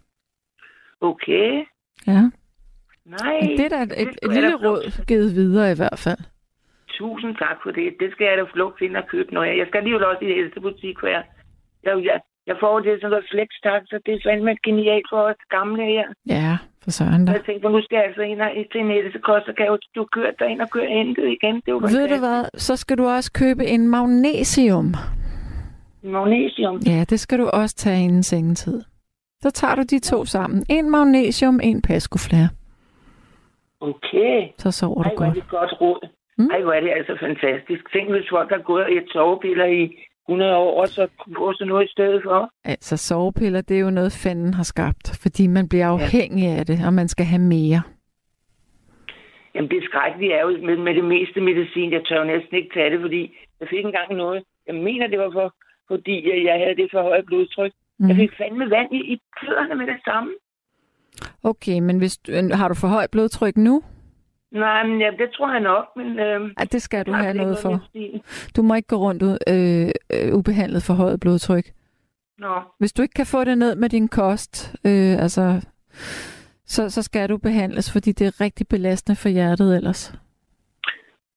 Okay. 1.01 1.65
Ja. 2.07 2.23
Nej. 3.07 3.41
Men 3.43 3.51
det 3.59 3.61
er 3.65 3.69
da 3.69 3.83
et, 3.83 3.93
et, 4.03 4.09
et 4.23 4.33
lille 4.33 4.57
råd 4.57 5.05
givet 5.07 5.35
videre 5.35 5.73
i 5.73 5.75
hvert 5.77 5.99
fald. 5.99 6.19
Tusind 6.99 7.37
tak 7.37 7.57
for 7.63 7.71
det. 7.71 7.97
Det 8.01 8.09
skal 8.13 8.27
jeg 8.27 8.37
da 8.39 8.45
flugt 8.55 8.81
ind 8.81 8.97
og 8.97 9.07
købe 9.13 9.35
noget 9.35 9.49
af. 9.49 9.57
Jeg 9.57 9.67
skal 9.67 9.79
alligevel 9.79 10.05
også 10.05 10.25
i 10.25 10.29
det 10.29 10.39
ældste 10.43 10.61
butik, 10.61 10.97
for 11.01 11.07
jeg, 11.07 11.23
jeg, 11.85 12.21
jeg, 12.47 12.57
får 12.61 12.81
det 12.81 12.99
sådan 12.99 13.11
noget 13.11 13.27
flex 13.33 13.49
så 13.91 13.97
det 14.07 14.15
er 14.15 14.21
fandme 14.27 14.57
genialt 14.67 15.07
for 15.11 15.21
os 15.29 15.41
gamle 15.57 15.85
her. 15.95 16.07
Ja, 16.27 16.59
for 16.85 16.91
søren 16.91 17.25
da. 17.25 17.33
Så 17.33 17.37
jeg 17.39 17.45
tænkte, 17.45 17.69
nu 17.69 17.83
skal 17.83 17.97
jeg 17.97 18.05
altså 18.05 18.23
ind 18.23 18.41
og 18.41 18.51
til 18.73 18.81
en 18.81 18.91
ældste 18.91 19.19
kost, 19.19 19.47
så 19.47 19.53
kan 19.57 19.65
jeg 19.65 19.73
jo 19.73 19.79
du 19.97 20.05
køre 20.17 20.33
derind 20.39 20.61
og 20.61 20.71
køre 20.71 20.89
hentet 20.99 21.27
igen. 21.37 21.55
Det 21.55 21.69
er 21.69 21.73
jo 21.73 21.79
Ved 21.79 22.09
du 22.09 22.19
hvad, 22.27 22.45
så 22.55 22.77
skal 22.77 22.99
du 22.99 23.07
også 23.17 23.33
købe 23.33 23.65
en 23.67 23.89
magnesium. 23.89 24.95
Magnesium. 26.03 26.77
Ja, 26.87 27.05
det 27.11 27.21
skal 27.21 27.39
du 27.39 27.47
også 27.61 27.77
tage 27.77 28.05
inden 28.05 28.23
sengetid. 28.23 28.83
Så 29.43 29.51
tager 29.51 29.75
du 29.75 29.83
de 29.83 29.99
to 29.99 30.25
sammen. 30.25 30.65
En 30.71 30.91
magnesium, 30.91 31.61
en 31.63 31.83
pascoflair. 31.83 32.49
Okay. 33.81 34.49
Så 34.59 34.71
sover 34.71 35.03
du 35.03 35.09
Ej, 35.09 35.15
hvor 35.15 35.25
er 35.25 35.29
godt. 35.29 35.37
det 35.37 35.49
godt 35.49 35.81
råd. 35.81 36.09
Mm. 36.43 36.51
Ej, 36.51 36.63
hvor 36.63 36.73
er 36.73 36.81
det 36.81 36.91
altså 36.99 37.17
fantastisk. 37.21 37.93
Tænk, 37.93 38.11
hvis 38.11 38.29
folk 38.31 38.51
har 38.51 38.63
gået 38.71 38.85
og 38.85 38.93
et 38.93 39.09
sovepiller 39.13 39.65
i 39.65 39.83
100 40.29 40.57
år, 40.57 40.81
og 40.81 40.89
så 40.89 41.09
få 41.37 41.53
sådan 41.53 41.69
noget 41.69 41.85
i 41.89 41.91
stedet 41.93 42.21
for. 42.25 42.51
Altså, 42.65 42.97
sovepiller, 42.97 43.61
det 43.61 43.77
er 43.77 43.81
jo 43.81 43.91
noget, 43.91 44.21
fanden 44.25 44.55
har 44.55 44.63
skabt, 44.63 45.19
fordi 45.23 45.47
man 45.47 45.69
bliver 45.69 45.87
afhængig 45.89 46.47
af 46.49 46.67
det, 46.67 46.79
og 46.87 46.93
man 46.95 47.09
skal 47.09 47.27
have 47.27 47.43
mere. 47.43 47.83
Jamen, 49.55 49.71
det 49.71 49.85
skrækkelige 49.85 50.33
er 50.35 50.43
jo 50.43 50.67
med, 50.67 50.77
med 50.77 50.95
det 50.95 51.05
meste 51.05 51.41
medicin. 51.41 51.93
Jeg 51.93 52.03
tør 52.09 52.19
jo 52.19 52.25
næsten 52.25 52.57
ikke 52.57 52.71
tage 52.75 52.91
det, 52.91 53.01
fordi 53.01 53.23
jeg 53.61 53.69
fik 53.69 53.85
engang 53.85 54.15
noget. 54.15 54.43
Jeg 54.67 54.75
mener, 54.75 55.07
det 55.07 55.19
var 55.19 55.31
for, 55.33 55.55
fordi 55.89 56.45
jeg 56.47 56.55
havde 56.63 56.77
det 56.77 56.89
for 56.93 57.03
højt 57.03 57.27
blodtryk. 57.27 57.73
Mm. 57.99 58.09
Jeg 58.09 58.17
Mm. 58.17 58.21
fik 58.21 58.33
fandme 58.39 58.71
vand 58.71 58.95
i, 58.95 59.01
i 59.13 59.21
fødderne 59.41 59.75
med 59.75 59.87
det 59.87 60.01
samme. 60.05 60.31
Okay, 61.43 61.79
men 61.79 61.99
hvis 61.99 62.19
har 62.53 62.69
du 62.69 62.75
for 62.75 62.89
højt 62.89 63.11
blodtryk 63.11 63.57
nu? 63.57 63.83
Nej, 64.53 64.87
men 64.87 65.01
ja, 65.01 65.11
det 65.19 65.31
tror 65.35 65.51
jeg 65.53 65.61
nok, 65.61 65.87
men... 65.97 66.19
Øh, 66.19 66.41
Ja, 66.59 66.65
det 66.65 66.83
skal 66.83 67.07
du 67.07 67.13
have 67.13 67.35
noget 67.35 67.59
for. 67.63 67.83
Du 68.57 68.63
må 68.63 68.75
ikke 68.75 68.89
gå 68.89 68.97
rundt 68.97 69.23
ud, 69.23 69.37
øh, 69.49 69.89
øh, 70.15 70.39
ubehandlet 70.39 70.83
for 70.83 70.95
højt 70.95 71.21
blodtryk. 71.21 71.65
Nå, 72.39 72.61
Hvis 72.79 72.93
du 72.93 73.03
ikke 73.03 73.15
kan 73.15 73.27
få 73.27 73.45
det 73.45 73.59
ned 73.59 73.75
med 73.77 73.89
din 73.89 74.09
kost, 74.09 74.75
øh, 74.87 75.15
altså, 75.25 75.67
så, 76.67 76.91
så 76.91 77.03
skal 77.03 77.29
du 77.29 77.39
behandles, 77.39 77.93
fordi 77.93 78.13
det 78.13 78.27
er 78.27 78.41
rigtig 78.41 78.67
belastende 78.69 79.17
for 79.23 79.29
hjertet 79.29 79.77
ellers. 79.77 80.15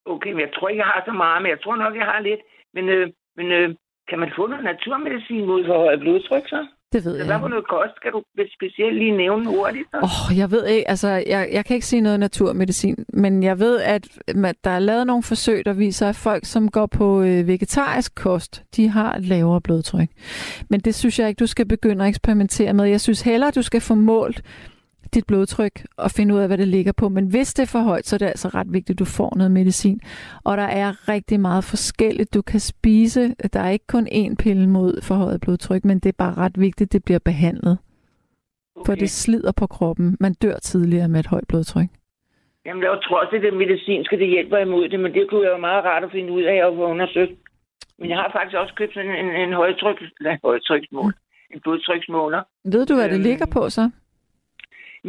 okay, 0.06 0.30
men 0.30 0.40
jeg 0.40 0.50
tror 0.54 0.68
ikke, 0.68 0.80
jeg 0.80 0.86
har 0.94 1.02
så 1.06 1.12
meget, 1.12 1.42
men 1.42 1.50
jeg 1.50 1.60
tror 1.60 1.76
nok, 1.76 1.96
jeg 1.96 2.04
har 2.04 2.20
lidt. 2.20 2.40
Men, 2.74 2.88
øh, 2.88 3.06
men 3.36 3.46
øh, 3.52 3.74
kan 4.08 4.18
man 4.18 4.32
få 4.36 4.46
noget 4.46 4.64
naturmedicin 4.64 5.46
mod 5.46 5.66
for 5.66 5.78
højt 5.78 6.00
blodtryk, 6.00 6.48
så? 6.48 6.66
Det 6.96 7.04
ved 7.04 7.16
Hvad 7.16 7.26
jeg. 7.26 7.40
for 7.40 7.48
noget 7.48 7.68
kost 7.68 7.96
skal 7.96 8.10
du 8.12 8.22
specielt 8.58 8.96
lige 8.98 9.16
nævne 9.16 9.46
hurtigt? 9.56 9.84
Så? 9.90 9.96
Åh, 10.02 10.30
oh, 10.30 10.38
jeg 10.38 10.50
ved 10.50 10.66
ikke, 10.66 10.88
altså, 10.90 11.08
jeg, 11.08 11.48
jeg 11.52 11.64
kan 11.64 11.74
ikke 11.74 11.86
sige 11.86 12.00
noget 12.00 12.20
naturmedicin, 12.20 12.96
men 13.12 13.42
jeg 13.42 13.58
ved, 13.58 13.80
at 13.80 14.08
man- 14.34 14.54
der 14.64 14.70
er 14.70 14.78
lavet 14.78 15.06
nogle 15.06 15.22
forsøg, 15.22 15.66
der 15.66 15.72
viser, 15.72 16.08
at 16.08 16.16
folk, 16.16 16.44
som 16.44 16.68
går 16.70 16.86
på 16.86 17.22
øh, 17.22 17.46
vegetarisk 17.48 18.14
kost, 18.14 18.62
de 18.76 18.88
har 18.88 19.14
et 19.14 19.24
lavere 19.24 19.60
blodtryk. 19.60 20.08
Men 20.70 20.80
det 20.80 20.94
synes 20.94 21.18
jeg 21.18 21.28
ikke, 21.28 21.38
du 21.38 21.46
skal 21.46 21.66
begynde 21.68 22.04
at 22.04 22.08
eksperimentere 22.08 22.72
med. 22.72 22.84
Jeg 22.84 23.00
synes 23.00 23.20
hellere, 23.20 23.50
du 23.50 23.62
skal 23.62 23.80
få 23.80 23.94
målt 23.94 24.42
dit 25.14 25.26
blodtryk 25.26 25.84
og 25.96 26.10
finde 26.10 26.34
ud 26.34 26.40
af, 26.40 26.46
hvad 26.48 26.58
det 26.58 26.68
ligger 26.68 26.92
på. 26.92 27.08
Men 27.08 27.26
hvis 27.26 27.54
det 27.54 27.62
er 27.62 27.66
for 27.66 27.78
højt, 27.78 28.06
så 28.06 28.16
er 28.16 28.18
det 28.18 28.26
altså 28.26 28.48
ret 28.48 28.66
vigtigt, 28.72 28.94
at 28.94 28.98
du 28.98 29.04
får 29.04 29.32
noget 29.36 29.50
medicin. 29.52 30.00
Og 30.44 30.56
der 30.56 30.62
er 30.62 31.08
rigtig 31.08 31.40
meget 31.40 31.64
forskelligt, 31.64 32.34
du 32.34 32.42
kan 32.42 32.60
spise. 32.60 33.34
Der 33.52 33.60
er 33.60 33.70
ikke 33.70 33.86
kun 33.86 34.06
én 34.12 34.34
pille 34.34 34.68
mod 34.68 35.02
forhøjet 35.02 35.40
blodtryk, 35.40 35.84
men 35.84 35.98
det 35.98 36.08
er 36.08 36.12
bare 36.18 36.34
ret 36.34 36.60
vigtigt, 36.60 36.88
at 36.88 36.92
det 36.92 37.04
bliver 37.04 37.18
behandlet. 37.18 37.78
For 38.86 38.94
det 38.94 39.10
slider 39.10 39.52
på 39.52 39.66
kroppen. 39.66 40.16
Man 40.20 40.34
dør 40.34 40.56
tidligere 40.56 41.08
med 41.08 41.20
et 41.20 41.26
højt 41.26 41.48
blodtryk. 41.48 41.88
Jamen, 42.66 42.82
jeg 42.82 42.98
tror 43.04 43.20
også, 43.20 43.36
at 43.36 43.42
det 43.42 43.54
medicinske, 43.54 44.18
det 44.18 44.28
hjælper 44.28 44.58
imod 44.58 44.88
det, 44.88 45.00
men 45.00 45.12
det 45.14 45.26
kunne 45.30 45.44
jeg 45.46 45.52
jo 45.52 45.58
meget 45.58 45.84
rart 45.84 46.04
at 46.04 46.10
finde 46.12 46.32
ud 46.32 46.42
af 46.42 46.64
og 46.66 46.76
få 46.76 46.84
undersøgt. 46.90 47.32
Men 47.98 48.10
jeg 48.10 48.16
har 48.16 48.30
faktisk 48.36 48.56
også 48.56 48.74
købt 48.74 48.94
sådan 48.94 49.10
en, 49.24 49.30
en 49.48 49.52
højtryk, 49.52 49.98
nej, 50.20 50.38
højtryksmål. 50.44 51.12
En 51.54 51.60
blodtryksmåler. 51.60 52.42
Ved 52.64 52.86
du, 52.86 52.94
hvad 52.94 53.08
det 53.08 53.14
Øhm. 53.14 53.22
ligger 53.22 53.46
på 53.46 53.70
så? 53.70 53.90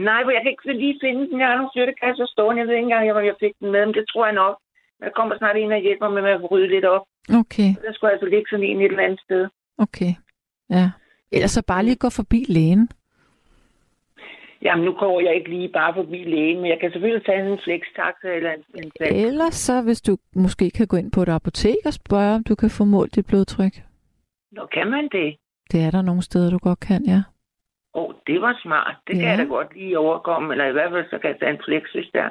Nej, 0.10 0.20
for 0.24 0.32
jeg 0.32 0.42
kan 0.42 0.52
ikke 0.52 0.74
lige 0.84 1.00
finde 1.04 1.22
den. 1.30 1.40
Jeg 1.40 1.48
har 1.48 1.56
nogle 1.58 1.74
flyttekasser 1.76 2.26
stående. 2.34 2.60
Jeg 2.60 2.68
ved 2.68 2.76
ikke 2.76 2.84
engang, 2.90 3.12
om 3.12 3.26
jeg 3.32 3.36
fik 3.44 3.54
den 3.60 3.72
med, 3.72 3.86
men 3.86 3.94
det 3.98 4.06
tror 4.12 4.26
jeg 4.26 4.36
nok. 4.44 4.56
Der 5.02 5.10
kommer 5.18 5.38
snart 5.38 5.56
en 5.58 5.72
og 5.72 5.80
hjælper 5.88 6.10
mig 6.10 6.24
med 6.24 6.32
at 6.32 6.52
rydde 6.52 6.68
lidt 6.76 6.86
op. 6.86 7.06
Okay, 7.42 7.70
Der 7.86 7.94
skulle 7.94 8.12
altså 8.12 8.26
ligge 8.28 8.46
sådan 8.50 8.66
en 8.66 8.82
et 8.82 8.86
eller 8.86 9.04
andet 9.04 9.22
sted. 9.28 9.48
okay. 9.78 10.12
Ja. 10.70 10.90
Ellers 11.32 11.52
så 11.52 11.64
bare 11.68 11.84
lige 11.84 11.96
gå 11.96 12.10
forbi 12.10 12.46
lægen. 12.50 12.90
Jamen, 14.62 14.86
nu 14.86 14.92
går 14.94 15.20
jeg 15.22 15.36
ikke 15.36 15.50
lige 15.50 15.70
bare 15.70 15.94
forbi 15.94 16.24
lægen, 16.24 16.58
men 16.62 16.70
jeg 16.72 16.80
kan 16.80 16.92
selvfølgelig 16.92 17.26
tage 17.26 17.52
en 17.52 17.60
flextaxa 17.64 18.28
eller 18.36 18.52
en, 18.52 18.64
en 18.84 18.92
flex. 18.98 19.12
Ellers 19.12 19.56
så, 19.56 19.82
hvis 19.82 20.02
du 20.02 20.18
måske 20.36 20.70
kan 20.72 20.88
gå 20.88 20.98
ind 20.98 21.12
på 21.12 21.22
et 21.22 21.30
apotek 21.30 21.76
og 21.86 21.94
spørge, 21.94 22.36
om 22.36 22.44
du 22.44 22.56
kan 22.56 22.70
få 22.70 22.84
målt 22.84 23.16
dit 23.16 23.26
blodtryk. 23.26 23.74
Nå, 24.52 24.66
kan 24.74 24.88
man 24.88 25.10
det? 25.12 25.38
Det 25.72 25.80
er 25.84 25.92
der 25.92 26.02
nogle 26.02 26.22
steder, 26.22 26.50
du 26.52 26.58
godt 26.58 26.80
kan, 26.80 27.06
ja. 27.06 27.22
Åh, 27.98 28.04
oh, 28.04 28.14
det 28.28 28.42
var 28.42 28.60
smart. 28.64 28.96
Det 29.08 29.16
kan 29.16 29.24
Ja. 29.24 29.30
jeg 29.30 29.38
da 29.38 29.44
godt 29.44 29.76
lige 29.76 30.00
overkomme, 30.00 30.54
eller 30.54 30.66
i 30.66 30.72
hvert 30.72 30.92
fald 30.92 31.06
så 31.10 31.18
kan 31.20 31.30
jeg 31.32 31.40
tage 31.40 31.52
en 31.52 31.62
flex, 31.66 31.84
hvis 31.96 32.10
der. 32.14 32.30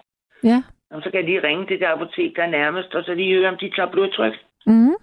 Ja. 0.51 0.59
Og 0.91 1.03
så 1.03 1.11
kan 1.11 1.21
jeg 1.21 1.25
lige 1.31 1.43
ringe 1.49 1.67
til 1.67 1.79
det 1.81 1.87
apotek, 1.87 2.37
der 2.37 2.43
er 2.43 2.51
nærmest, 2.61 2.95
og 2.95 3.05
så 3.05 3.14
lige 3.14 3.35
høre, 3.39 3.49
om 3.49 3.57
de 3.61 3.71
tager 3.77 3.91
blodtryk. 3.91 4.35
Mm. 4.67 4.95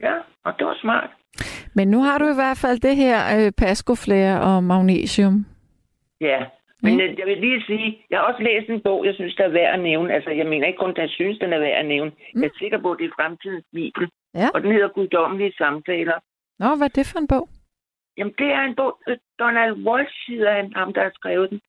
Ja, 0.00 0.14
og 0.44 0.52
det 0.58 0.66
var 0.66 0.76
smart. 0.80 1.10
Men 1.74 1.88
nu 1.88 2.02
har 2.02 2.18
du 2.18 2.24
i 2.24 2.34
hvert 2.34 2.58
fald 2.58 2.78
det 2.80 2.96
her 2.96 3.18
øh, 3.36 3.52
pascoflair 3.58 4.36
og 4.38 4.64
magnesium. 4.64 5.46
Ja, 6.20 6.38
men 6.82 6.94
mm. 6.94 7.00
jeg 7.00 7.26
vil 7.26 7.38
lige 7.38 7.62
sige, 7.66 7.98
jeg 8.10 8.18
har 8.18 8.24
også 8.26 8.42
læst 8.42 8.68
en 8.70 8.80
bog, 8.80 9.06
jeg 9.06 9.14
synes, 9.14 9.34
der 9.34 9.44
er 9.44 9.48
værd 9.58 9.74
at 9.74 9.80
nævne. 9.80 10.14
Altså, 10.14 10.30
jeg 10.30 10.46
mener 10.46 10.66
ikke 10.66 10.78
kun, 10.78 10.90
at 10.90 10.98
jeg 10.98 11.08
synes, 11.10 11.38
den 11.38 11.52
er 11.52 11.58
værd 11.58 11.78
at 11.78 11.86
nævne. 11.86 12.10
Mm. 12.34 12.42
Jeg 12.42 12.48
er 12.48 12.58
sikker 12.58 12.78
på, 12.80 12.92
at 12.92 12.98
det 12.98 13.04
er 13.06 13.14
fremtidens 13.22 13.64
bibel. 13.72 14.08
Ja. 14.34 14.48
Og 14.54 14.62
den 14.62 14.72
hedder 14.72 14.88
Guddommelige 14.88 15.52
Samtaler. 15.58 16.18
Nå, 16.58 16.66
hvad 16.76 16.86
er 16.86 16.92
det 16.94 17.06
for 17.12 17.18
en 17.18 17.26
bog? 17.28 17.48
Jamen, 18.18 18.34
det 18.38 18.46
er 18.58 18.62
en 18.62 18.74
bog, 18.74 18.92
øh, 19.08 19.16
Donald 19.38 19.72
Walsh 19.86 20.16
hedder 20.28 20.52
han, 20.52 20.72
ham, 20.76 20.92
der 20.92 21.02
har 21.02 21.12
skrevet 21.14 21.50
den. 21.50 21.60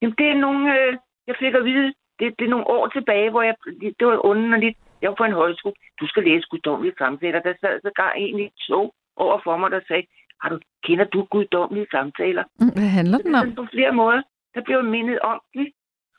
Jamen, 0.00 0.14
det 0.18 0.26
er 0.28 0.34
nogle, 0.46 0.62
øh, 0.80 0.96
jeg 1.26 1.36
fik 1.38 1.54
at 1.54 1.64
vide, 1.64 1.94
det, 2.18 2.34
det 2.38 2.44
er 2.44 2.54
nogle 2.54 2.66
år 2.66 2.86
tilbage, 2.86 3.30
hvor 3.30 3.42
jeg, 3.42 3.54
det, 3.98 4.06
var 4.06 4.26
underligt. 4.26 4.78
Jeg 5.02 5.08
var 5.10 5.14
på 5.16 5.24
en 5.24 5.40
højskole. 5.42 5.74
Du 6.00 6.06
skal 6.06 6.22
læse 6.24 6.46
guddommelige 6.50 6.94
samtaler. 6.98 7.40
Der 7.40 7.54
sad 7.60 7.80
så 7.80 7.90
egentlig 8.16 8.50
to 8.68 8.92
over 9.16 9.38
for 9.44 9.56
mig, 9.56 9.70
der 9.70 9.80
sagde, 9.88 10.06
har 10.42 10.48
du, 10.48 10.58
kender 10.84 11.04
du 11.04 11.24
guddommelige 11.24 11.86
samtaler? 11.90 12.44
Mm, 12.60 12.72
Hvad 12.78 12.90
handler 12.98 13.16
Det 13.18 13.26
den 13.26 13.34
om? 13.34 13.54
på 13.54 13.66
flere 13.72 13.92
måder. 13.92 14.22
Der 14.54 14.60
blev 14.60 14.84
mindet 14.84 15.18
om 15.18 15.40
det. 15.54 15.72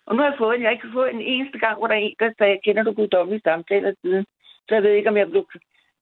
Og 0.05 0.15
nu 0.15 0.21
har 0.21 0.29
jeg 0.29 0.37
fået 0.37 0.55
en. 0.55 0.61
Jeg 0.61 0.67
har 0.69 0.77
ikke 0.77 0.93
fået 0.93 1.13
en 1.13 1.21
eneste 1.21 1.59
gang, 1.59 1.77
hvor 1.77 1.87
der 1.87 1.95
er 1.95 1.99
en, 1.99 2.15
der 2.19 2.31
sagde, 2.37 2.59
kender 2.65 2.83
du 2.83 2.91
guddommelige 2.93 3.41
samtaler 3.43 3.93
siden? 4.01 4.25
Så 4.67 4.75
jeg 4.75 4.83
ved 4.83 4.91
ikke, 4.91 5.09
om 5.09 5.17
jeg 5.17 5.29
blev, 5.29 5.45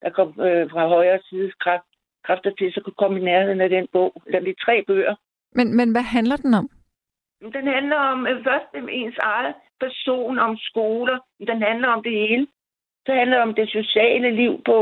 der 0.02 0.10
kom 0.10 0.28
øh, 0.28 0.70
fra 0.72 0.88
højre 0.88 1.20
side 1.30 1.52
kraft, 1.60 1.91
kræfter 2.26 2.52
til, 2.52 2.74
så 2.74 2.82
kunne 2.82 3.02
komme 3.02 3.20
i 3.20 3.24
nærheden 3.24 3.62
af 3.62 3.70
den 3.70 3.88
bog. 3.94 4.22
Eller 4.26 4.40
de 4.40 4.56
tre 4.66 4.84
bøger. 4.88 5.16
Men, 5.58 5.76
men 5.78 5.92
hvad 5.92 6.02
handler 6.02 6.36
den 6.36 6.54
om? 6.54 6.70
Den 7.42 7.68
handler 7.68 7.96
om 7.96 8.28
øh, 8.28 8.44
først 8.44 8.70
om 8.76 8.90
ens 8.92 9.18
eget 9.18 9.56
person, 9.80 10.40
om 10.40 10.58
skoler. 10.58 11.18
Den 11.48 11.62
handler 11.62 11.88
om 11.88 12.04
det 12.04 12.12
hele. 12.12 12.48
Så 13.06 13.12
handler 13.14 13.38
det 13.38 13.48
om 13.48 13.54
det 13.54 13.70
sociale 13.70 14.32
liv 14.32 14.62
på 14.66 14.76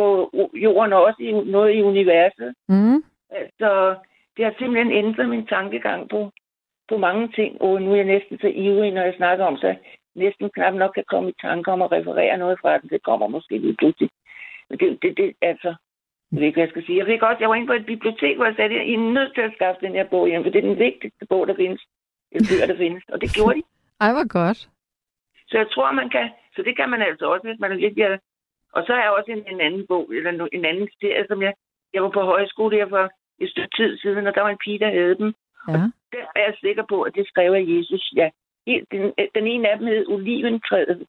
jorden 0.54 0.94
og 0.94 1.04
også 1.04 1.22
i, 1.24 1.32
noget 1.32 1.76
i 1.76 1.82
universet. 1.82 2.54
Mm. 2.70 3.04
Altså, 3.30 3.96
det 4.38 4.46
har 4.46 4.54
simpelthen 4.60 4.92
ændret 4.92 5.30
min 5.30 5.46
tankegang 5.46 6.10
på, 6.10 6.32
på 6.90 6.98
mange 6.98 7.28
ting. 7.28 7.62
Og 7.62 7.82
nu 7.82 7.92
er 7.92 7.96
jeg 7.96 8.06
næsten 8.06 8.40
så 8.40 8.48
ivrig, 8.48 8.92
når 8.92 9.02
jeg 9.02 9.14
snakker 9.18 9.46
om, 9.46 9.58
så 9.58 9.76
næsten 10.16 10.50
knap 10.50 10.74
nok 10.74 10.92
kan 10.96 11.04
komme 11.08 11.30
i 11.30 11.40
tanke 11.42 11.72
om 11.72 11.82
at 11.82 11.92
referere 11.92 12.38
noget 12.38 12.60
fra 12.62 12.78
den. 12.78 12.90
Det 12.90 13.04
kommer 13.04 13.28
måske 13.28 13.58
lige 13.58 13.76
pludselig. 13.80 14.10
Men 14.70 14.80
det, 14.80 15.00
det, 15.02 15.18
det 15.18 15.34
altså, 15.42 15.76
jeg 16.32 16.40
ved 16.40 16.48
ikke, 16.48 16.56
hvad 16.56 16.68
jeg 16.68 16.74
skal 16.74 16.86
sige. 16.86 16.98
Jeg 16.98 17.06
fik 17.06 17.22
også, 17.22 17.40
jeg 17.40 17.50
var 17.50 17.56
inde 17.56 17.72
på 17.72 17.78
et 17.80 17.86
bibliotek, 17.86 18.36
hvor 18.36 18.46
jeg 18.46 18.56
sagde, 18.56 18.80
at 18.80 18.88
I 18.88 18.94
er 18.94 19.14
nødt 19.18 19.34
til 19.36 19.42
at 19.42 19.56
skaffe 19.56 19.86
den 19.86 19.94
her 19.98 20.08
bog 20.14 20.28
hjem, 20.28 20.44
for 20.44 20.50
det 20.52 20.60
er 20.60 20.70
den 20.70 20.80
vigtigste 20.88 21.26
bog, 21.30 21.48
der 21.48 21.56
findes. 21.56 21.82
Den 22.34 22.42
bøger, 22.50 22.68
der 22.72 22.78
findes. 22.78 23.04
Og 23.14 23.22
det 23.22 23.30
gjorde 23.36 23.56
de. 23.58 23.64
Ej, 24.04 24.12
hvor 24.16 24.28
godt. 24.40 24.60
Så 25.50 25.56
jeg 25.62 25.68
tror, 25.74 25.92
man 25.92 26.10
kan, 26.10 26.30
så 26.56 26.60
det 26.68 26.74
kan 26.78 26.90
man 26.90 27.02
altså 27.02 27.26
også, 27.34 27.48
hvis 27.48 27.60
man 27.60 27.72
er 27.72 27.76
lidt 27.76 28.00
er. 28.00 28.18
Og 28.74 28.84
så 28.86 28.94
er 28.94 29.02
jeg 29.04 29.12
også 29.18 29.32
en, 29.32 29.44
en 29.54 29.62
anden 29.62 29.86
bog, 29.88 30.06
eller 30.14 30.48
en 30.58 30.66
anden 30.66 30.90
serie, 31.00 31.26
som 31.28 31.42
jeg, 31.42 31.54
jeg 31.94 32.04
var 32.04 32.10
på 32.10 32.22
højskole 32.22 32.76
her 32.78 32.90
for 32.90 33.04
et 33.44 33.50
stykke 33.50 33.76
tid 33.78 33.98
siden, 33.98 34.28
og 34.28 34.36
der 34.36 34.42
var 34.42 34.50
en 34.50 34.64
pige, 34.66 34.80
der 34.80 34.92
havde 35.00 35.16
dem. 35.18 35.34
Ja. 35.68 35.84
Der 36.14 36.26
er 36.36 36.44
jeg 36.48 36.56
sikker 36.60 36.84
på, 36.90 37.02
at 37.02 37.16
det 37.16 37.28
skrev 37.28 37.52
af 37.54 37.66
Jesus. 37.68 38.14
Ja. 38.16 38.30
Den, 38.92 39.14
den 39.36 39.48
ene 39.48 39.70
af 39.70 39.78
dem 39.78 39.88
hed 39.88 40.08
Oliventræet. 40.08 41.08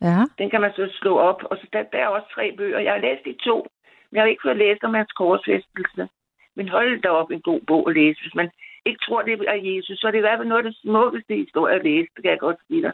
Ja. 0.00 0.18
Den 0.38 0.50
kan 0.50 0.60
man 0.60 0.72
så 0.76 0.88
slå 1.00 1.18
op. 1.18 1.42
Og 1.50 1.56
så 1.56 1.66
der, 1.72 1.82
der 1.82 1.98
er 1.98 2.08
også 2.08 2.28
tre 2.34 2.54
bøger. 2.56 2.78
Jeg 2.78 2.92
har 2.92 3.00
læst 3.00 3.24
de 3.24 3.34
to, 3.44 3.66
men 4.14 4.18
jeg 4.18 4.24
har 4.24 4.34
ikke 4.34 4.46
fået 4.48 4.62
læst 4.64 4.84
om 4.84 4.94
hans 4.94 5.12
korsfæstelse. 5.12 6.08
Men 6.56 6.68
hold 6.68 7.02
da 7.02 7.08
op 7.08 7.30
en 7.30 7.40
god 7.50 7.60
bog 7.70 7.82
at 7.88 7.94
læse. 7.96 8.20
Hvis 8.22 8.34
man 8.34 8.50
ikke 8.88 9.00
tror, 9.06 9.22
det 9.22 9.32
er 9.54 9.60
Jesus, 9.70 9.98
så 9.98 10.06
er 10.06 10.10
det 10.10 10.18
i 10.18 10.26
hvert 10.26 10.38
fald 10.38 10.48
noget 10.48 10.64
af 10.64 10.68
det 10.70 10.80
smukkeste 10.82 11.34
historie 11.42 11.74
at 11.74 11.84
læse. 11.84 12.08
Det 12.14 12.22
kan 12.22 12.30
jeg 12.30 12.38
godt 12.46 12.60
sige 12.68 12.82
dig. 12.82 12.92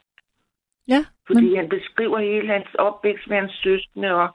Ja, 0.93 1.01
Fordi 1.27 1.47
men, 1.49 1.57
han 1.57 1.68
beskriver 1.68 2.18
hele 2.18 2.49
hans 2.57 2.71
opvækst 2.75 3.29
med 3.29 3.37
hans 3.37 3.55
søskende, 3.64 4.11
og 4.21 4.29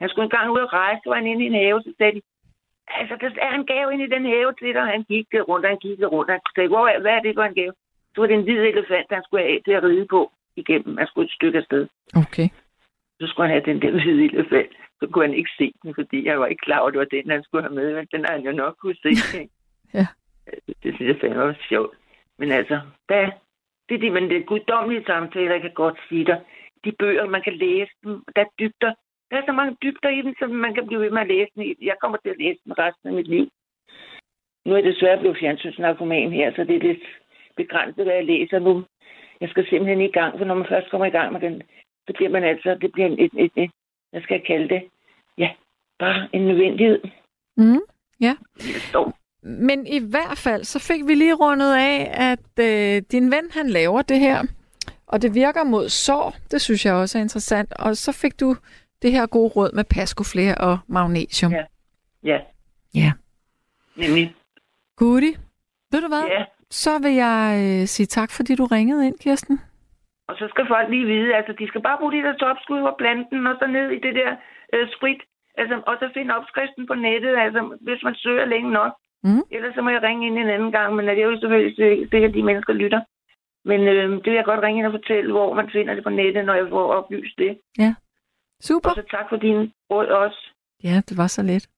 han 0.00 0.08
skulle 0.08 0.24
engang 0.24 0.50
ud 0.50 0.66
og 0.66 0.72
rejse, 0.72 1.00
så 1.02 1.08
var 1.10 1.16
han 1.16 1.26
inde 1.26 1.44
i 1.44 1.46
en 1.46 1.60
have, 1.64 1.82
så 1.82 1.92
sagde 1.98 2.14
de, 2.16 2.22
altså, 3.00 3.14
der 3.20 3.44
er 3.48 3.54
en 3.54 3.66
gave 3.72 3.92
inde 3.92 4.04
i 4.04 4.14
den 4.16 4.24
have 4.34 4.52
til 4.58 4.74
dig, 4.74 4.82
og 4.82 4.92
han 4.94 5.02
gik 5.12 5.26
rundt, 5.48 5.64
og 5.66 5.70
han 5.72 5.82
gik 5.86 5.98
rundt, 6.14 6.30
og 6.30 6.34
han 6.36 6.40
sagde, 6.54 6.68
hvor 6.68 7.00
hvad 7.00 7.12
er 7.12 7.22
det 7.22 7.34
for 7.34 7.42
en 7.42 7.58
gave? 7.60 7.74
Så 8.12 8.20
var 8.20 8.26
det 8.26 8.36
en 8.36 8.46
hvid 8.48 8.60
elefant, 8.72 9.16
han 9.16 9.24
skulle 9.24 9.44
have 9.44 9.60
til 9.66 9.74
at 9.78 9.82
ride 9.82 10.06
på 10.14 10.20
igennem. 10.56 10.96
Han 10.96 11.06
skulle 11.06 11.26
et 11.28 11.36
stykke 11.38 11.58
afsted. 11.58 11.82
okay. 12.22 12.48
Så 13.20 13.26
skulle 13.26 13.48
han 13.48 13.54
have 13.56 13.68
den 13.70 13.82
der 13.82 13.90
hvide 13.90 14.24
elefant. 14.24 14.72
Så 15.00 15.08
kunne 15.12 15.26
han 15.26 15.34
ikke 15.34 15.50
se 15.58 15.72
den, 15.82 15.94
fordi 15.94 16.26
jeg 16.26 16.40
var 16.40 16.46
ikke 16.46 16.64
klar 16.66 16.78
over, 16.78 16.88
at 16.88 16.92
det 16.92 16.98
var 16.98 17.04
den, 17.16 17.30
han 17.30 17.42
skulle 17.42 17.62
have 17.62 17.74
med, 17.74 17.94
men 17.94 18.08
den 18.12 18.24
har 18.24 18.32
han 18.32 18.44
jo 18.44 18.52
nok 18.52 18.76
kunne 18.80 18.96
se. 19.02 19.08
ikke? 19.40 19.52
Ja. 19.94 20.06
Det 20.82 20.94
synes 20.94 21.08
jeg 21.08 21.20
fandme 21.20 21.38
var 21.38 21.56
sjovt. 21.68 21.96
Men 22.38 22.52
altså, 22.52 22.80
der, 23.08 23.30
det 23.88 23.94
er 23.94 23.98
de, 23.98 24.10
men 24.10 24.30
det 24.30 24.46
guddommelige 24.46 25.04
samtaler, 25.06 25.52
jeg 25.52 25.60
kan 25.60 25.74
godt 25.74 25.98
sige 26.08 26.24
dig. 26.24 26.40
De 26.84 26.92
bøger, 26.92 27.26
man 27.26 27.42
kan 27.42 27.56
læse 27.56 27.92
dem, 28.04 28.24
der 28.36 28.42
er 28.42 28.50
dybder. 28.58 28.92
Der 29.30 29.36
er 29.36 29.42
så 29.46 29.52
mange 29.52 29.76
dybder 29.82 30.08
i 30.08 30.22
dem, 30.22 30.34
som 30.38 30.50
man 30.50 30.74
kan 30.74 30.86
blive 30.86 31.00
ved 31.00 31.10
med 31.10 31.20
at 31.20 31.28
læse 31.28 31.50
dem. 31.54 31.76
Jeg 31.82 31.96
kommer 32.00 32.18
til 32.18 32.30
at 32.30 32.38
læse 32.38 32.60
dem 32.64 32.72
resten 32.72 33.08
af 33.08 33.14
mit 33.14 33.28
liv. 33.28 33.48
Nu 34.64 34.72
er 34.72 34.76
jeg 34.76 34.84
desværre 34.92 35.18
blevet 35.18 35.38
fjernsynsnarkoman 35.40 36.32
her, 36.32 36.52
så 36.56 36.64
det 36.64 36.76
er 36.76 36.88
lidt 36.88 37.04
begrænset, 37.56 38.04
hvad 38.04 38.14
jeg 38.14 38.24
læser 38.24 38.58
nu. 38.58 38.84
Jeg 39.40 39.48
skal 39.48 39.66
simpelthen 39.66 40.00
i 40.00 40.10
gang, 40.10 40.38
for 40.38 40.44
når 40.44 40.54
man 40.54 40.66
først 40.68 40.90
kommer 40.90 41.06
i 41.06 41.16
gang 41.18 41.32
med 41.32 41.40
den, 41.40 41.62
så 42.06 42.12
bliver 42.16 42.30
man 42.30 42.44
altså, 42.44 42.78
det 42.80 42.92
bliver 42.92 43.08
et, 43.08 43.20
et, 43.24 43.32
et, 43.36 43.52
et 43.56 43.70
hvad 44.10 44.20
skal 44.22 44.34
jeg 44.34 44.46
kalde 44.46 44.68
det? 44.68 44.82
Ja, 45.38 45.50
bare 45.98 46.28
en 46.32 46.46
nødvendighed. 46.46 47.00
Mm. 47.56 47.80
Ja. 48.20 48.34
Står. 48.88 49.18
Men 49.42 49.86
i 49.86 49.98
hvert 49.98 50.38
fald, 50.38 50.64
så 50.64 50.78
fik 50.78 51.06
vi 51.06 51.14
lige 51.14 51.34
rundet 51.34 51.74
af, 51.74 52.10
at 52.32 52.64
øh, 52.64 53.02
din 53.12 53.30
ven, 53.30 53.50
han 53.50 53.70
laver 53.70 54.02
det 54.02 54.20
her, 54.20 54.42
og 55.06 55.22
det 55.22 55.34
virker 55.34 55.64
mod 55.64 55.88
sår. 55.88 56.36
Det 56.50 56.60
synes 56.60 56.86
jeg 56.86 56.94
også 56.94 57.18
er 57.18 57.22
interessant. 57.22 57.72
Og 57.72 57.96
så 57.96 58.12
fik 58.12 58.40
du 58.40 58.56
det 59.02 59.12
her 59.12 59.26
gode 59.26 59.48
råd 59.48 59.72
med 59.72 59.84
paskofler 59.84 60.54
og 60.54 60.78
magnesium. 60.86 61.52
Ja. 61.52 61.64
Ja, 62.24 62.38
ja. 62.94 63.12
nemlig. 63.96 64.34
Goodie. 64.96 65.34
Ved 65.92 66.00
du 66.00 66.08
hvad? 66.08 66.22
Ja. 66.22 66.44
Så 66.70 66.98
vil 66.98 67.12
jeg 67.14 67.60
øh, 67.64 67.86
sige 67.86 68.06
tak, 68.06 68.30
fordi 68.30 68.54
du 68.54 68.64
ringede 68.64 69.06
ind, 69.06 69.18
Kirsten. 69.18 69.60
Og 70.28 70.34
så 70.38 70.44
skal 70.52 70.66
folk 70.74 70.88
lige 70.90 71.06
vide, 71.14 71.34
altså 71.38 71.52
de 71.60 71.68
skal 71.68 71.82
bare 71.82 71.98
bruge 71.98 72.12
de 72.12 72.24
der 72.26 72.34
topskud 72.42 72.80
og 72.90 72.96
planten, 72.98 73.46
og 73.46 73.54
så 73.60 73.66
ned 73.66 73.90
i 73.90 73.98
det 74.06 74.14
der 74.14 74.30
øh, 74.74 74.88
sprit. 74.96 75.22
Altså, 75.60 75.74
og 75.86 75.94
så 76.00 76.10
finde 76.14 76.36
opskriften 76.38 76.86
på 76.86 76.94
nettet, 76.94 77.34
altså 77.44 77.60
hvis 77.80 78.02
man 78.02 78.14
søger 78.14 78.44
længe 78.44 78.70
nok. 78.70 78.92
Mm. 79.24 79.42
Ellers 79.50 79.74
så 79.74 79.82
må 79.82 79.90
jeg 79.90 80.02
ringe 80.02 80.26
ind 80.26 80.38
en 80.38 80.54
anden 80.56 80.72
gang, 80.72 80.94
men 80.94 81.06
det 81.06 81.18
er 81.18 81.30
jo 81.30 81.40
selvfølgelig 81.40 81.76
sikkert, 81.76 82.10
sikkert, 82.10 82.34
de 82.34 82.42
mennesker 82.42 82.72
lytter. 82.72 83.00
Men 83.64 83.80
øh, 83.80 84.10
det 84.10 84.26
vil 84.30 84.40
jeg 84.40 84.44
godt 84.44 84.62
ringe 84.62 84.78
ind 84.78 84.86
og 84.86 84.92
fortælle, 84.92 85.32
hvor 85.32 85.54
man 85.54 85.70
finder 85.70 85.94
det 85.94 86.04
på 86.04 86.10
nettet, 86.10 86.44
når 86.44 86.54
jeg 86.54 86.66
får 86.68 86.92
oplyst 86.92 87.38
det. 87.38 87.58
Super. 88.60 88.90
Og 88.90 88.94
så 88.94 89.02
tak 89.10 89.26
for 89.28 89.36
din 89.36 89.72
råd 89.90 90.06
også. 90.06 90.40
Ja, 90.84 90.96
det 91.08 91.16
var 91.16 91.26
så 91.26 91.42
let. 91.42 91.68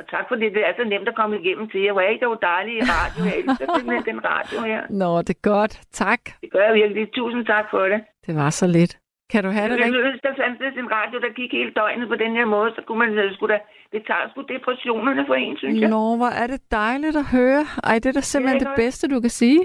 Og 0.00 0.04
tak 0.14 0.24
for 0.28 0.36
det. 0.40 0.48
Det 0.56 0.62
er 0.68 0.72
så 0.80 0.84
nemt 0.92 1.08
at 1.12 1.16
komme 1.20 1.34
igennem 1.40 1.66
til 1.70 1.80
jer. 1.84 1.92
Hvor 1.92 2.04
er 2.08 2.12
I 2.16 2.18
dog 2.26 2.36
dejlige 2.50 2.78
i 2.82 2.86
radio. 2.94 3.20
Jeg 3.28 3.36
elsker 3.42 3.66
simpelthen 3.76 4.04
den 4.12 4.20
radio 4.32 4.56
her. 4.70 4.80
Nå, 5.02 5.10
det 5.26 5.34
er 5.38 5.42
godt. 5.52 5.72
Tak. 6.02 6.20
Det 6.42 6.50
gør 6.54 6.64
jeg 6.68 6.74
virkelig. 6.74 7.12
Tusind 7.18 7.42
tak 7.46 7.66
for 7.72 7.82
det. 7.92 8.00
Det 8.26 8.32
var 8.40 8.50
så 8.50 8.66
let. 8.76 8.92
Kan 9.32 9.44
du 9.44 9.50
have 9.56 9.68
det 9.68 9.78
Jeg 9.78 9.86
ville 9.92 10.06
ønske, 10.08 10.28
der 10.28 10.34
fandtes 10.42 10.74
en 10.82 10.90
radio, 10.98 11.16
der 11.24 11.32
gik 11.40 11.52
hele 11.58 11.72
døgnet 11.80 12.08
på 12.08 12.16
den 12.24 12.32
her 12.38 12.46
måde, 12.54 12.70
så 12.76 12.80
kunne 12.86 13.00
man 13.04 13.12
øh, 13.22 13.34
skulle 13.34 13.54
da, 13.54 13.58
det 13.92 14.02
tager 14.08 14.24
sgu 14.30 14.40
depressionerne 14.54 15.22
for 15.26 15.34
en, 15.34 15.56
synes 15.56 15.80
jeg. 15.80 15.90
Nå, 15.90 16.16
hvor 16.20 16.32
er 16.42 16.46
det 16.52 16.60
dejligt 16.70 17.16
at 17.22 17.26
høre. 17.36 17.62
Ej, 17.90 17.94
det 18.02 18.06
er 18.06 18.12
da 18.12 18.20
simpelthen 18.20 18.60
det 18.60 18.68
også? 18.68 18.80
bedste, 18.82 19.04
du 19.14 19.20
kan 19.20 19.34
sige. 19.42 19.60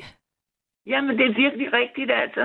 Jamen, 0.92 1.18
det 1.18 1.26
er 1.30 1.34
virkelig 1.44 1.68
rigtigt, 1.82 2.12
altså. 2.24 2.44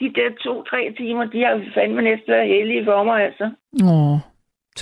De 0.00 0.06
der 0.18 0.28
to-tre 0.44 0.94
timer, 1.00 1.24
de 1.24 1.38
har 1.44 1.54
fandme 1.74 2.02
næsten 2.02 2.32
været 2.34 2.48
heldige 2.48 2.84
for 2.84 3.02
mig, 3.08 3.16
altså. 3.28 3.46
Åh, 3.92 4.16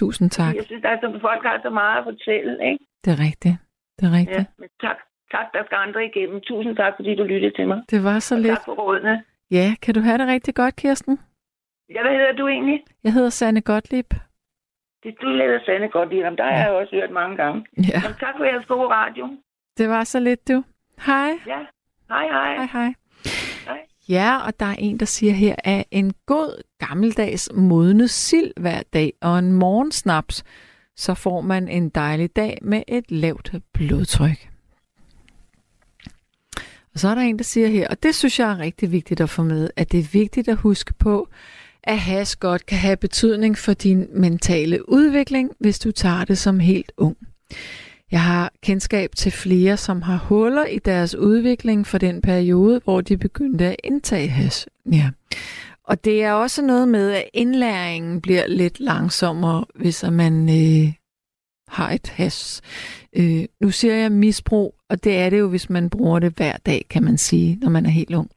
tusind 0.00 0.28
tak. 0.38 0.54
Jeg 0.56 0.64
synes, 0.70 0.82
så, 1.02 1.18
folk 1.28 1.42
har 1.48 1.58
så 1.66 1.70
meget 1.70 1.98
at 1.98 2.04
fortælle, 2.10 2.52
ikke? 2.70 2.84
Det 3.04 3.10
er 3.16 3.20
rigtigt. 3.28 3.56
Det 3.96 4.04
er 4.08 4.12
rigtigt. 4.20 4.38
Ja, 4.38 4.44
men 4.62 4.68
tak. 4.86 4.98
Tak, 5.34 5.46
der 5.54 5.62
skal 5.66 5.76
andre 5.86 6.04
igennem. 6.10 6.40
Tusind 6.40 6.76
tak, 6.76 6.92
fordi 6.96 7.14
du 7.14 7.24
lyttede 7.24 7.54
til 7.58 7.66
mig. 7.68 7.78
Det 7.90 8.04
var 8.04 8.18
så 8.18 8.34
Og 8.34 8.40
lidt. 8.40 8.52
tak 8.56 8.64
for 8.64 8.74
rådene. 8.82 9.24
Ja, 9.50 9.66
kan 9.82 9.94
du 9.94 10.00
have 10.00 10.18
det 10.18 10.26
rigtig 10.34 10.54
godt, 10.54 10.76
Kirsten? 10.76 11.18
Ja, 11.94 12.00
hvad 12.02 12.12
hedder 12.18 12.32
du 12.32 12.46
egentlig? 12.48 12.78
Jeg 13.04 13.12
hedder 13.12 13.30
Sanne 13.30 13.60
Gottlieb. 13.60 14.10
Det 15.02 15.14
du 15.22 15.28
hedder 15.28 15.60
Sande 15.66 15.88
godt 15.88 16.12
i 16.12 16.20
ham. 16.20 16.36
Der 16.36 16.44
har 16.44 16.52
jeg 16.64 16.70
også 16.70 16.94
hørt 16.96 17.10
mange 17.10 17.36
gange. 17.36 17.66
Ja, 17.76 17.82
Jamen, 18.04 18.16
tak 18.20 18.34
for 18.36 18.44
jeres 18.44 18.66
gode 18.66 18.88
radio. 18.88 19.24
det 19.78 19.88
var 19.88 20.04
så 20.04 20.20
lidt, 20.20 20.48
du. 20.48 20.64
Hej. 21.06 21.30
Ja. 21.46 21.58
Hej, 22.08 22.26
hej. 22.28 22.54
Hej, 22.56 22.66
hej. 22.72 22.94
Ja, 24.08 24.36
og 24.36 24.60
der 24.60 24.66
er 24.66 24.74
en, 24.78 25.00
der 25.00 25.06
siger 25.06 25.32
her, 25.32 25.54
at 25.58 25.84
en 25.90 26.14
god 26.26 26.62
gammeldags 26.78 27.48
modnet 27.54 28.10
sild 28.10 28.52
hver 28.56 28.82
dag 28.92 29.12
og 29.20 29.38
en 29.38 29.52
morgensnaps, 29.52 30.44
så 30.96 31.14
får 31.14 31.40
man 31.40 31.68
en 31.68 31.88
dejlig 31.88 32.36
dag 32.36 32.58
med 32.62 32.82
et 32.88 33.10
lavt 33.10 33.54
blodtryk. 33.72 34.48
Og 36.94 37.00
så 37.00 37.08
er 37.08 37.14
der 37.14 37.22
en, 37.22 37.38
der 37.38 37.44
siger 37.44 37.68
her, 37.68 37.88
og 37.88 38.02
det 38.02 38.14
synes 38.14 38.38
jeg 38.38 38.50
er 38.50 38.58
rigtig 38.58 38.92
vigtigt 38.92 39.20
at 39.20 39.30
få 39.30 39.42
med, 39.42 39.70
at 39.76 39.92
det 39.92 40.00
er 40.00 40.08
vigtigt 40.12 40.48
at 40.48 40.56
huske 40.56 40.94
på, 40.94 41.28
at 41.82 41.98
has 41.98 42.36
godt 42.36 42.66
kan 42.66 42.78
have 42.78 42.96
betydning 42.96 43.58
for 43.58 43.72
din 43.72 44.06
mentale 44.14 44.90
udvikling, 44.90 45.50
hvis 45.58 45.78
du 45.78 45.92
tager 45.92 46.24
det 46.24 46.38
som 46.38 46.60
helt 46.60 46.92
ung. 46.96 47.16
Jeg 48.10 48.22
har 48.22 48.52
kendskab 48.62 49.10
til 49.16 49.32
flere, 49.32 49.76
som 49.76 50.02
har 50.02 50.16
huller 50.16 50.66
i 50.66 50.78
deres 50.78 51.14
udvikling 51.14 51.86
for 51.86 51.98
den 51.98 52.22
periode, 52.22 52.80
hvor 52.84 53.00
de 53.00 53.16
begyndte 53.16 53.64
at 53.64 53.76
indtage 53.84 54.28
hash. 54.28 54.66
Ja. 54.92 55.10
Og 55.84 56.04
det 56.04 56.24
er 56.24 56.32
også 56.32 56.62
noget 56.62 56.88
med, 56.88 57.12
at 57.12 57.24
indlæringen 57.34 58.20
bliver 58.20 58.46
lidt 58.46 58.80
langsommere, 58.80 59.64
hvis 59.74 60.04
man 60.12 60.48
øh, 60.48 60.92
har 61.68 61.90
et 61.90 62.08
hash. 62.08 62.62
Øh, 63.12 63.44
nu 63.60 63.70
siger 63.70 63.94
jeg 63.94 64.12
misbrug, 64.12 64.74
og 64.88 65.04
det 65.04 65.18
er 65.18 65.30
det 65.30 65.38
jo, 65.38 65.48
hvis 65.48 65.70
man 65.70 65.90
bruger 65.90 66.18
det 66.18 66.32
hver 66.36 66.56
dag, 66.56 66.86
kan 66.90 67.04
man 67.04 67.18
sige, 67.18 67.58
når 67.60 67.70
man 67.70 67.86
er 67.86 67.90
helt 67.90 68.14
ung. 68.14 68.30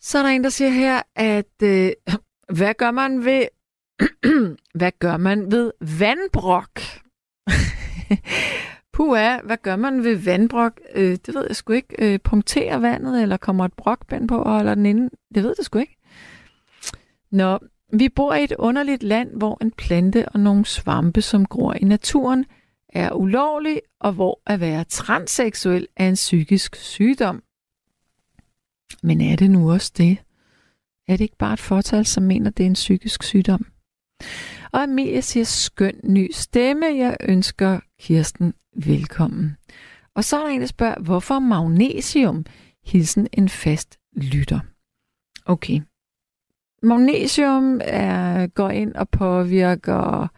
Så 0.00 0.18
er 0.18 0.22
der 0.22 0.30
en, 0.30 0.44
der 0.44 0.50
siger 0.50 0.70
her, 0.70 1.02
at 1.16 1.62
øh, 1.62 1.90
hvad 2.58 2.74
gør 2.74 2.90
man 2.90 3.24
ved 3.24 3.46
hvad 4.78 4.92
gør 4.98 5.16
man 5.16 5.52
ved 5.52 5.72
vandbrok? 5.98 6.80
Puh, 8.92 9.10
hvad 9.44 9.62
gør 9.62 9.76
man 9.76 10.04
ved 10.04 10.16
vandbrok? 10.16 10.80
Øh, 10.94 11.18
det 11.26 11.34
ved 11.34 11.44
jeg 11.48 11.56
sgu 11.56 11.72
ikke. 11.72 11.94
Øh, 11.98 12.18
punkterer 12.18 12.76
vandet, 12.76 13.22
eller 13.22 13.36
kommer 13.36 13.64
et 13.64 13.72
brokband 13.72 14.28
på 14.28 14.38
og 14.38 14.52
holder 14.52 14.74
den 14.74 14.86
inde? 14.86 15.10
Det 15.34 15.42
ved 15.42 15.54
jeg 15.58 15.64
sgu 15.64 15.78
ikke. 15.78 15.96
Nå, 17.30 17.58
vi 17.92 18.08
bor 18.08 18.34
i 18.34 18.44
et 18.44 18.52
underligt 18.52 19.02
land, 19.02 19.36
hvor 19.36 19.58
en 19.60 19.70
plante 19.70 20.28
og 20.28 20.40
nogle 20.40 20.64
svampe, 20.64 21.22
som 21.22 21.46
gror 21.46 21.74
i 21.74 21.84
naturen, 21.84 22.44
er 22.88 23.12
ulovlig, 23.12 23.80
og 24.00 24.12
hvor 24.12 24.40
at 24.46 24.60
være 24.60 24.84
transseksuel 24.84 25.86
er 25.96 26.08
en 26.08 26.14
psykisk 26.14 26.76
sygdom. 26.76 27.42
Men 29.02 29.20
er 29.20 29.36
det 29.36 29.50
nu 29.50 29.72
også 29.72 29.92
det? 29.96 30.18
Er 31.08 31.16
det 31.16 31.20
ikke 31.20 31.38
bare 31.38 31.52
et 31.52 31.60
fortal, 31.60 32.06
som 32.06 32.22
mener, 32.22 32.50
det 32.50 32.62
er 32.62 32.66
en 32.66 32.72
psykisk 32.72 33.22
sygdom? 33.22 33.66
Og 34.72 34.82
Amelia 34.82 35.20
siger, 35.20 35.44
skøn 35.44 35.94
ny 36.04 36.30
stemme. 36.32 36.86
Jeg 36.86 37.16
ønsker 37.20 37.80
Kirsten 38.00 38.54
velkommen. 38.76 39.56
Og 40.14 40.24
så 40.24 40.40
er 40.40 40.46
der 40.46 40.54
en, 40.54 40.60
der 40.60 40.66
spørger, 40.66 41.00
hvorfor 41.00 41.38
magnesium? 41.38 42.44
Hilsen 42.84 43.28
en 43.32 43.48
fast 43.48 43.98
lytter. 44.16 44.60
Okay. 45.46 45.80
Magnesium 46.82 47.80
er, 47.84 48.46
går 48.46 48.70
ind 48.70 48.94
og 48.94 49.08
påvirker 49.08 50.28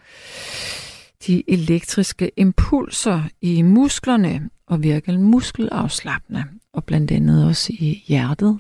de 1.27 1.51
elektriske 1.51 2.31
impulser 2.37 3.23
i 3.41 3.63
musklerne 3.63 4.51
og 4.67 4.83
virker 4.83 5.19
muskelafslappende, 5.19 6.45
og 6.73 6.85
blandt 6.85 7.11
andet 7.11 7.47
også 7.47 7.73
i 7.73 8.05
hjertet. 8.07 8.59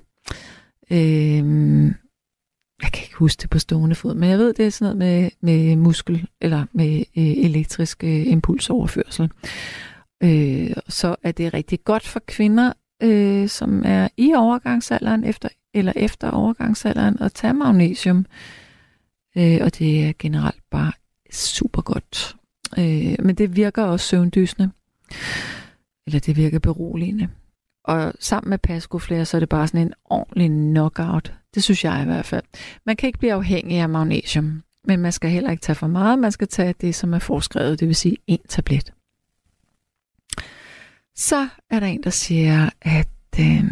Øhm, 0.90 1.94
jeg 2.84 2.92
kan 2.92 3.02
ikke 3.02 3.16
huske 3.16 3.40
det 3.40 3.50
på 3.50 3.58
stående 3.58 3.94
fod, 3.94 4.14
men 4.14 4.30
jeg 4.30 4.38
ved, 4.38 4.54
det 4.54 4.66
er 4.66 4.70
sådan 4.70 4.96
noget 4.96 4.98
med, 4.98 5.30
med 5.40 5.76
muskel, 5.76 6.26
eller 6.40 6.64
med 6.72 6.98
øh, 6.98 7.24
elektrisk 7.24 8.04
øh, 8.04 8.26
impulsoverførsel. 8.26 9.30
Øh, 10.22 10.70
så 10.88 11.16
er 11.22 11.32
det 11.32 11.54
rigtig 11.54 11.84
godt 11.84 12.06
for 12.06 12.20
kvinder, 12.26 12.72
øh, 13.02 13.48
som 13.48 13.82
er 13.86 14.08
i 14.16 14.34
overgangsalderen, 14.34 15.24
efter, 15.24 15.48
eller 15.74 15.92
efter 15.96 16.30
overgangsalderen, 16.30 17.16
at 17.20 17.32
tage 17.32 17.54
magnesium. 17.54 18.26
Øh, 19.36 19.58
og 19.60 19.78
det 19.78 20.04
er 20.04 20.12
generelt 20.18 20.62
bare 20.70 20.92
super 21.32 21.82
godt. 21.82 22.36
Øh, 22.78 23.16
men 23.18 23.34
det 23.34 23.56
virker 23.56 23.82
også 23.84 24.06
søvndysende. 24.06 24.70
Eller 26.06 26.20
det 26.20 26.36
virker 26.36 26.58
beroligende. 26.58 27.28
Og 27.84 28.12
sammen 28.20 28.50
med 28.50 28.58
Pascoflair, 28.58 29.24
så 29.24 29.36
er 29.36 29.38
det 29.38 29.48
bare 29.48 29.68
sådan 29.68 29.86
en 29.86 29.94
ordentlig 30.04 30.48
knockout. 30.48 31.32
Det 31.54 31.62
synes 31.62 31.84
jeg 31.84 32.02
i 32.02 32.04
hvert 32.04 32.26
fald. 32.26 32.44
Man 32.86 32.96
kan 32.96 33.06
ikke 33.06 33.18
blive 33.18 33.32
afhængig 33.32 33.78
af 33.78 33.88
magnesium, 33.88 34.62
men 34.84 35.00
man 35.00 35.12
skal 35.12 35.30
heller 35.30 35.50
ikke 35.50 35.60
tage 35.60 35.76
for 35.76 35.86
meget. 35.86 36.18
Man 36.18 36.32
skal 36.32 36.48
tage 36.48 36.74
det, 36.80 36.94
som 36.94 37.14
er 37.14 37.18
foreskrevet, 37.18 37.80
det 37.80 37.88
vil 37.88 37.96
sige 37.96 38.16
en 38.26 38.38
tablet. 38.48 38.92
Så 41.16 41.48
er 41.70 41.80
der 41.80 41.86
en, 41.86 42.02
der 42.02 42.10
siger, 42.10 42.70
at 42.82 43.08
øh, 43.40 43.64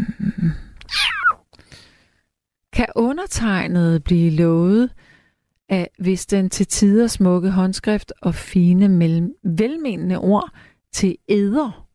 kan 2.73 2.87
undertegnet 2.97 4.05
blive 4.05 4.31
lovet, 4.31 4.91
at 5.69 5.89
hvis 5.99 6.27
den 6.27 6.51
til 6.51 6.67
tider 6.67 7.07
smukke 7.07 7.51
håndskrift 7.51 8.13
og 8.23 8.35
fine 8.35 8.89
mellem, 8.89 9.33
velmenende 9.45 10.19
ord 10.19 10.51
til 10.93 11.17
æder 11.29 11.89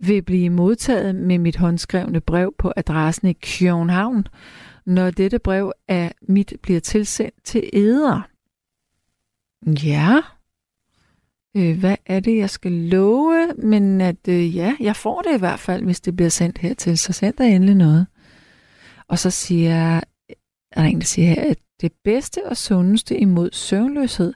vil 0.00 0.22
blive 0.22 0.50
modtaget 0.50 1.14
med 1.14 1.38
mit 1.38 1.56
håndskrevne 1.56 2.20
brev 2.20 2.54
på 2.58 2.72
adressen 2.76 3.28
i 3.28 3.32
København, 3.32 4.26
når 4.90 5.10
dette 5.10 5.38
brev 5.38 5.72
af 5.88 6.14
mit 6.22 6.52
bliver 6.62 6.80
tilsendt 6.80 7.34
til 7.44 7.70
æder. 7.72 8.28
Ja, 9.84 10.20
øh, 11.56 11.78
hvad 11.78 11.96
er 12.06 12.20
det, 12.20 12.36
jeg 12.36 12.50
skal 12.50 12.72
love? 12.72 13.54
Men 13.58 14.00
at 14.00 14.28
øh, 14.28 14.56
ja, 14.56 14.76
jeg 14.80 14.96
får 14.96 15.22
det 15.22 15.36
i 15.36 15.38
hvert 15.38 15.60
fald, 15.60 15.84
hvis 15.84 16.00
det 16.00 16.16
bliver 16.16 16.28
sendt 16.28 16.58
hertil, 16.58 16.98
så 16.98 17.12
send 17.12 17.34
der 17.34 17.44
endelig 17.44 17.74
noget. 17.74 18.06
Og 19.08 19.18
så 19.18 19.30
siger 19.30 19.70
jeg, 19.70 20.02
er 20.72 20.82
der 20.82 20.88
en, 20.88 20.98
der 20.98 21.06
siger, 21.06 21.50
at 21.50 21.58
det 21.80 21.92
bedste 22.04 22.46
og 22.46 22.56
sundeste 22.56 23.18
imod 23.18 23.50
søvnløshed, 23.52 24.32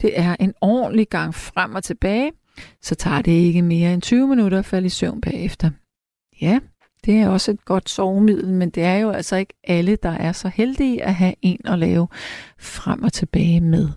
det 0.00 0.20
er 0.20 0.36
en 0.40 0.54
ordentlig 0.60 1.08
gang 1.08 1.34
frem 1.34 1.74
og 1.74 1.84
tilbage, 1.84 2.32
så 2.82 2.94
tager 2.94 3.22
det 3.22 3.32
ikke 3.32 3.62
mere 3.62 3.94
end 3.94 4.02
20 4.02 4.28
minutter 4.28 4.58
at 4.58 4.64
falde 4.64 4.86
i 4.86 4.88
søvn 4.88 5.20
bagefter. 5.20 5.70
Ja, 6.40 6.60
det 7.06 7.14
er 7.14 7.28
også 7.28 7.50
et 7.50 7.64
godt 7.64 7.90
sovemiddel, 7.90 8.52
men 8.52 8.70
det 8.70 8.82
er 8.82 8.96
jo 8.96 9.10
altså 9.10 9.36
ikke 9.36 9.54
alle, 9.64 9.96
der 9.96 10.10
er 10.10 10.32
så 10.32 10.48
heldige 10.48 11.02
at 11.02 11.14
have 11.14 11.34
en 11.42 11.60
at 11.64 11.78
lave 11.78 12.08
frem 12.58 13.02
og 13.02 13.12
tilbage 13.12 13.60
med. 13.60 13.88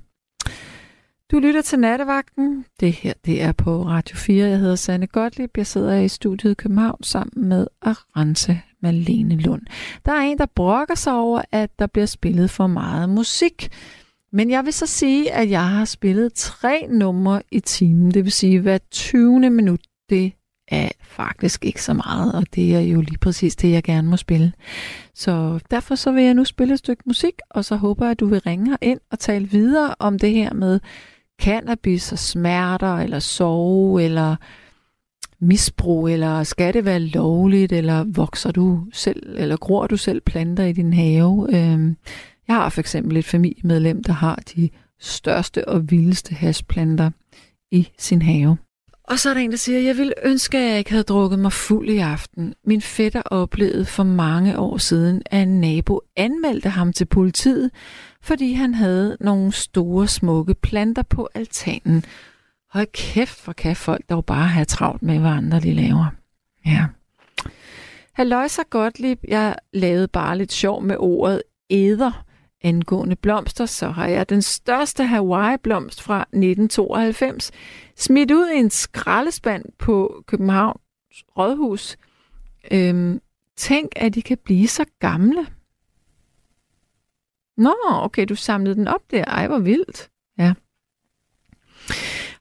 Du 1.31 1.39
lytter 1.39 1.61
til 1.61 1.79
Nattevagten. 1.79 2.65
Det 2.79 2.91
her 2.91 3.13
det 3.25 3.41
er 3.41 3.51
på 3.51 3.83
Radio 3.83 4.17
4. 4.17 4.47
Jeg 4.47 4.59
hedder 4.59 4.75
Sanne 4.75 5.07
Gottlieb. 5.07 5.57
Jeg 5.57 5.67
sidder 5.67 5.95
i 5.95 6.07
studiet 6.07 6.51
i 6.51 6.53
København 6.53 7.03
sammen 7.03 7.49
med 7.49 7.67
Arance 7.81 8.61
Malene 8.81 9.35
Lund. 9.35 9.61
Der 10.05 10.11
er 10.11 10.21
en, 10.21 10.37
der 10.37 10.45
brokker 10.55 10.95
sig 10.95 11.13
over, 11.13 11.41
at 11.51 11.69
der 11.79 11.87
bliver 11.87 12.05
spillet 12.05 12.49
for 12.49 12.67
meget 12.67 13.09
musik. 13.09 13.69
Men 14.31 14.49
jeg 14.49 14.65
vil 14.65 14.73
så 14.73 14.85
sige, 14.85 15.31
at 15.31 15.49
jeg 15.49 15.69
har 15.69 15.85
spillet 15.85 16.33
tre 16.33 16.87
numre 16.89 17.41
i 17.51 17.59
timen. 17.59 18.11
Det 18.11 18.23
vil 18.23 18.31
sige, 18.31 18.59
hver 18.59 18.77
20. 18.91 19.49
minut, 19.49 19.81
det 20.09 20.33
er 20.71 20.89
faktisk 21.01 21.65
ikke 21.65 21.83
så 21.83 21.93
meget, 21.93 22.33
og 22.33 22.43
det 22.55 22.75
er 22.75 22.79
jo 22.79 23.01
lige 23.01 23.17
præcis 23.17 23.55
det, 23.55 23.71
jeg 23.71 23.83
gerne 23.83 24.09
må 24.09 24.17
spille. 24.17 24.53
Så 25.13 25.59
derfor 25.71 25.95
så 25.95 26.11
vil 26.11 26.23
jeg 26.23 26.33
nu 26.33 26.43
spille 26.43 26.73
et 26.73 26.79
stykke 26.79 27.03
musik, 27.05 27.33
og 27.49 27.65
så 27.65 27.75
håber 27.75 28.05
jeg, 28.05 28.11
at 28.11 28.19
du 28.19 28.25
vil 28.25 28.39
ringe 28.39 28.77
ind 28.81 28.99
og 29.11 29.19
tale 29.19 29.49
videre 29.49 29.95
om 29.99 30.19
det 30.19 30.33
her 30.33 30.53
med 30.53 30.79
cannabis 31.41 32.11
og 32.11 32.19
smerter, 32.19 32.95
eller 32.95 33.19
sove, 33.19 34.03
eller 34.03 34.35
misbrug, 35.39 36.09
eller 36.09 36.43
skal 36.43 36.73
det 36.73 36.85
være 36.85 36.99
lovligt, 36.99 37.71
eller 37.71 38.05
vokser 38.07 38.51
du 38.51 38.83
selv, 38.93 39.35
eller 39.37 39.57
gror 39.57 39.87
du 39.87 39.97
selv 39.97 40.21
planter 40.21 40.63
i 40.63 40.73
din 40.73 40.93
have? 40.93 41.47
Øhm, 41.55 41.97
jeg 42.47 42.55
har 42.55 42.69
for 42.69 42.79
eksempel 42.79 43.17
et 43.17 43.25
familiemedlem, 43.25 44.03
der 44.03 44.13
har 44.13 44.43
de 44.55 44.69
største 44.99 45.67
og 45.67 45.91
vildeste 45.91 46.35
hasplanter 46.35 47.11
i 47.71 47.89
sin 47.97 48.21
have. 48.21 48.57
Og 49.09 49.19
så 49.19 49.29
er 49.29 49.33
der 49.33 49.41
en, 49.41 49.51
der 49.51 49.57
siger, 49.57 49.79
jeg 49.79 49.97
ville 49.97 50.13
ønske, 50.23 50.57
at 50.57 50.69
jeg 50.69 50.77
ikke 50.77 50.91
havde 50.91 51.03
drukket 51.03 51.39
mig 51.39 51.53
fuld 51.53 51.89
i 51.89 51.97
aften. 51.97 52.53
Min 52.63 52.81
fætter 52.81 53.21
oplevede 53.21 53.85
for 53.85 54.03
mange 54.03 54.59
år 54.59 54.77
siden, 54.77 55.21
at 55.25 55.41
en 55.41 55.61
nabo 55.61 56.01
anmeldte 56.15 56.69
ham 56.69 56.93
til 56.93 57.05
politiet, 57.05 57.71
fordi 58.21 58.53
han 58.53 58.73
havde 58.73 59.17
nogle 59.19 59.51
store, 59.51 60.07
smukke 60.07 60.53
planter 60.53 61.03
på 61.03 61.29
altanen. 61.33 62.05
Hold 62.71 62.87
kæft, 62.93 63.43
hvor 63.43 63.53
kan 63.53 63.75
folk 63.75 64.09
dog 64.09 64.25
bare 64.25 64.47
have 64.47 64.65
travlt 64.65 65.03
med, 65.03 65.19
hvad 65.19 65.31
andre 65.31 65.59
de 65.59 65.73
laver. 65.73 66.05
Ja. 66.65 66.85
godt 68.17 68.69
Gottlieb, 68.69 69.19
jeg 69.27 69.55
lavede 69.73 70.07
bare 70.07 70.37
lidt 70.37 70.51
sjov 70.51 70.83
med 70.83 70.95
ordet 70.99 71.41
æder 71.69 72.25
angående 72.61 73.15
blomster, 73.15 73.65
så 73.65 73.89
har 73.89 74.07
jeg 74.07 74.29
den 74.29 74.41
største 74.41 75.03
Hawaii-blomst 75.03 76.01
fra 76.01 76.21
1992 76.21 77.51
smidt 77.95 78.31
ud 78.31 78.49
i 78.49 78.57
en 78.57 78.69
skraldespand 78.69 79.65
på 79.77 80.23
Københavns 80.27 80.81
Rådhus. 81.37 81.97
Øhm, 82.71 83.21
tænk, 83.57 83.91
at 83.95 84.15
de 84.15 84.21
kan 84.21 84.37
blive 84.37 84.67
så 84.67 84.85
gamle. 84.99 85.47
Nå, 87.57 87.75
okay, 87.89 88.25
du 88.29 88.35
samlede 88.35 88.75
den 88.75 88.87
op 88.87 89.11
der. 89.11 89.23
Ej, 89.23 89.47
hvor 89.47 89.59
vildt. 89.59 90.09
Ja. 90.37 90.53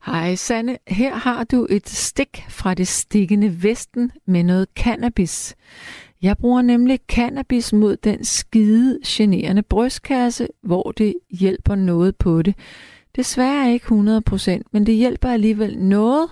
Hej 0.07 0.35
Sanne, 0.35 0.79
her 0.89 1.15
har 1.15 1.45
du 1.45 1.67
et 1.71 1.89
stik 1.89 2.45
fra 2.49 2.75
det 2.75 2.89
stikkende 2.89 3.63
vesten 3.63 4.13
med 4.27 4.43
noget 4.43 4.69
cannabis. 4.75 5.57
Jeg 6.23 6.39
bruger 6.39 6.63
nemlig 6.63 7.01
cannabis 7.09 7.73
mod 7.73 7.97
den 7.97 8.25
skide 8.25 8.99
generende 9.07 9.63
brystkasse, 9.63 10.49
hvor 10.63 10.93
det 10.93 11.15
hjælper 11.31 11.75
noget 11.75 12.17
på 12.17 12.43
det. 12.43 12.55
Desværre 13.17 13.73
ikke 13.73 13.87
100%, 13.87 14.61
men 14.73 14.87
det 14.87 14.95
hjælper 14.95 15.29
alligevel 15.29 15.79
noget, 15.79 16.31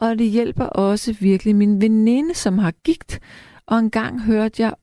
og 0.00 0.18
det 0.18 0.30
hjælper 0.30 0.64
også 0.64 1.16
virkelig 1.20 1.56
min 1.56 1.80
veninde, 1.80 2.34
som 2.34 2.58
har 2.58 2.70
gigt. 2.84 3.20
Og 3.66 3.78
engang 3.78 4.22
hørte 4.22 4.62
jeg 4.62 4.74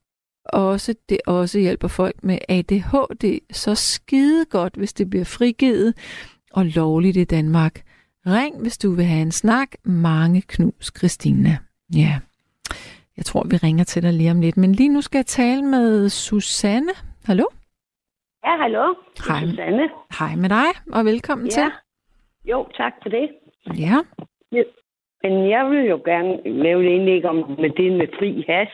også, 0.46 0.96
det 1.10 1.18
også 1.28 1.60
hjælper 1.60 1.88
folk 1.88 2.24
med 2.24 2.38
ADHD 2.50 3.40
så 3.52 3.76
skide 3.76 4.46
godt, 4.46 4.76
hvis 4.76 4.94
det 4.94 5.10
bliver 5.10 5.26
frigivet 5.26 5.94
og 6.52 6.66
lovligt 6.66 7.18
i 7.18 7.24
Danmark. 7.24 7.82
Ring, 8.26 8.62
hvis 8.62 8.78
du 8.78 8.92
vil 8.92 9.06
have 9.06 9.22
en 9.22 9.32
snak. 9.32 9.70
Mange 9.84 10.42
knus, 10.42 10.92
Christina. 10.98 11.58
Ja. 11.96 12.20
Jeg 13.18 13.26
tror, 13.26 13.44
vi 13.52 13.58
ringer 13.58 13.84
til 13.84 14.04
dig 14.04 14.14
lige 14.14 14.32
om 14.32 14.42
lidt. 14.42 14.58
Men 14.58 14.72
lige 14.72 14.90
nu 14.94 15.02
skal 15.02 15.18
jeg 15.18 15.26
tale 15.26 15.62
med 15.64 16.10
Susanne. 16.10 16.92
Hallo? 17.26 17.46
Ja, 18.46 18.58
hallo. 18.62 18.94
Hej. 19.28 19.40
Susanne. 19.50 19.90
Hej 20.20 20.36
med 20.36 20.50
dig, 20.50 20.70
og 20.94 21.06
velkommen 21.06 21.48
Ja. 21.48 21.52
til. 21.52 21.68
Jo, 22.46 22.68
tak 22.78 22.94
for 23.02 23.10
det. 23.10 23.30
Ja. 23.86 23.96
Men 25.24 25.50
jeg 25.50 25.64
vil 25.70 25.84
jo 25.94 26.02
gerne 26.06 26.32
lave 26.64 26.80
et 26.86 26.90
indlæg 26.96 27.26
om 27.26 27.36
med 27.36 27.70
det 27.70 27.92
med 28.00 28.08
fri 28.20 28.46
has. 28.50 28.68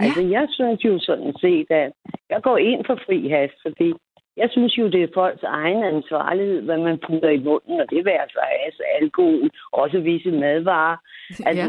Ja. 0.00 0.04
Altså, 0.04 0.22
jeg 0.22 0.46
synes 0.50 0.84
jo 0.84 0.98
sådan 1.00 1.34
set, 1.40 1.70
at 1.70 1.92
jeg 2.30 2.42
går 2.42 2.56
ind 2.58 2.84
for 2.86 2.98
fri 3.06 3.28
has, 3.28 3.50
fordi 3.62 3.92
Jeg 4.44 4.48
synes 4.50 4.78
jo, 4.78 4.88
det 4.88 5.02
er 5.02 5.08
folks 5.14 5.42
egen 5.42 5.84
ansvarlighed, 5.84 6.60
hvad 6.62 6.78
man 6.78 6.98
putter 7.06 7.28
i 7.28 7.38
munden, 7.38 7.80
og 7.80 7.86
det 7.90 8.04
vil 8.04 8.10
altså 8.10 8.38
altså 8.66 8.82
alkohol, 9.00 9.50
også 9.72 9.98
visse 10.00 10.30
madvarer. 10.30 10.96
Altså, 11.46 11.62
Ja. 11.62 11.68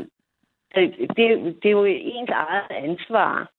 Det, 0.82 1.58
det, 1.64 1.66
er 1.66 1.72
jo 1.72 1.86
ens 1.86 2.30
eget 2.30 2.72
ansvar. 2.72 3.52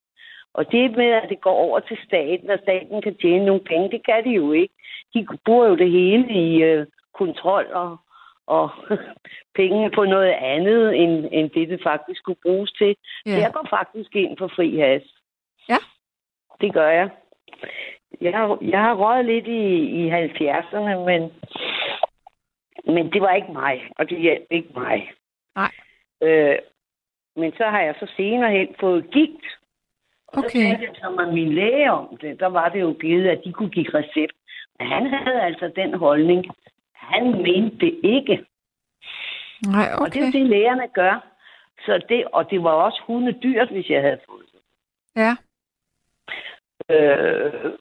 Og 0.54 0.72
det 0.72 0.96
med, 0.96 1.06
at 1.06 1.28
det 1.28 1.40
går 1.40 1.54
over 1.54 1.80
til 1.80 1.98
staten, 2.06 2.50
og 2.50 2.58
staten 2.62 3.02
kan 3.02 3.16
tjene 3.16 3.44
nogle 3.44 3.60
penge, 3.60 3.90
det 3.90 4.04
kan 4.04 4.24
de 4.24 4.30
jo 4.30 4.52
ikke. 4.52 4.74
De 5.14 5.26
bruger 5.44 5.66
jo 5.66 5.76
det 5.76 5.90
hele 5.90 6.32
i 6.32 6.62
øh, 6.62 6.86
kontrol 7.14 7.66
og, 7.72 7.96
og 8.46 8.70
penge 9.58 9.90
på 9.90 10.04
noget 10.04 10.34
andet, 10.54 10.96
end, 11.02 11.28
end 11.32 11.50
det, 11.50 11.68
det 11.68 11.80
faktisk 11.82 12.20
skulle 12.20 12.40
bruges 12.42 12.72
til. 12.72 12.96
Ja. 13.26 13.30
Jeg 13.30 13.52
går 13.52 13.66
faktisk 13.70 14.16
ind 14.16 14.38
for 14.38 14.48
fri 14.48 14.76
has. 14.76 15.02
Ja. 15.68 15.78
Det 16.60 16.72
gør 16.72 16.88
jeg. 16.88 17.10
Jeg 18.20 18.32
har, 18.32 18.58
jeg 18.62 18.80
har 18.80 18.94
røget 18.94 19.24
lidt 19.24 19.46
i, 19.46 19.64
i 20.00 20.10
70'erne, 20.10 20.96
men, 21.10 21.32
men 22.94 23.12
det 23.12 23.20
var 23.22 23.34
ikke 23.34 23.52
mig, 23.52 23.90
og 23.98 24.10
det 24.10 24.20
hjalp 24.20 24.46
ikke 24.50 24.70
mig. 24.74 25.10
Nej. 25.56 25.72
Øh, 26.22 26.58
men 27.38 27.52
så 27.52 27.64
har 27.64 27.80
jeg 27.80 27.94
så 28.00 28.06
senere 28.16 28.50
hen 28.50 28.68
fået 28.80 29.10
gigt. 29.10 29.46
Og 30.26 30.34
så 30.42 30.46
Okay. 30.46 30.66
talte 30.70 30.84
jeg 30.84 30.94
så 30.94 31.10
med 31.10 31.32
min 31.32 31.52
læge 31.52 31.92
om 31.92 32.16
det. 32.20 32.40
Der 32.40 32.46
var 32.46 32.68
det 32.68 32.80
jo 32.80 32.96
givet, 33.00 33.28
at 33.28 33.40
de 33.44 33.52
kunne 33.52 33.70
give 33.70 33.94
recept. 33.94 34.32
Men 34.78 34.88
han 34.88 35.06
havde 35.06 35.40
altså 35.42 35.72
den 35.76 35.94
holdning. 35.94 36.44
Han 36.94 37.24
mente 37.32 37.76
det 37.86 38.00
ikke. 38.04 38.44
Nej, 39.66 39.88
Og 40.00 40.12
det 40.14 40.22
er 40.22 40.28
okay. 40.28 40.38
det, 40.38 40.46
lægerne 40.46 40.88
gør. 40.94 41.24
Så 41.86 42.00
det, 42.08 42.24
og 42.32 42.50
det 42.50 42.62
var 42.62 42.70
også 42.70 43.02
hunde 43.06 43.32
dyrt, 43.32 43.68
hvis 43.70 43.90
jeg 43.90 44.02
havde 44.02 44.18
fået 44.28 44.44
det. 44.52 44.60
Ja. 45.16 45.32
Øh, 46.94 47.72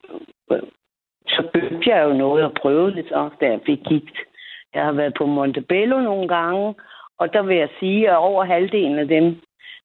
så 1.27 1.49
begyndte 1.53 1.89
jeg 1.89 2.03
jo 2.03 2.13
noget 2.13 2.43
at 2.45 2.53
prøve 2.61 2.91
det 2.95 3.05
så, 3.09 3.29
da 3.41 3.45
jeg 3.45 3.59
fik 3.65 3.79
gigt. 3.89 4.17
Jeg 4.73 4.83
har 4.85 4.91
været 4.91 5.13
på 5.17 5.25
Montebello 5.25 6.01
nogle 6.01 6.27
gange, 6.27 6.75
og 7.17 7.33
der 7.33 7.41
vil 7.41 7.57
jeg 7.57 7.69
sige, 7.79 8.09
at 8.09 8.17
over 8.17 8.43
halvdelen 8.43 8.99
af 8.99 9.07
dem, 9.07 9.41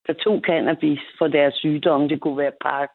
der 0.07 0.13
tog 0.13 0.41
cannabis 0.45 0.99
for 1.17 1.27
deres 1.27 1.53
sygdomme, 1.55 2.09
det 2.09 2.21
kunne 2.21 2.37
være 2.37 2.51
Park, 2.61 2.89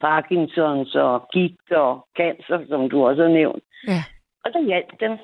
Parkinsons 0.00 0.94
og 0.94 1.28
gigt 1.32 1.72
og 1.72 2.06
cancer, 2.16 2.58
som 2.68 2.90
du 2.90 3.06
også 3.06 3.22
har 3.22 3.28
nævnt. 3.30 3.62
Ja. 3.88 4.02
Og 4.44 4.52
der 4.52 4.62
hjalp 4.66 5.00
dem. 5.00 5.16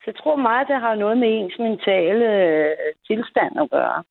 Så 0.00 0.04
jeg 0.06 0.14
tror 0.22 0.36
meget, 0.36 0.68
det 0.68 0.80
har 0.80 0.94
noget 0.94 1.18
med 1.18 1.28
ens 1.28 1.58
mentale 1.58 2.24
øh, 2.44 2.70
tilstand 3.06 3.60
at 3.60 3.70
gøre. 3.70 4.02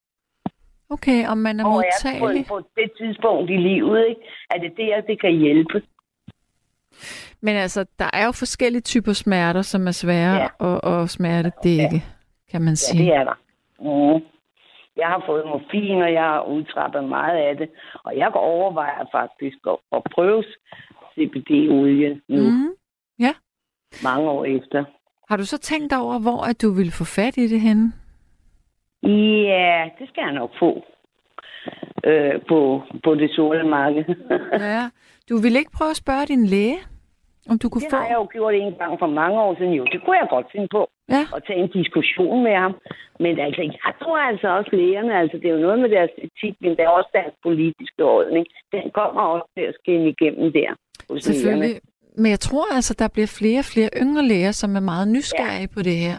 Okay, 0.89 1.27
om 1.27 1.37
man 1.37 1.59
er 1.59 1.65
Og 1.65 1.71
er 1.71 1.73
på, 1.75 1.77
modtagelig. 1.81 2.45
på 2.47 2.61
det 2.75 2.91
tidspunkt 2.97 3.49
i 3.51 3.57
livet, 3.57 4.05
ikke? 4.09 4.21
at 4.49 4.61
det 4.61 4.73
der, 4.77 5.01
det 5.01 5.21
kan 5.21 5.33
hjælpe. 5.37 5.81
Men 7.41 7.55
altså, 7.55 7.85
der 7.99 8.09
er 8.13 8.25
jo 8.25 8.31
forskellige 8.31 8.81
typer 8.81 9.13
smerter, 9.13 9.61
som 9.61 9.87
er 9.87 9.91
svære 9.91 10.35
Ja. 10.35 10.47
at, 10.73 11.01
at 11.01 11.09
smerte 11.09 11.51
dække, 11.63 12.03
kan 12.51 12.61
man 12.61 12.71
Ja, 12.71 12.75
sige. 12.75 13.03
det 13.05 13.13
er 13.15 13.23
der. 13.23 13.37
Mm. 13.79 14.23
Jeg 14.97 15.07
har 15.07 15.23
fået 15.25 15.45
morfin, 15.45 16.01
og 16.01 16.13
jeg 16.13 16.23
har 16.23 16.41
udtrappet 16.43 17.03
meget 17.03 17.37
af 17.37 17.57
det. 17.57 17.69
Og 18.03 18.17
jeg 18.17 18.31
overvejer 18.33 19.05
faktisk 19.11 19.57
at, 19.67 19.77
at 19.91 20.01
prøve 20.15 20.43
CBD-olie 21.13 22.21
nu, 22.27 22.43
mm. 22.49 22.73
Ja. 23.19 23.33
mange 24.03 24.29
år 24.29 24.45
efter. 24.45 24.85
Har 25.29 25.37
du 25.37 25.45
så 25.45 25.57
tænkt 25.57 25.93
over, 25.93 26.19
hvor 26.19 26.49
at 26.49 26.61
du 26.61 26.69
ville 26.71 26.91
få 26.91 27.03
fat 27.03 27.37
i 27.37 27.47
det 27.47 27.61
henne? 27.61 27.93
Ja, 29.03 29.89
det 29.99 30.09
skal 30.09 30.21
jeg 30.21 30.33
nok 30.33 30.51
få 30.59 30.83
øh, 32.03 32.41
på, 32.49 32.81
på 33.03 33.15
det 33.15 33.31
sorte 33.31 33.63
marked. 33.63 34.05
Ja. 34.59 34.89
Du 35.29 35.37
ville 35.43 35.59
ikke 35.59 35.71
prøve 35.77 35.89
at 35.89 35.95
spørge 36.03 36.25
din 36.25 36.45
læge, 36.45 36.77
om 37.51 37.55
du 37.61 37.69
kunne 37.69 37.81
det 37.81 37.91
få... 37.91 37.97
har 37.97 38.07
jeg 38.13 38.19
jo 38.21 38.27
gjort 38.35 38.53
en 38.53 38.73
gang 38.81 38.99
for 38.99 39.07
mange 39.21 39.37
år 39.45 39.55
siden. 39.57 39.73
Jo, 39.73 39.83
det 39.93 39.99
kunne 40.03 40.17
jeg 40.21 40.27
godt 40.29 40.47
finde 40.51 40.67
på. 40.77 40.89
Ja. 41.15 41.23
at 41.35 41.41
tage 41.47 41.59
en 41.63 41.71
diskussion 41.79 42.43
med 42.43 42.55
ham. 42.63 42.73
Men 43.19 43.39
altså, 43.39 43.61
jeg 43.61 43.93
tror 44.01 44.17
altså 44.17 44.47
også 44.57 44.71
lægerne, 44.73 45.13
altså 45.21 45.37
det 45.37 45.47
er 45.49 45.55
jo 45.57 45.65
noget 45.67 45.79
med 45.79 45.89
deres 45.89 46.13
etik, 46.17 46.55
men 46.61 46.71
det 46.77 46.79
er 46.79 46.89
også 46.89 47.09
deres 47.13 47.33
politiske 47.43 48.03
holdning. 48.03 48.45
Den 48.71 48.91
kommer 48.93 49.21
også 49.21 49.47
til 49.57 49.63
at 49.71 49.75
skinne 49.81 50.07
igennem 50.09 50.51
der. 50.51 50.69
hos 51.09 51.09
lægerne. 51.09 51.21
Selvfølgelig. 51.21 51.75
Men 52.21 52.29
jeg 52.35 52.39
tror 52.39 52.65
altså, 52.75 52.93
der 52.99 53.07
bliver 53.15 53.31
flere 53.39 53.59
og 53.59 53.69
flere 53.73 53.89
yngre 54.01 54.23
læger, 54.31 54.51
som 54.51 54.75
er 54.75 54.79
meget 54.79 55.07
nysgerrige 55.07 55.67
ja. 55.69 55.73
på 55.75 55.81
det 55.87 55.97
her. 56.05 56.17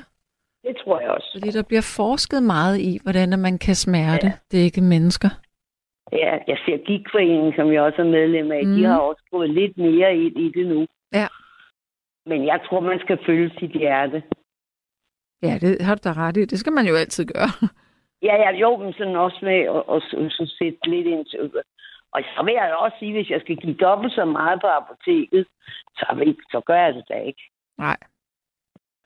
Det 0.66 0.74
tror 0.84 1.00
jeg 1.00 1.10
også. 1.10 1.28
Fordi 1.34 1.50
der 1.58 1.62
bliver 1.62 1.86
forsket 1.98 2.42
meget 2.42 2.76
i, 2.78 2.98
hvordan 3.02 3.38
man 3.38 3.58
kan 3.58 3.74
smerte 3.74 4.26
ja. 4.26 4.32
dække 4.52 4.80
mennesker. 4.80 5.30
Ja, 6.12 6.32
jeg 6.50 6.58
ser 6.64 6.76
Gigforeningen, 6.86 7.52
som 7.56 7.72
jeg 7.72 7.82
også 7.82 8.02
er 8.02 8.10
medlem 8.18 8.52
af, 8.52 8.62
mm. 8.64 8.68
Mhm. 8.68 8.76
de 8.76 8.84
har 8.84 8.98
også 8.98 9.22
gået 9.30 9.50
lidt 9.50 9.78
mere 9.78 10.16
ind 10.16 10.36
i 10.38 10.48
det 10.56 10.66
nu. 10.66 10.86
Ja. 11.12 11.28
Men 12.26 12.46
jeg 12.46 12.60
tror, 12.66 12.80
man 12.80 13.00
skal 13.00 13.18
følge 13.26 13.50
sit 13.58 13.70
hjerte. 13.70 14.22
Ja, 15.42 15.58
det 15.60 15.82
har 15.82 15.94
du 15.94 16.00
da 16.04 16.12
ret 16.12 16.36
i. 16.36 16.44
Det 16.44 16.58
skal 16.58 16.72
man 16.72 16.86
jo 16.86 16.94
altid 16.94 17.24
gøre. 17.24 17.52
Ja, 18.22 18.34
ja, 18.36 18.50
jo, 18.50 18.76
men 18.76 18.92
sådan 18.92 19.16
også 19.16 19.38
med 19.42 19.60
at, 19.76 19.82
at, 19.94 20.02
at, 20.24 20.40
at 20.40 20.48
sætte 20.58 20.78
lidt 20.90 21.06
ind 21.06 21.26
til 21.26 21.52
Og 22.12 22.22
så 22.36 22.42
vil 22.44 22.54
jeg 22.54 22.76
også 22.76 22.96
sige, 22.98 23.12
hvis 23.12 23.30
jeg 23.30 23.40
skal 23.40 23.56
give 23.56 23.74
dobbelt 23.74 24.12
så 24.12 24.24
meget 24.24 24.60
på 24.60 24.66
apoteket, 24.66 25.46
så, 25.96 26.06
vil, 26.18 26.36
så 26.50 26.60
gør 26.66 26.74
jeg 26.74 26.94
det 26.94 27.04
da 27.08 27.14
ikke. 27.14 27.42
Nej. 27.78 27.96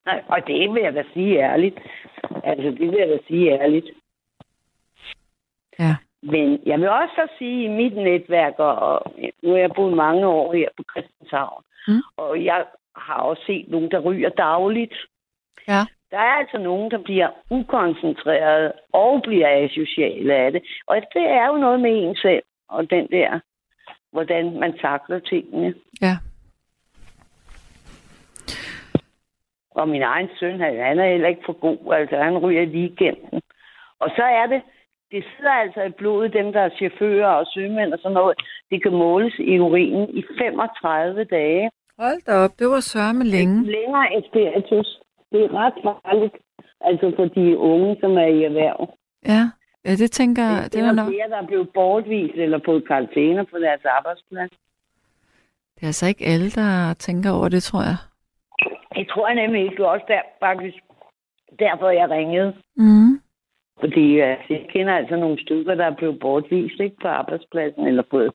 Nej, 0.07 0.23
og 0.29 0.47
det 0.47 0.75
vil 0.75 0.83
jeg 0.83 0.95
da 0.95 1.05
sige 1.13 1.39
ærligt. 1.39 1.79
Altså, 2.45 2.71
det 2.71 2.81
vil 2.91 2.99
jeg 2.99 3.09
da 3.09 3.19
sige 3.29 3.51
ærligt. 3.51 3.87
Ja. 5.79 5.97
Men 6.23 6.61
jeg 6.67 6.81
vil 6.81 6.89
også 6.89 7.15
så 7.15 7.29
sige, 7.39 7.65
at 7.65 7.71
i 7.71 7.75
mit 7.75 7.97
netværk, 7.97 8.59
og 8.59 9.13
nu 9.43 9.51
har 9.51 9.59
jeg 9.59 9.71
boet 9.77 9.97
mange 9.97 10.27
år 10.27 10.53
her 10.53 10.69
på 10.77 10.83
Christianshavn, 10.91 11.63
Mm. 11.89 12.03
og 12.17 12.45
jeg 12.45 12.65
har 12.97 13.15
også 13.15 13.43
set 13.47 13.69
nogen, 13.69 13.91
der 13.91 13.99
ryger 13.99 14.29
dagligt. 14.29 14.95
Ja. 15.69 15.81
Der 16.11 16.19
er 16.19 16.35
altså 16.41 16.59
nogen, 16.59 16.91
der 16.91 16.99
bliver 17.03 17.29
ukoncentreret 17.51 18.73
og 18.93 19.23
bliver 19.23 19.49
asociale 19.65 20.35
af 20.35 20.53
det. 20.53 20.63
Og 20.87 20.97
det 20.97 21.23
er 21.23 21.47
jo 21.47 21.57
noget 21.57 21.81
med 21.81 21.91
en 21.91 22.17
selv, 22.17 22.43
og 22.69 22.91
den 22.91 23.09
der, 23.11 23.41
hvordan 24.13 24.59
man 24.61 24.79
takler 24.79 25.19
tingene. 25.19 25.75
Ja. 26.01 26.17
Og 29.71 29.89
min 29.89 30.03
egen 30.03 30.29
søn, 30.39 30.61
han, 30.61 30.79
han 30.79 30.99
er 30.99 31.11
heller 31.11 31.29
ikke 31.29 31.43
for 31.47 31.53
god. 31.53 31.95
Altså, 31.95 32.17
han 32.17 32.39
ryger 32.39 32.63
i 32.63 32.75
weekenden. 32.77 33.41
Og 33.99 34.11
så 34.17 34.23
er 34.23 34.47
det, 34.47 34.63
det 35.15 35.25
sidder 35.37 35.55
altså 35.65 35.81
i 35.83 35.91
blodet, 36.01 36.33
dem 36.33 36.53
der 36.53 36.61
er 36.61 36.77
chauffører 36.79 37.33
og 37.41 37.47
sømænd 37.55 37.93
og 37.93 37.99
sådan 38.03 38.15
noget. 38.15 38.35
Det 38.71 38.83
kan 38.83 38.93
måles 38.93 39.35
i 39.39 39.59
urinen 39.59 40.09
i 40.19 40.23
35 40.39 41.25
dage. 41.25 41.71
Hold 41.99 42.21
da 42.27 42.33
op, 42.45 42.51
det 42.59 42.67
var 42.69 42.81
sørme 42.81 43.25
længe. 43.25 43.57
Længere 43.79 44.07
end 44.15 44.25
spiritus. 44.31 44.89
Det 45.33 45.41
er 45.45 45.51
ret 45.63 45.79
farligt. 45.83 46.35
Altså 46.81 47.13
for 47.17 47.25
de 47.25 47.59
unge, 47.59 47.97
som 48.01 48.11
er 48.25 48.27
i 48.39 48.45
erhverv. 48.45 48.81
Ja, 49.33 49.43
ja 49.85 49.93
det 50.03 50.11
tænker 50.11 50.43
jeg, 50.43 50.65
det 50.65 50.73
det 50.73 50.81
er 50.81 50.85
var 50.85 50.93
der 50.93 51.03
nok. 51.03 51.09
flere, 51.13 51.29
der 51.29 51.37
er 51.43 51.47
blevet 51.47 51.69
bortvist 51.75 52.35
eller 52.35 52.59
fået 52.65 52.87
karantæner 52.89 53.45
på 53.53 53.59
deres 53.59 53.85
arbejdsplads. 53.99 54.51
Det 55.75 55.83
er 55.83 55.87
altså 55.87 56.07
ikke 56.07 56.25
alle, 56.27 56.51
der 56.51 56.95
tænker 56.99 57.31
over 57.31 57.49
det, 57.49 57.63
tror 57.63 57.83
jeg. 57.91 57.99
Det 58.97 59.09
tror 59.09 59.27
jeg 59.29 59.37
nemlig 59.43 59.63
ikke. 59.63 59.77
Det 59.77 59.85
var 59.85 59.91
også 59.97 60.07
der, 60.09 60.23
faktisk 60.41 60.77
derfor, 61.59 61.91
jeg 61.91 62.11
ringede. 62.11 62.55
Mm. 62.77 63.24
Fordi 63.81 64.05
øh, 64.13 64.37
jeg 64.51 64.67
kender 64.73 64.95
altså 64.95 65.17
nogle 65.17 65.39
stykker, 65.43 65.75
der 65.75 65.85
er 65.87 65.95
blevet 65.95 66.21
bortvist 66.21 66.81
ikke, 66.81 66.97
på 67.03 67.09
arbejdspladsen, 67.09 67.87
eller 67.87 68.03
fået, 68.11 68.31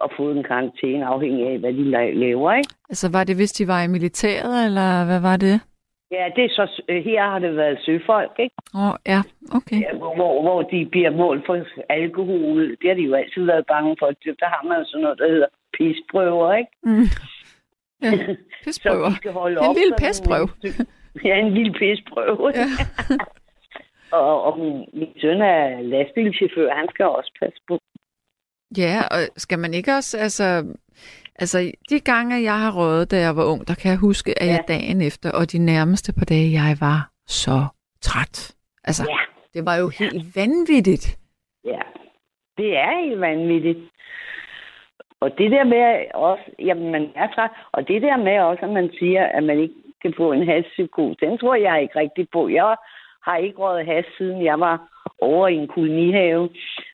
og 0.00 0.10
fået 0.16 0.36
en 0.36 0.42
karantæne, 0.44 1.06
afhængig 1.06 1.46
af, 1.48 1.58
hvad 1.58 1.72
de 1.72 1.84
la- 1.96 2.18
laver. 2.24 2.52
Ikke? 2.52 2.68
Altså, 2.88 3.10
var 3.12 3.24
det, 3.24 3.36
hvis 3.36 3.52
de 3.52 3.68
var 3.68 3.82
i 3.82 3.88
militæret, 3.88 4.64
eller 4.66 5.04
hvad 5.06 5.20
var 5.20 5.36
det? 5.36 5.60
Ja, 6.10 6.24
det 6.36 6.44
er 6.44 6.48
så, 6.48 6.82
øh, 6.88 7.04
her 7.04 7.22
har 7.22 7.38
det 7.38 7.56
været 7.56 7.78
søfolk, 7.86 8.32
ikke? 8.38 8.54
Åh, 8.74 8.86
oh, 8.88 8.94
ja, 9.06 9.20
okay. 9.58 9.80
Ja, 9.80 9.92
hvor, 9.96 10.42
hvor, 10.42 10.62
de 10.62 10.86
bliver 10.90 11.10
målt 11.10 11.46
for 11.46 11.56
alkohol. 11.88 12.70
Det 12.70 12.86
har 12.88 12.94
de 12.94 13.02
jo 13.02 13.14
altid 13.14 13.44
været 13.44 13.64
bange 13.66 13.96
for. 13.98 14.06
Der 14.06 14.46
har 14.54 14.62
man 14.68 14.78
jo 14.78 14.84
sådan 14.86 15.02
noget, 15.02 15.18
der 15.18 15.28
hedder 15.28 15.46
pisprøver, 15.78 16.54
ikke? 16.54 16.70
Mm. 16.82 17.06
Ja, 18.02 18.10
Så 18.16 18.36
pisprøver. 18.64 19.08
de 19.08 19.16
skal 19.16 19.32
holde 19.32 19.56
En 19.60 19.66
op. 19.68 19.74
lille 19.76 19.94
sådan 19.98 20.06
pestprøve. 20.08 20.48
Ja, 21.24 21.34
en 21.38 21.54
lille 21.54 21.72
pisprøve. 21.72 22.52
Ja. 22.54 22.66
og, 24.12 24.42
og 24.44 24.58
min, 24.58 24.84
min 24.92 25.12
søn 25.20 25.40
er 25.42 25.80
lastbilchauffør, 25.82 26.74
han 26.74 26.88
skal 26.90 27.06
også 27.06 27.32
passe 27.40 27.60
på. 27.68 27.78
Ja, 28.78 28.96
og 29.10 29.20
skal 29.36 29.58
man 29.58 29.74
ikke 29.74 29.92
også, 29.92 30.18
altså, 30.18 30.44
altså 31.38 31.58
de 31.90 32.00
gange, 32.00 32.42
jeg 32.42 32.58
har 32.60 32.72
røget, 32.80 33.10
da 33.10 33.16
jeg 33.16 33.36
var 33.36 33.44
ung, 33.44 33.68
der 33.68 33.74
kan 33.74 33.90
jeg 33.90 33.98
huske, 33.98 34.42
at 34.42 34.46
Ja. 34.46 34.52
jeg 34.52 34.64
dagen 34.68 35.00
efter, 35.00 35.32
og 35.32 35.52
de 35.52 35.58
nærmeste 35.58 36.12
par 36.18 36.24
dage, 36.24 36.52
jeg 36.52 36.76
var 36.80 37.10
så 37.26 37.58
træt. 38.00 38.54
Altså, 38.84 39.02
Ja. 39.08 39.18
det 39.54 39.66
var 39.66 39.76
jo 39.76 39.88
helt 39.98 40.36
vanvittigt. 40.36 41.18
Ja, 41.64 41.82
det 42.58 42.76
er 42.76 43.00
helt 43.06 43.20
vanvittigt. 43.20 43.78
Og 45.20 45.38
det 45.38 45.50
der 45.50 45.64
med 45.64 46.04
også, 46.14 46.44
jamen 46.58 46.90
man 46.92 47.04
er 47.14 47.28
træt, 47.34 47.50
og 47.72 47.88
det 47.88 48.02
der 48.02 48.16
med 48.16 48.38
også, 48.40 48.62
at 48.64 48.70
man 48.72 48.90
siger, 48.98 49.24
at 49.26 49.42
man 49.42 49.58
ikke 49.58 49.74
kan 50.02 50.14
få 50.16 50.32
en 50.32 50.46
haspsykose, 50.46 51.16
den 51.20 51.38
tror 51.38 51.54
jeg 51.54 51.82
ikke 51.82 51.98
rigtig 51.98 52.26
på. 52.32 52.48
Jeg 52.48 52.76
har 53.26 53.36
ikke 53.36 53.58
røget 53.58 53.86
has, 53.86 54.04
siden 54.18 54.44
jeg 54.44 54.60
var 54.60 54.76
over 55.20 55.48
i 55.48 55.54
en 55.54 55.68
kolonihave, 55.68 56.48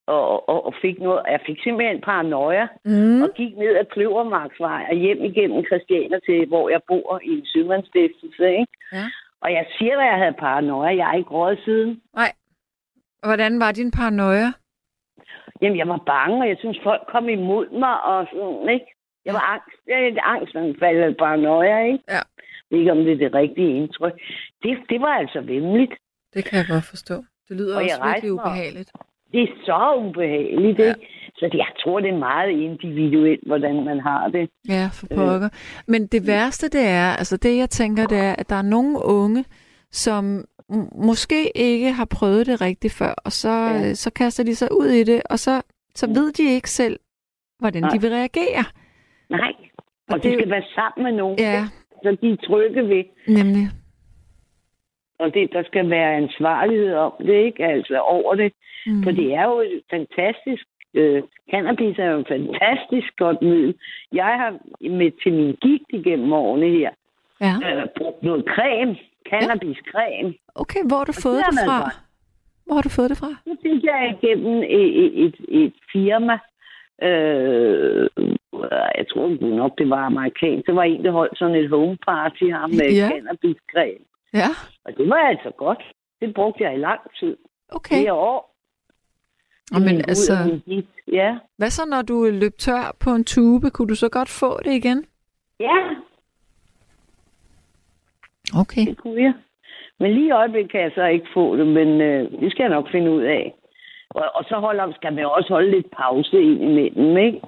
og, 0.06 0.48
og, 0.48 0.66
og 0.66 0.74
fik 0.82 0.98
noget, 1.00 1.22
jeg 1.28 1.40
fik 1.46 1.58
simpelthen 1.62 2.00
paranoia, 2.00 2.66
Mm. 2.84 3.22
og 3.22 3.28
gik 3.36 3.56
ned 3.56 3.76
ad 3.76 3.84
Kløvermarksvej 3.84 4.86
og 4.90 4.96
hjem 4.96 5.24
igennem 5.24 5.64
Christianer 5.66 6.18
til, 6.18 6.46
hvor 6.46 6.68
jeg 6.68 6.80
bor 6.88 7.20
i 7.24 7.30
en 7.38 7.46
sømandsstiftelse, 7.46 8.44
ikke? 8.50 8.72
Ja. 8.92 9.04
Og 9.40 9.52
jeg 9.52 9.66
siger, 9.78 9.98
at 10.00 10.06
jeg 10.06 10.18
havde 10.18 10.32
paranoia. 10.38 10.96
Jeg 10.96 11.10
er 11.10 11.16
ikke 11.18 11.30
råd 11.30 11.56
siden. 11.64 12.00
Nej. 12.14 12.32
Hvordan 13.24 13.60
var 13.60 13.72
din 13.72 13.90
paranoia? 13.90 14.48
Jamen, 15.62 15.78
jeg 15.78 15.88
var 15.88 16.02
bange, 16.06 16.42
og 16.42 16.48
jeg 16.48 16.56
synes, 16.58 16.78
folk 16.82 17.02
kom 17.08 17.28
imod 17.28 17.66
mig, 17.70 18.02
og 18.04 18.26
sådan, 18.32 18.68
ikke? 18.68 18.86
Jeg 19.24 19.34
var 19.34 19.44
angst. 19.54 19.76
Jeg 19.86 19.96
er 20.00 20.08
lidt 20.08 20.18
angstanfald 20.22 20.96
eller 20.96 21.14
paranoia, 21.18 21.78
ikke? 21.84 21.98
Ja. 22.08 22.22
Ikke, 22.70 22.92
om 22.92 22.98
det 22.98 23.12
er 23.12 23.16
det 23.16 23.34
rigtige 23.34 23.76
indtryk. 23.76 24.12
Det, 24.62 24.78
det 24.90 25.00
var 25.00 25.14
altså 25.22 25.40
vemmeligt. 25.40 25.92
Det 26.36 26.44
kan 26.44 26.58
jeg 26.58 26.66
godt 26.68 26.84
forstå. 26.84 27.14
Det 27.48 27.56
lyder 27.56 27.76
Og 27.76 27.82
også 27.82 28.00
virkelig 28.04 28.32
ubehageligt. 28.32 28.90
Det 29.32 29.42
er 29.42 29.46
så 29.64 29.80
ubehageligt, 30.08 30.78
Ja. 30.78 30.88
ikke? 30.88 31.06
Så 31.38 31.50
jeg 31.54 31.66
tror, 31.84 32.00
det 32.00 32.10
er 32.10 32.18
meget 32.18 32.50
individuelt, 32.50 33.40
hvordan 33.46 33.84
man 33.84 34.00
har 34.00 34.28
det. 34.28 34.50
Ja, 34.68 34.88
for 34.92 35.06
pokker. 35.06 35.48
Men 35.86 36.06
det 36.06 36.26
værste, 36.26 36.68
det 36.68 36.86
er, 36.88 37.08
altså 37.20 37.36
det 37.36 37.56
jeg 37.56 37.70
tænker, 37.70 38.06
det 38.06 38.18
er, 38.18 38.32
at 38.38 38.48
der 38.48 38.56
er 38.56 38.62
nogle 38.62 38.98
unge, 39.04 39.44
som 39.90 40.44
måske 40.94 41.56
ikke 41.58 41.92
har 41.92 42.04
prøvet 42.04 42.46
det 42.46 42.60
rigtigt 42.60 42.92
før, 42.94 43.14
og 43.24 43.32
så, 43.32 43.48
Ja. 43.50 43.72
ja. 43.72 43.94
så 43.94 44.10
kaster 44.10 44.44
de 44.44 44.54
sig 44.54 44.68
ud 44.72 44.86
i 44.86 45.04
det, 45.04 45.22
og 45.30 45.38
så, 45.38 45.62
så 45.94 46.06
ved 46.06 46.32
de 46.32 46.54
ikke 46.54 46.70
selv, 46.70 46.98
hvordan 47.58 47.82
Nej. 47.82 47.90
de 47.90 48.00
vil 48.00 48.10
reagere. 48.10 48.64
Nej. 49.30 49.52
Og 50.08 50.14
Og 50.14 50.22
de 50.22 50.28
det- 50.28 50.38
skal 50.38 50.50
være 50.50 50.64
sammen 50.74 51.04
med 51.04 51.12
nogen, 51.12 51.38
Ja, 51.38 51.64
så 52.02 52.16
de 52.22 52.30
er 52.32 52.36
trygge 52.36 52.82
ved. 52.88 53.04
nemlig. 53.28 53.68
Og 55.18 55.34
det, 55.34 55.52
der 55.52 55.62
skal 55.62 55.90
være 55.90 56.16
ansvarlighed 56.16 56.94
om 56.94 57.12
det, 57.18 57.44
ikke? 57.44 57.64
Altså 57.64 57.98
over 58.00 58.34
det. 58.34 58.52
Mm. 58.86 59.02
For 59.02 59.10
det 59.10 59.34
er 59.34 59.44
jo 59.44 59.58
et 59.60 59.82
fantastisk... 59.90 60.64
Øh, 60.94 61.22
cannabis 61.50 61.98
er 61.98 62.10
jo 62.10 62.18
et 62.18 62.28
fantastisk 62.28 63.16
godt 63.16 63.42
middel. 63.42 63.74
Jeg 64.12 64.24
har 64.40 64.50
med 64.80 65.10
til 65.22 65.32
min 65.32 65.56
gigt 65.62 65.84
igennem 65.88 66.32
årene 66.32 66.68
her 66.68 66.90
Ja. 67.40 67.54
øh, 67.76 67.86
brugt 67.96 68.22
noget 68.22 68.44
creme. 68.48 68.96
Cannabiscreme. 69.30 70.34
Okay, 70.54 70.80
hvor 70.88 70.96
har 70.96 71.04
du 71.04 71.12
Og 71.16 71.22
fået 71.22 71.36
det 71.50 71.58
fra? 71.66 71.78
godt. 71.82 71.94
Hvor 72.66 72.74
har 72.74 72.82
du 72.82 72.88
fået 72.88 73.10
det 73.10 73.18
fra? 73.18 73.26
Det 73.44 73.58
fik 73.62 73.84
jeg 73.84 74.14
igennem 74.22 74.62
et, 74.62 74.96
et, 75.04 75.24
et, 75.24 75.34
et 75.48 75.72
firma. 75.92 76.38
Øh, 77.02 78.08
jeg 78.98 79.06
tror 79.10 79.46
nok, 79.56 79.72
det 79.78 79.90
var 79.90 80.02
amerikansk. 80.06 80.66
Det 80.66 80.74
var 80.76 80.82
en, 80.82 81.04
der 81.04 81.10
holdt 81.10 81.38
sådan 81.38 81.54
et 81.54 81.70
home 81.70 81.96
party 82.06 82.44
her 82.44 82.66
med 82.66 82.88
Ja. 83.00 83.08
cannabiscreme. 83.08 84.04
Ja, 84.42 84.48
Og 84.84 84.96
det 84.96 85.08
var 85.08 85.16
altså 85.32 85.50
godt. 85.56 85.82
Det 86.20 86.34
brugte 86.34 86.64
jeg 86.64 86.74
i 86.74 86.78
lang 86.78 87.00
tid. 87.20 87.36
okay. 87.68 87.94
Flere 87.96 88.12
år. 88.12 88.52
Og 89.74 89.80
men 89.80 89.96
altså. 89.96 90.32
Ja. 91.12 91.38
hvad 91.56 91.70
så 91.70 91.82
når 91.86 92.02
du 92.02 92.24
løb 92.32 92.52
tør 92.58 92.96
på 93.00 93.10
en 93.10 93.24
tube? 93.24 93.70
Kunne 93.70 93.88
du 93.88 93.94
så 93.94 94.08
godt 94.08 94.28
få 94.28 94.60
det 94.64 94.72
igen? 94.72 95.04
Ja, 95.60 95.76
Okay. 98.60 98.86
det 98.86 98.96
kunne 98.98 99.22
jeg. 99.22 99.32
Men 100.00 100.12
lige 100.12 100.26
i 100.26 100.30
øjeblikket 100.30 100.70
kan 100.72 100.80
jeg 100.80 100.92
så 100.94 101.04
ikke 101.04 101.26
få 101.34 101.56
det, 101.56 101.66
men 101.66 102.00
øh, 102.00 102.30
det 102.40 102.50
skal 102.52 102.62
jeg 102.62 102.70
nok 102.70 102.90
finde 102.90 103.10
ud 103.10 103.22
af. 103.22 103.54
Og, 104.10 104.24
og 104.34 104.44
så 104.48 104.56
holder, 104.58 104.92
skal 104.96 105.12
man 105.12 105.24
også 105.26 105.48
holde 105.48 105.70
lidt 105.70 105.90
pause 105.90 106.42
ind 106.42 106.62
imellem, 106.62 107.16
ikke? 107.16 107.40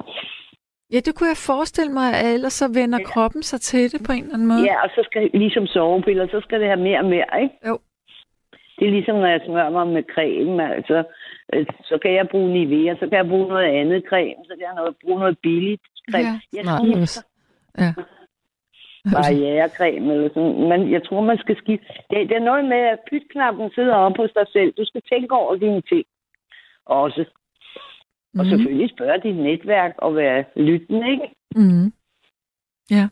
Ja, 0.93 1.01
det 1.07 1.15
kunne 1.15 1.29
jeg 1.29 1.37
forestille 1.53 1.93
mig, 1.93 2.09
at 2.21 2.35
ellers 2.35 2.53
så 2.53 2.69
vender 2.81 2.99
kroppen 3.05 3.43
sig 3.43 3.61
til 3.61 3.93
det 3.93 4.01
på 4.07 4.13
en 4.13 4.23
eller 4.23 4.35
anden 4.35 4.49
måde. 4.49 4.63
Ja, 4.71 4.83
og 4.85 4.91
så 4.97 5.01
skal 5.05 5.31
ligesom 5.35 5.67
sovepiller, 5.67 6.27
så 6.27 6.41
skal 6.41 6.61
det 6.61 6.69
have 6.69 6.81
mere 6.89 6.99
og 6.99 7.05
mere, 7.05 7.43
ikke? 7.43 7.55
Jo. 7.69 7.79
Det 8.79 8.87
er 8.87 8.91
ligesom, 8.91 9.17
når 9.17 9.27
jeg 9.27 9.41
smører 9.47 9.71
mig 9.71 9.87
med 9.87 10.03
creme, 10.15 10.75
altså. 10.77 11.05
øh, 11.53 11.67
Så 11.83 11.99
kan 12.03 12.15
jeg 12.15 12.29
bruge 12.29 12.53
Nivea, 12.53 12.95
så 12.95 13.05
kan 13.09 13.19
jeg 13.19 13.29
bruge 13.29 13.49
noget 13.49 13.69
andet 13.81 14.03
creme, 14.09 14.43
så 14.45 14.53
kan 14.57 14.65
jeg 14.69 14.75
noget, 14.75 14.97
bruge 15.05 15.19
noget 15.21 15.39
billigt 15.43 15.83
creme. 16.11 16.41
Ja, 16.55 16.63
jeg 16.63 17.03
også. 17.03 17.25
Ja. 17.79 17.93
barrierecreme 19.13 20.13
eller 20.15 20.29
sådan. 20.35 20.69
Men 20.71 20.93
jeg 20.93 21.03
tror, 21.07 21.21
man 21.21 21.39
skal 21.39 21.57
skifte. 21.57 21.87
Det, 22.11 22.29
det 22.29 22.37
er 22.37 22.49
noget 22.51 22.65
med, 22.65 22.83
at 22.95 22.99
pytknappen 23.11 23.71
sidder 23.75 23.95
oppe 23.95 24.23
hos 24.23 24.31
dig 24.35 24.47
selv. 24.53 24.73
Du 24.79 24.85
skal 24.85 25.03
tænke 25.13 25.35
over 25.35 25.57
dine 25.57 25.81
ting 25.81 26.05
også. 26.87 27.25
Og 28.35 28.45
Mhm. 28.45 28.49
selvfølgelig 28.51 28.91
spørge 28.91 29.21
dit 29.23 29.37
netværk 29.37 29.95
og 29.99 30.15
være 30.17 30.45
lyttende, 30.57 31.11
ikke? 31.11 31.29
Mm. 31.57 31.93
Ja. 32.91 33.09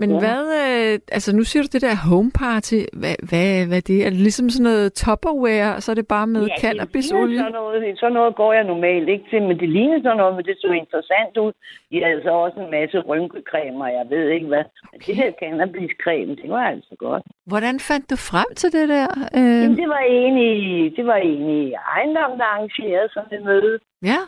Men 0.00 0.10
Ja. 0.10 0.18
hvad, 0.22 0.42
øh, 0.62 0.92
altså 1.16 1.30
nu 1.36 1.42
siger 1.50 1.62
du 1.62 1.68
det 1.72 1.82
der 1.82 1.96
home 2.10 2.30
party, 2.44 2.78
hvad, 3.00 3.16
hvad, 3.28 3.66
hvad 3.68 3.76
er 3.82 3.86
det? 3.90 3.98
Er 4.06 4.10
det 4.10 4.20
ligesom 4.28 4.46
sådan 4.50 4.68
noget 4.70 4.92
topperware, 4.92 5.70
og 5.76 5.80
så 5.82 5.88
er 5.92 5.98
det 6.00 6.08
bare 6.16 6.26
med 6.26 6.42
Ja, 6.46 6.56
cannabisolie? 6.60 7.38
Sådan 7.38 7.52
noget, 7.52 7.98
sådan 8.00 8.12
noget 8.18 8.34
går 8.36 8.52
jeg 8.52 8.64
normalt 8.64 9.08
ikke 9.08 9.24
til, 9.30 9.42
men 9.42 9.58
det 9.60 9.68
ligner 9.68 9.98
sådan 10.02 10.16
noget, 10.16 10.34
men 10.36 10.44
det 10.44 10.56
så 10.60 10.70
interessant 10.82 11.36
ud. 11.44 11.52
De 11.90 11.96
havde 12.04 12.20
så 12.22 12.30
også 12.44 12.58
en 12.64 12.70
masse 12.70 12.98
rynkecremer, 13.10 13.86
jeg 13.98 14.06
ved 14.10 14.28
ikke 14.36 14.46
hvad. 14.46 14.64
Men 14.92 15.00
det 15.06 15.16
der 15.16 15.30
cannabiscreme, 15.42 16.32
det 16.42 16.48
var 16.56 16.64
altså 16.74 16.94
godt. 16.98 17.22
Hvordan 17.46 17.76
fandt 17.88 18.10
du 18.10 18.16
frem 18.30 18.48
til 18.60 18.72
det 18.76 18.88
der? 18.88 19.08
Øh, 19.38 19.60
Jamen, 19.62 19.76
det 19.82 19.88
var 19.88 20.02
en 20.22 20.36
i, 20.38 20.88
det 20.96 21.06
var 21.06 21.16
en 21.32 21.46
i 21.60 21.72
ejendom, 21.94 22.30
der 22.38 22.44
arrangerede 22.54 23.08
sådan 23.14 23.38
et 23.38 23.44
møde. 23.44 23.78
ja, 24.12 24.20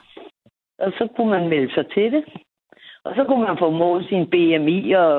Og 0.85 0.91
så 0.99 1.09
kunne 1.17 1.31
man 1.37 1.49
melde 1.49 1.75
sig 1.75 1.87
til 1.95 2.13
det. 2.13 2.25
Og 3.07 3.13
så 3.17 3.25
kunne 3.25 3.43
man 3.49 3.57
få 3.59 3.71
målt 3.71 4.09
sin 4.09 4.27
BMI, 4.33 4.93
og 4.93 5.15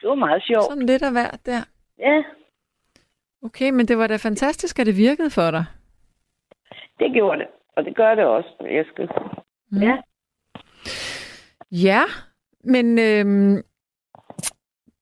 det 0.00 0.08
var 0.08 0.14
meget 0.14 0.42
sjovt. 0.42 0.64
sådan 0.64 0.86
lidt 0.86 1.02
af 1.02 1.12
hvert 1.12 1.40
der. 1.46 1.60
Ja, 1.98 2.22
Okay, 3.42 3.70
men 3.70 3.86
det 3.88 3.98
var 3.98 4.06
da 4.06 4.16
fantastisk, 4.16 4.78
at 4.78 4.86
det 4.86 4.96
virkede 4.96 5.30
for 5.30 5.50
dig. 5.50 5.64
det 6.98 7.12
gjorde 7.12 7.38
det. 7.38 7.46
Og 7.76 7.84
det 7.84 7.96
gør 7.96 8.14
det 8.14 8.24
også, 8.24 8.48
jeg 8.60 8.84
skal. 8.92 9.08
Mm. 9.70 9.78
Ja. 9.82 9.96
Ja, 11.72 12.02
men 12.64 12.98
øhm, 12.98 13.62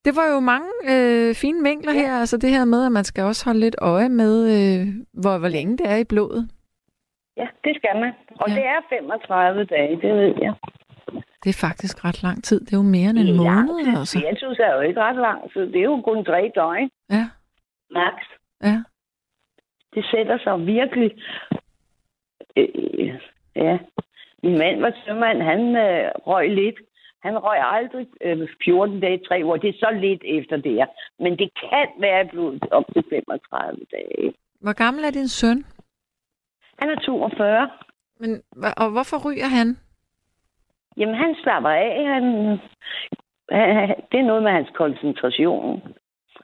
det 0.04 0.16
var 0.16 0.26
jo 0.34 0.40
mange 0.40 0.68
øh, 0.90 1.34
fine 1.34 1.62
vinkler 1.68 1.92
Ja. 1.92 1.98
her. 2.00 2.20
Altså 2.20 2.36
det 2.38 2.50
her 2.50 2.64
med, 2.64 2.86
at 2.86 2.92
man 2.92 3.04
skal 3.04 3.24
også 3.24 3.44
holde 3.44 3.60
lidt 3.60 3.76
øje 3.78 4.08
med, 4.08 4.34
øh, 4.56 4.86
hvor, 5.22 5.38
hvor 5.38 5.48
længe 5.48 5.78
det 5.78 5.86
er 5.90 5.96
i 5.96 6.04
blodet. 6.04 6.50
Ja, 7.36 7.46
det 7.64 7.76
skal 7.76 8.00
man. 8.00 8.12
Og 8.40 8.48
ja. 8.48 8.54
det 8.54 8.64
er 8.64 8.80
35 8.88 9.64
dage, 9.64 9.96
det 10.02 10.14
ved 10.14 10.34
jeg. 10.42 10.54
Det 11.44 11.50
er 11.50 11.66
faktisk 11.68 12.04
ret 12.04 12.22
lang 12.22 12.44
tid. 12.44 12.60
Det 12.60 12.72
er 12.72 12.76
jo 12.76 12.82
mere 12.82 13.10
end 13.10 13.18
en 13.18 13.26
Det 13.26 13.34
lang 13.34 13.66
måned. 13.66 13.84
tid. 13.84 13.98
Altså. 13.98 14.18
Jeg 14.28 14.34
synes, 14.36 14.56
det 14.58 14.66
er 14.66 14.74
jo 14.74 14.80
ikke 14.80 15.00
ret 15.00 15.16
lang 15.16 15.52
tid. 15.52 15.62
Det 15.72 15.76
er 15.80 15.84
jo 15.84 16.00
kun 16.00 16.24
tre 16.24 16.52
døgn, 16.54 16.90
Ja, 17.10 17.24
max. 17.90 18.14
ja. 18.62 18.82
Det 19.94 20.04
sætter 20.10 20.38
sig 20.38 20.66
virkelig... 20.66 21.10
Øh, 22.56 23.20
ja. 23.56 23.78
Min 24.42 24.58
mand 24.58 24.80
var 24.80 24.92
sømand, 25.06 25.42
han 25.42 25.60
øh, 25.76 26.10
røg 26.26 26.50
lidt. 26.54 26.76
Han 27.22 27.38
røg 27.38 27.58
aldrig 27.76 28.06
øh, 28.20 28.48
14 28.64 29.00
dage, 29.00 29.20
3 29.28 29.40
uger. 29.44 29.56
Det 29.56 29.68
er 29.68 29.78
så 29.78 29.90
lidt 30.00 30.22
efter 30.24 30.56
det 30.56 30.72
her. 30.72 30.86
Men 31.18 31.38
det 31.38 31.50
kan 31.70 31.86
være 32.00 32.24
i 32.24 32.28
blodet 32.28 32.62
op 32.70 32.84
til 32.92 33.04
35 33.10 33.80
dage. 33.92 34.34
Hvor 34.60 34.72
gammel 34.72 35.04
er 35.04 35.10
din 35.10 35.28
søn? 35.28 35.64
Han 36.78 36.88
er 36.90 36.98
42. 37.00 37.70
Men, 38.20 38.42
og 38.76 38.90
hvorfor 38.90 39.30
ryger 39.30 39.46
han? 39.46 39.76
Jamen, 40.96 41.14
han 41.14 41.34
slapper 41.42 41.70
af. 41.70 42.06
Han, 42.14 42.24
han, 43.50 43.88
det 44.12 44.18
er 44.20 44.26
noget 44.30 44.42
med 44.42 44.50
hans 44.50 44.68
koncentration. 44.74 45.82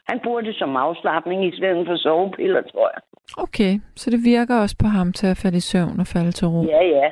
Han 0.09 0.21
bruger 0.25 0.41
det 0.41 0.55
som 0.59 0.77
afslappning 0.77 1.45
i 1.47 1.57
stedet 1.57 1.87
for 1.87 1.97
sovepiller, 1.97 2.63
tror 2.63 2.91
jeg. 2.95 3.03
Okay, 3.37 3.81
så 3.97 4.11
det 4.11 4.21
virker 4.25 4.57
også 4.61 4.77
på 4.83 4.87
ham 4.87 5.13
til 5.13 5.27
at 5.27 5.37
falde 5.37 5.57
i 5.57 5.61
søvn 5.61 6.01
og 6.01 6.07
falde 6.07 6.33
til 6.33 6.47
ro. 6.49 6.63
Ja, 6.65 6.83
ja. 6.97 7.09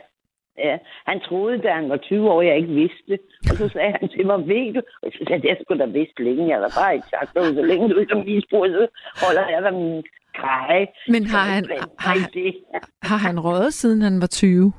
ja. 0.58 0.78
Han 1.06 1.20
troede, 1.20 1.58
da 1.62 1.68
han 1.72 1.88
var 1.90 1.96
20 1.96 2.30
år, 2.30 2.42
jeg 2.42 2.56
ikke 2.56 2.74
vidste 2.82 3.02
det. 3.08 3.20
Og 3.50 3.56
så 3.56 3.68
sagde 3.68 3.92
han 4.00 4.08
til 4.08 4.26
mig, 4.26 4.38
ved 4.48 4.74
du? 4.74 4.80
Og 5.02 5.08
så 5.12 5.18
sagde 5.28 5.48
jeg, 5.48 5.56
det 5.56 5.64
skulle 5.66 5.84
da 5.86 5.90
vidst 5.98 6.18
længe. 6.18 6.48
Jeg 6.48 6.58
har 6.58 6.72
bare 6.80 6.94
ikke 6.94 7.06
sagt 7.16 7.34
noget. 7.34 7.54
Så 7.54 7.62
længe 7.62 7.88
du 7.88 7.98
ikke 7.98 8.14
har 8.14 8.24
misbrug, 8.24 8.66
så 8.66 8.86
holder 9.24 9.48
jeg 9.54 9.62
der 9.62 9.70
min 9.70 10.02
kaj. 10.34 10.86
Men 11.08 11.26
har 11.26 11.44
han, 11.54 11.64
har, 11.98 12.14
han- 12.18 12.30
det? 12.34 12.54
har 13.02 13.16
han 13.16 13.40
røget 13.40 13.74
siden 13.74 14.02
han 14.02 14.20
var 14.20 14.26
20? 14.26 14.72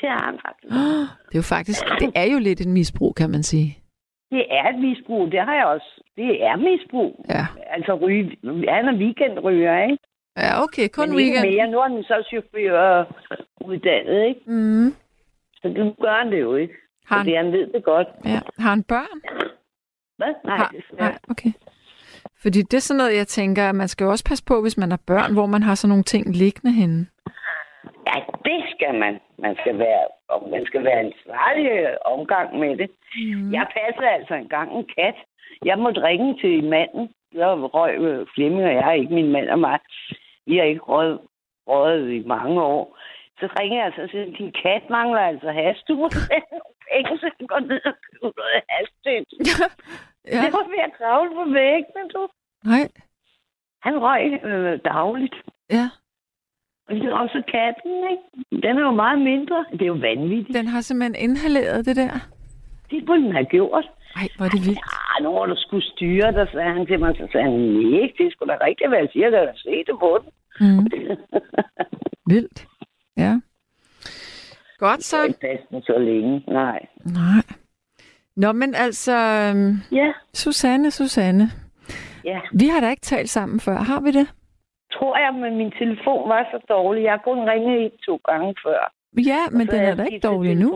Det 0.00 0.08
har 0.10 0.24
han 0.30 0.38
faktisk. 0.46 0.72
Det 1.28 1.34
er 1.34 1.38
jo 1.38 1.42
faktisk, 1.56 1.80
det 2.00 2.10
er 2.14 2.24
jo 2.32 2.38
lidt 2.38 2.60
en 2.66 2.72
misbrug, 2.72 3.14
kan 3.14 3.30
man 3.30 3.42
sige. 3.42 3.78
Det 4.30 4.44
er 4.50 4.68
et 4.68 4.78
misbrug. 4.80 5.32
Det 5.32 5.40
har 5.40 5.54
jeg 5.54 5.66
også. 5.66 5.90
Det 6.16 6.44
er 6.44 6.56
misbrug. 6.56 7.26
Ja, 7.28 7.46
Altså, 7.70 7.94
ryge. 7.94 8.36
han 8.68 8.88
er 8.88 8.96
weekendryger, 8.98 9.82
ikke? 9.82 9.98
ja 10.36 10.62
okay, 10.62 10.88
kun 10.88 11.08
Men 11.08 11.16
weekend. 11.18 11.46
mere. 11.50 11.66
Nu 11.70 11.78
er 11.78 11.88
han 11.88 12.02
så 12.02 12.24
chauffør 12.28 13.04
uddannet, 13.60 14.28
ikke? 14.28 14.40
Mm. 14.46 14.94
Så 15.54 15.68
nu 15.68 15.94
gør 16.02 16.14
han 16.22 16.32
det 16.32 16.40
jo 16.40 16.54
ikke. 16.56 16.74
Har 17.06 17.16
han, 17.16 17.24
Fordi 17.24 17.34
han 17.36 17.52
ved 17.52 17.66
det 17.74 17.84
godt. 17.84 18.08
ja, 18.24 18.40
har 18.58 18.70
han 18.70 18.82
børn? 18.82 19.18
Hvad? 20.16 20.34
Nej, 20.44 20.56
har, 20.56 20.68
det 20.74 20.84
nej, 20.98 21.18
okay. 21.30 21.52
Fordi 22.42 22.62
det 22.62 22.74
er 22.74 22.80
sådan 22.80 22.98
noget, 22.98 23.16
jeg 23.16 23.26
tænker, 23.26 23.68
at 23.68 23.74
man 23.74 23.88
skal 23.88 24.04
jo 24.04 24.10
også 24.10 24.24
passe 24.24 24.44
på, 24.44 24.62
hvis 24.62 24.76
man 24.78 24.90
har 24.90 25.00
børn, 25.06 25.32
hvor 25.32 25.46
man 25.46 25.62
har 25.62 25.74
sådan 25.74 25.88
nogle 25.88 26.04
ting 26.04 26.36
liggende 26.36 26.72
henne. 26.72 27.06
Ja, 28.06 28.16
det 28.44 28.64
skal 28.74 28.94
man. 28.94 29.20
Man 29.38 29.56
skal 29.60 29.78
være, 29.78 30.04
og 30.28 30.48
man 30.50 30.66
skal 30.66 30.84
være 30.84 30.98
ansvarlig 31.06 31.66
øh, 31.70 31.96
omgang 32.04 32.58
med 32.58 32.76
det. 32.76 32.90
Mm. 33.16 33.52
Jeg 33.52 33.66
passede 33.76 34.08
altså 34.08 34.34
engang 34.34 34.68
en 34.78 34.86
kat. 34.96 35.14
Jeg 35.64 35.78
måtte 35.78 36.02
ringe 36.02 36.38
til 36.40 36.64
manden. 36.64 37.14
Så 37.32 37.66
røg 37.74 37.94
øh, 37.98 38.26
Flemming 38.34 38.64
og 38.64 38.74
jeg, 38.74 38.98
ikke 38.98 39.14
min 39.14 39.32
mand 39.32 39.48
og 39.48 39.58
mig. 39.58 39.78
Vi 40.46 40.56
har 40.56 40.64
ikke 40.64 40.80
røget, 40.80 41.20
røget 41.66 42.10
i 42.12 42.22
mange 42.26 42.62
år. 42.62 42.98
Så 43.40 43.48
ringer 43.60 43.76
jeg 43.76 43.86
altså 43.86 44.02
og 44.02 44.08
siger, 44.08 44.24
din 44.24 44.52
kat 44.62 44.90
mangler 44.90 45.20
altså 45.20 45.50
has. 45.50 45.76
Du 45.88 45.94
må 45.94 46.10
sende 46.10 46.46
nogle 46.50 46.74
penge, 46.92 47.18
så 47.18 47.30
jeg 47.40 47.48
går 47.48 47.60
ned 47.60 47.80
og 47.90 47.94
køber 48.06 48.32
noget 48.36 48.62
has 48.68 48.88
til. 49.04 49.26
ja. 50.32 50.40
Det 50.42 50.52
var 50.56 50.68
ved 50.68 50.82
at 50.88 50.92
kravle 50.98 51.30
på 51.34 51.44
væggene, 51.50 52.08
du. 52.14 52.28
Nej. 52.64 52.88
Han 53.82 53.94
røg 54.02 54.44
øh, 54.44 54.80
dagligt. 54.84 55.34
Ja. 55.70 55.86
Og 56.88 56.96
også 57.20 57.42
katten, 57.48 57.92
ikke? 58.12 58.62
Den 58.66 58.78
er 58.78 58.82
jo 58.82 58.90
meget 58.90 59.18
mindre. 59.20 59.64
Det 59.72 59.82
er 59.82 59.86
jo 59.86 59.92
vanvittigt. 60.10 60.56
Den 60.58 60.66
har 60.68 60.80
simpelthen 60.80 61.30
inhaleret 61.30 61.86
det 61.86 61.96
der. 61.96 62.10
Det 62.90 63.06
kunne 63.06 63.24
den 63.26 63.32
have 63.32 63.44
gjort. 63.44 63.84
Ej, 64.16 64.28
hvor 64.36 64.46
er 64.46 64.50
det 64.50 64.60
vildt. 64.66 64.78
Ja, 65.18 65.22
nu 65.24 65.30
må 65.30 65.46
du 65.46 65.54
skulle 65.56 65.82
styre 65.86 66.32
dig, 66.32 66.48
sagde 66.52 66.72
han 66.72 66.86
til 66.86 66.98
mig. 67.00 67.16
Så 67.16 67.28
sagde 67.32 67.44
han, 67.50 67.60
nej, 67.60 68.12
det 68.18 68.32
skulle 68.32 68.52
da 68.52 68.58
rigtigt 68.64 68.90
være, 68.90 69.00
jeg 69.00 69.08
siger, 69.12 69.40
at 69.40 69.58
se 69.58 69.70
det 69.70 69.96
på 70.00 70.18
den. 70.22 70.30
Mm. 70.60 70.86
Vildt. 72.34 72.66
Ja. 73.16 73.40
Godt 74.78 75.04
så. 75.04 75.16
Det 75.22 75.36
er 75.42 75.50
ikke 75.50 75.86
så 75.86 75.98
længe, 75.98 76.44
nej. 76.48 76.86
Nej. 77.04 77.42
Nå, 78.36 78.52
men 78.52 78.74
altså, 78.74 79.12
øhm, 79.16 79.76
Ja, 79.92 80.12
Susanne, 80.34 80.90
Susanne. 80.90 81.50
ja. 82.24 82.40
Vi 82.54 82.66
har 82.66 82.80
da 82.80 82.90
ikke 82.90 83.00
talt 83.00 83.30
sammen 83.30 83.60
før, 83.60 83.76
har 83.76 84.00
vi 84.00 84.10
det? 84.10 84.26
Tror 85.02 85.18
jeg, 85.24 85.32
men 85.34 85.52
min 85.56 85.72
telefon 85.82 86.28
var 86.28 86.48
så 86.52 86.58
dårlig. 86.68 87.00
Jeg 87.04 87.12
har 87.12 87.22
kun 87.28 87.40
ringet 87.50 87.76
et 87.86 87.92
to 88.06 88.14
gange 88.28 88.54
før. 88.64 88.80
Ja, 89.30 89.42
men 89.56 89.66
den 89.66 89.80
er 89.88 89.94
da 89.94 90.02
ikke 90.02 90.28
dårlig 90.28 90.54
nu. 90.56 90.72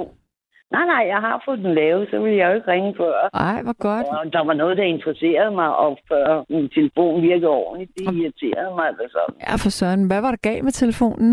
Nej, 0.71 0.85
nej, 0.95 1.03
jeg 1.15 1.21
har 1.27 1.43
fået 1.45 1.59
den 1.59 1.75
lavet, 1.75 2.09
så 2.11 2.19
ville 2.19 2.37
jeg 2.37 2.49
jo 2.51 2.55
ikke 2.55 2.71
ringe 2.71 2.95
før. 2.97 3.15
Ej, 3.35 3.63
hvor 3.63 3.79
godt. 3.89 4.07
Og 4.07 4.33
der 4.33 4.45
var 4.45 4.55
noget, 4.55 4.77
der 4.77 4.83
interesserede 4.83 5.51
mig, 5.51 5.77
og 5.77 5.99
før 6.09 6.45
min 6.49 6.69
telefon 6.69 7.23
virkede 7.23 7.49
ordentligt, 7.49 7.91
det 7.99 8.15
irriterede 8.15 8.75
mig 8.75 8.87
altså. 8.89 9.23
Ja, 9.47 9.55
for 9.65 9.71
søren. 9.79 10.07
Hvad 10.07 10.21
var 10.21 10.31
der 10.31 10.49
galt 10.49 10.65
med 10.65 10.73
telefonen? 10.73 11.31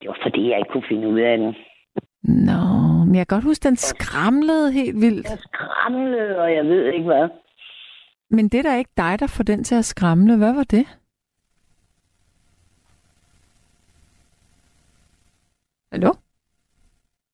Det 0.00 0.08
var 0.08 0.18
fordi, 0.22 0.50
jeg 0.50 0.58
ikke 0.58 0.72
kunne 0.72 0.88
finde 0.88 1.08
ud 1.08 1.20
af 1.20 1.38
den. 1.38 1.54
Nå, 2.48 2.62
men 3.06 3.14
jeg 3.14 3.26
kan 3.26 3.36
godt 3.36 3.44
huske, 3.44 3.68
den 3.68 3.76
skramlede 3.76 4.72
helt 4.72 4.96
vildt. 5.04 5.30
Jeg 5.30 5.38
skramlede, 5.38 6.38
og 6.38 6.54
jeg 6.54 6.64
ved 6.64 6.92
ikke 6.92 7.06
hvad. 7.12 7.28
Men 8.30 8.48
det 8.48 8.58
er 8.58 8.70
da 8.70 8.78
ikke 8.78 8.94
dig, 8.96 9.20
der 9.20 9.26
får 9.36 9.44
den 9.44 9.64
til 9.64 9.74
at 9.74 9.84
skramle. 9.84 10.36
Hvad 10.36 10.54
var 10.54 10.62
det? 10.62 10.86
Hallo? 15.92 16.12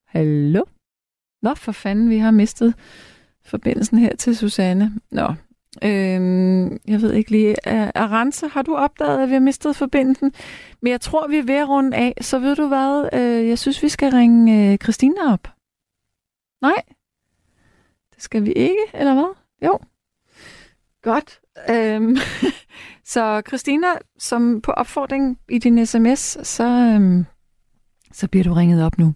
Hallo? 0.05 0.63
Nå, 1.41 1.53
for 1.53 1.71
fanden, 1.71 2.09
vi 2.09 2.17
har 2.17 2.31
mistet 2.31 2.75
forbindelsen 3.45 3.97
her 3.97 4.15
til 4.15 4.37
Susanne. 4.37 4.91
Nå, 5.11 5.33
øhm, 5.83 6.79
jeg 6.87 7.01
ved 7.01 7.13
ikke 7.13 7.31
lige. 7.31 7.67
Arance, 7.97 8.47
har 8.47 8.61
du 8.61 8.75
opdaget, 8.75 9.23
at 9.23 9.29
vi 9.29 9.33
har 9.33 9.39
mistet 9.39 9.75
forbindelsen? 9.75 10.33
Men 10.81 10.91
jeg 10.91 11.01
tror, 11.01 11.27
vi 11.27 11.37
er 11.37 11.43
ved 11.43 11.55
at 11.55 11.69
runde 11.69 11.97
af. 11.97 12.13
Så 12.21 12.39
ved 12.39 12.55
du 12.55 12.67
hvad? 12.67 13.09
Jeg 13.21 13.59
synes, 13.59 13.83
vi 13.83 13.89
skal 13.89 14.11
ringe 14.11 14.71
uh, 14.73 14.77
Christina 14.77 15.33
op. 15.33 15.47
Nej? 16.61 16.83
Det 18.15 18.23
skal 18.23 18.45
vi 18.45 18.51
ikke, 18.51 18.83
eller 18.93 19.13
hvad? 19.13 19.35
Jo. 19.65 19.79
Godt. 21.01 21.41
Øhm, 21.69 22.17
så 23.13 23.41
Christina, 23.47 23.87
som 24.19 24.61
på 24.61 24.71
opfordring 24.71 25.39
i 25.49 25.57
din 25.57 25.85
sms, 25.85 26.37
så, 26.47 26.63
øhm, 26.63 27.25
så 28.15 28.27
bliver 28.27 28.43
du 28.43 28.53
ringet 28.53 28.83
op 28.83 28.97
nu. 28.97 29.13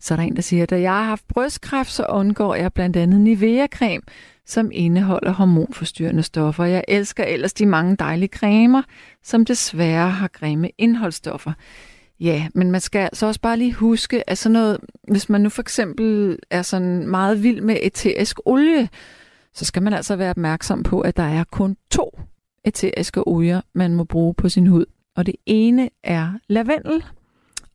Så 0.00 0.14
er 0.14 0.16
der 0.16 0.22
en, 0.22 0.36
der 0.36 0.42
siger, 0.42 0.66
da 0.66 0.80
jeg 0.80 0.92
har 0.92 1.02
haft 1.02 1.28
brystkræft, 1.28 1.90
så 1.90 2.06
undgår 2.08 2.54
jeg 2.54 2.72
blandt 2.72 2.96
andet 2.96 3.20
Nivea-creme, 3.20 4.02
som 4.46 4.70
indeholder 4.72 5.32
hormonforstyrrende 5.32 6.22
stoffer. 6.22 6.64
Jeg 6.64 6.84
elsker 6.88 7.24
ellers 7.24 7.52
de 7.52 7.66
mange 7.66 7.96
dejlige 7.96 8.28
cremer, 8.28 8.82
som 9.22 9.44
desværre 9.44 10.10
har 10.10 10.28
grimme 10.28 10.70
indholdsstoffer. 10.78 11.52
Ja, 12.20 12.46
men 12.54 12.70
man 12.70 12.80
skal 12.80 13.08
så 13.12 13.26
også 13.26 13.40
bare 13.40 13.56
lige 13.56 13.74
huske, 13.74 14.30
at 14.30 14.38
sådan 14.38 14.52
noget, 14.52 14.78
hvis 15.08 15.28
man 15.28 15.40
nu 15.40 15.48
for 15.48 15.62
eksempel 15.62 16.38
er 16.50 16.62
sådan 16.62 17.06
meget 17.06 17.42
vild 17.42 17.60
med 17.60 17.76
eterisk 17.82 18.38
olie, 18.44 18.88
så 19.54 19.64
skal 19.64 19.82
man 19.82 19.92
altså 19.92 20.16
være 20.16 20.30
opmærksom 20.30 20.82
på, 20.82 21.00
at 21.00 21.16
der 21.16 21.22
er 21.22 21.44
kun 21.44 21.76
to 21.90 22.18
eteriske 22.64 23.28
olier, 23.28 23.60
man 23.74 23.94
må 23.94 24.04
bruge 24.04 24.34
på 24.34 24.48
sin 24.48 24.66
hud. 24.66 24.84
Og 25.16 25.26
det 25.26 25.34
ene 25.46 25.90
er 26.04 26.32
lavendel, 26.48 27.04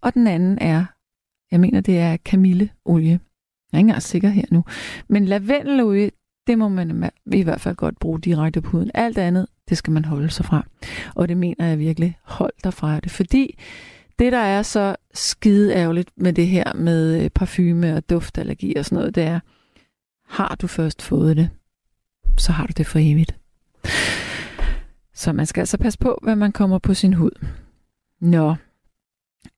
og 0.05 0.13
den 0.13 0.27
anden 0.27 0.57
er, 0.61 0.85
jeg 1.51 1.59
mener, 1.59 1.81
det 1.81 1.99
er 1.99 2.17
kamilleolie. 2.17 3.19
Jeg 3.71 3.77
er 3.77 3.77
ikke 3.77 3.87
engang 3.87 4.01
sikker 4.01 4.29
her 4.29 4.45
nu. 4.51 4.63
Men 5.07 5.25
lavendelolie, 5.25 6.11
det 6.47 6.57
må 6.57 6.67
man 6.67 7.11
i 7.31 7.41
hvert 7.41 7.61
fald 7.61 7.75
godt 7.75 7.99
bruge 7.99 8.21
direkte 8.21 8.61
på 8.61 8.69
huden. 8.69 8.91
Alt 8.93 9.17
andet, 9.17 9.47
det 9.69 9.77
skal 9.77 9.93
man 9.93 10.05
holde 10.05 10.29
sig 10.29 10.45
fra. 10.45 10.67
Og 11.15 11.27
det 11.27 11.37
mener 11.37 11.67
jeg 11.67 11.79
virkelig, 11.79 12.17
hold 12.23 12.53
dig 12.63 12.73
fra 12.73 12.99
det. 12.99 13.11
Fordi 13.11 13.59
det, 14.19 14.31
der 14.31 14.37
er 14.37 14.61
så 14.61 14.95
skide 15.13 15.73
ærgerligt 15.73 16.09
med 16.17 16.33
det 16.33 16.47
her 16.47 16.73
med 16.73 17.23
øh, 17.23 17.29
parfume 17.29 17.95
og 17.95 18.09
duftallergi 18.09 18.75
og 18.75 18.85
sådan 18.85 18.95
noget, 18.95 19.15
det 19.15 19.23
er, 19.23 19.39
har 20.27 20.55
du 20.55 20.67
først 20.67 21.01
fået 21.01 21.37
det, 21.37 21.49
så 22.37 22.51
har 22.51 22.67
du 22.67 22.73
det 22.77 22.87
for 22.87 22.99
evigt. 22.99 23.35
Så 25.13 25.33
man 25.33 25.45
skal 25.45 25.61
altså 25.61 25.77
passe 25.77 25.99
på, 25.99 26.19
hvad 26.23 26.35
man 26.35 26.51
kommer 26.51 26.79
på 26.79 26.93
sin 26.93 27.13
hud. 27.13 27.45
Nå. 28.21 28.55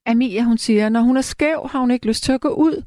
Amelia, 0.06 0.44
hun 0.44 0.58
siger, 0.58 0.90
når 0.90 1.02
hun 1.02 1.18
er 1.18 1.22
skæv, 1.22 1.70
har 1.72 1.80
hun 1.80 1.92
ikke 1.92 2.08
lyst 2.08 2.24
til 2.24 2.32
at 2.32 2.42
gå 2.42 2.50
ud. 2.50 2.84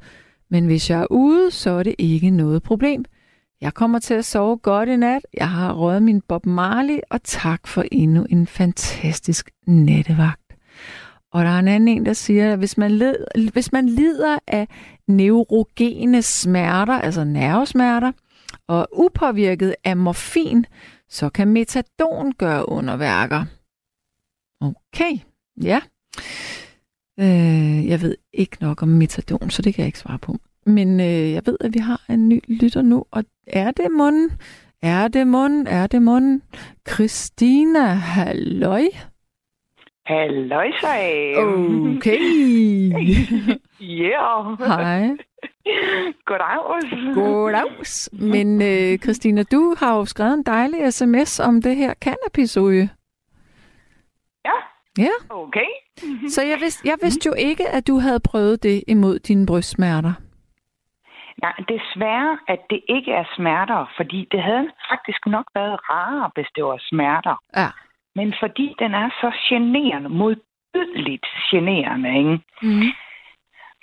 Men 0.49 0.65
hvis 0.65 0.89
jeg 0.89 1.01
er 1.01 1.11
ude, 1.11 1.51
så 1.51 1.69
er 1.69 1.83
det 1.83 1.95
ikke 1.97 2.29
noget 2.29 2.63
problem. 2.63 3.05
Jeg 3.61 3.73
kommer 3.73 3.99
til 3.99 4.13
at 4.13 4.25
sove 4.25 4.57
godt 4.57 4.89
i 4.89 4.95
nat. 4.95 5.25
Jeg 5.33 5.49
har 5.49 5.73
røget 5.73 6.03
min 6.03 6.21
Bob 6.21 6.45
Marley, 6.45 6.99
og 7.09 7.23
tak 7.23 7.67
for 7.67 7.85
endnu 7.91 8.25
en 8.29 8.47
fantastisk 8.47 9.49
nattevagt. 9.67 10.41
Og 11.31 11.43
der 11.43 11.49
er 11.49 11.59
en 11.59 11.67
anden 11.67 11.87
en, 11.87 12.05
der 12.05 12.13
siger, 12.13 12.53
at 12.53 12.57
hvis 12.57 12.77
man, 12.77 12.91
led, 12.91 13.15
hvis 13.53 13.71
man 13.71 13.89
lider 13.89 14.39
af 14.47 14.67
neurogene 15.07 16.21
smerter, 16.21 16.93
altså 16.93 17.23
nervesmerter, 17.23 18.11
og 18.67 18.79
er 18.79 18.85
upåvirket 18.93 19.75
af 19.83 19.97
morfin, 19.97 20.65
så 21.09 21.29
kan 21.29 21.47
metadon 21.47 22.31
gøre 22.31 22.69
underværker. 22.69 23.45
Okay, 24.61 25.17
ja. 25.63 25.81
Øh, 27.21 27.87
jeg 27.87 28.01
ved 28.01 28.15
ikke 28.33 28.57
nok 28.61 28.81
om 28.81 28.87
metadon, 28.87 29.49
så 29.49 29.61
det 29.61 29.73
kan 29.73 29.81
jeg 29.81 29.87
ikke 29.87 29.99
svare 29.99 30.19
på. 30.19 30.35
Men 30.65 30.99
øh, 30.99 31.31
jeg 31.31 31.41
ved, 31.45 31.57
at 31.61 31.73
vi 31.73 31.79
har 31.79 32.01
en 32.09 32.29
ny 32.29 32.39
lytter 32.47 32.81
nu, 32.81 33.05
og 33.11 33.23
er 33.47 33.71
det 33.71 33.91
munden? 33.91 34.31
Er 34.81 35.07
det 35.07 35.27
munden? 35.27 35.67
Er 35.67 35.87
det 35.87 36.01
munden? 36.01 36.41
Christina, 36.89 37.85
halløj. 37.93 38.83
Halløj, 40.05 40.71
så 40.81 40.87
Okay. 41.97 42.19
Ja. 43.79 44.55
Hej. 44.59 45.17
Goddag. 46.25 47.13
Goddags. 47.13 48.09
Men 48.13 48.61
øh, 48.61 48.97
Christina, 48.97 49.43
du 49.43 49.75
har 49.77 49.97
jo 49.97 50.05
skrevet 50.05 50.33
en 50.33 50.43
dejlig 50.43 50.93
sms 50.93 51.39
om 51.39 51.61
det 51.61 51.75
her 51.75 51.93
cannabisolie. 51.93 52.89
Ja. 54.45 54.57
Ja. 54.97 55.11
Okay. 55.29 55.69
Så 56.27 56.41
jeg 56.41 56.57
vidste, 56.59 56.87
jeg 56.87 56.97
vidste 57.01 57.27
jo 57.27 57.33
ikke, 57.37 57.69
at 57.69 57.87
du 57.87 57.99
havde 57.99 58.19
prøvet 58.19 58.63
det 58.63 58.83
imod 58.87 59.19
dine 59.19 59.45
brystsmerter. 59.45 60.13
Nej, 61.41 61.55
desværre, 61.67 62.37
at 62.47 62.59
det 62.69 62.81
ikke 62.89 63.11
er 63.11 63.25
smerter, 63.35 63.91
fordi 63.97 64.27
det 64.31 64.41
havde 64.43 64.67
faktisk 64.91 65.25
nok 65.25 65.45
været 65.55 65.79
rarere, 65.89 66.31
hvis 66.35 66.47
det 66.55 66.63
var 66.63 66.79
smerter. 66.89 67.35
Ja. 67.57 67.69
Men 68.15 68.33
fordi 68.39 68.75
den 68.79 68.93
er 68.93 69.09
så 69.21 69.31
generende, 69.49 70.09
modbydeligt 70.09 71.25
generende, 71.51 72.09
ikke? 72.17 72.39
Mm. 72.61 72.91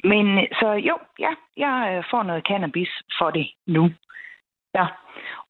Men 0.05 0.47
så 0.61 0.73
jo, 0.73 0.99
ja, 1.19 1.33
jeg 1.57 1.95
øh, 1.97 2.05
får 2.11 2.23
noget 2.23 2.45
cannabis 2.49 2.89
for 3.19 3.31
det 3.31 3.51
nu. 3.67 3.91
Ja. 4.75 4.87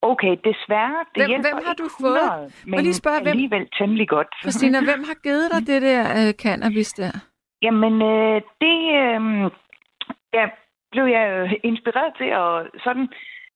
Okay, 0.03 0.37
desværre, 0.45 1.05
det 1.15 1.27
Hvem- 1.27 1.41
hvem 1.41 1.59
har 1.67 1.75
du 1.75 1.83
ikke 1.83 2.01
fået? 2.01 2.23
100, 2.23 2.43
jeg 2.43 2.51
men 2.67 2.81
lige 2.81 2.95
spørge, 2.95 3.21
hvem- 3.23 3.31
alligevel 3.31 3.69
temmelig 3.79 4.09
godt. 4.09 4.29
Christina, 4.43 4.79
hvem 4.91 5.05
har 5.11 5.15
givet 5.27 5.47
dig 5.53 5.61
det 5.67 5.83
der 5.83 6.03
øh, 6.19 6.33
cannabis 6.43 6.93
der? 6.93 7.13
Jamen, 7.63 7.95
øh, 8.03 8.41
det 8.65 8.79
øh, 9.01 9.21
ja, 10.37 10.45
blev 10.93 11.05
jeg 11.17 11.27
inspireret 11.63 12.13
til, 12.19 12.33
og 12.33 12.67
sådan, 12.85 13.09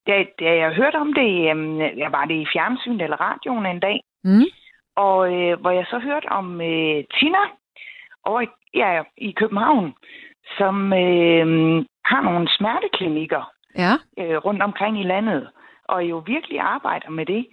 da, 0.06 0.24
da 0.40 0.50
jeg 0.62 0.70
hørte 0.74 0.96
om 0.96 1.12
det, 1.12 1.28
øh, 1.50 1.98
jeg 1.98 2.12
var 2.12 2.24
det 2.24 2.34
i 2.34 2.46
fjernsyn 2.52 3.00
eller 3.00 3.16
radioen 3.20 3.66
en 3.66 3.80
dag, 3.80 4.00
Mm. 4.24 4.44
og 4.96 5.18
øh, 5.34 5.60
hvor 5.60 5.70
jeg 5.70 5.86
så 5.90 5.98
hørte 5.98 6.26
om 6.32 6.60
øh, 6.60 7.04
Tina 7.14 7.42
over 8.24 8.40
i, 8.40 8.46
ja, 8.74 9.02
i 9.16 9.30
København, 9.32 9.94
som 10.58 10.92
øh, 10.92 11.46
har 12.04 12.20
nogle 12.22 12.48
smerteklinikker 12.58 13.50
Ja. 13.78 13.92
øh, 14.18 14.36
rundt 14.36 14.62
omkring 14.62 15.00
i 15.00 15.02
landet, 15.02 15.50
og 15.88 16.04
jo 16.04 16.22
virkelig 16.26 16.60
arbejder 16.60 17.10
med 17.10 17.26
det, 17.26 17.46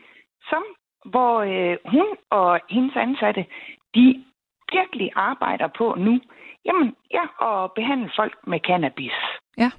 som 0.50 0.64
hvor 1.06 1.40
øh, 1.40 1.78
hun 1.86 2.08
og 2.30 2.60
hendes 2.70 2.96
ansatte, 2.96 3.46
de 3.96 4.24
virkelig 4.74 5.12
arbejder 5.16 5.68
på 5.78 5.96
nu, 5.98 6.20
jamen 6.66 6.96
ja, 7.12 7.26
at 7.50 7.72
behandle 7.76 8.12
folk 8.16 8.38
med 8.48 8.60
cannabis. 8.60 9.18
Ja. 9.58 9.72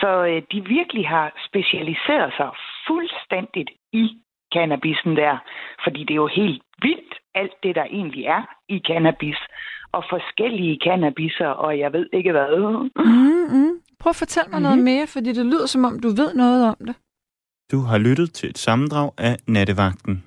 Så 0.00 0.24
øh, 0.24 0.42
de 0.52 0.68
virkelig 0.68 1.08
har 1.08 1.32
specialiseret 1.48 2.32
sig 2.36 2.50
fuldstændigt 2.86 3.70
i 3.92 4.18
cannabisen 4.54 5.16
der, 5.16 5.38
fordi 5.84 6.00
det 6.00 6.10
er 6.10 6.22
jo 6.26 6.26
helt 6.26 6.62
vildt, 6.82 7.14
alt 7.34 7.54
det 7.62 7.74
der 7.74 7.84
egentlig 7.84 8.24
er 8.24 8.42
i 8.68 8.82
cannabis. 8.86 9.38
og 9.92 10.04
forskellige 10.10 10.78
cannabiser, 10.84 11.46
og 11.46 11.78
jeg 11.78 11.92
ved 11.92 12.06
ikke 12.12 12.32
hvad. 12.32 12.50
Mm-hmm. 12.96 13.70
Prøv 14.00 14.10
at 14.10 14.16
fortælle 14.16 14.50
mig 14.50 14.60
mm-hmm. 14.60 14.62
noget 14.62 14.84
mere, 14.84 15.06
fordi 15.06 15.32
det 15.32 15.46
lyder 15.46 15.66
som 15.66 15.84
om, 15.84 16.00
du 16.00 16.08
ved 16.08 16.34
noget 16.34 16.68
om 16.68 16.76
det. 16.86 16.96
Du 17.70 17.80
har 17.80 17.98
lyttet 17.98 18.32
til 18.32 18.50
et 18.50 18.58
sammendrag 18.58 19.10
af 19.18 19.36
Nattevagten. 19.46 20.22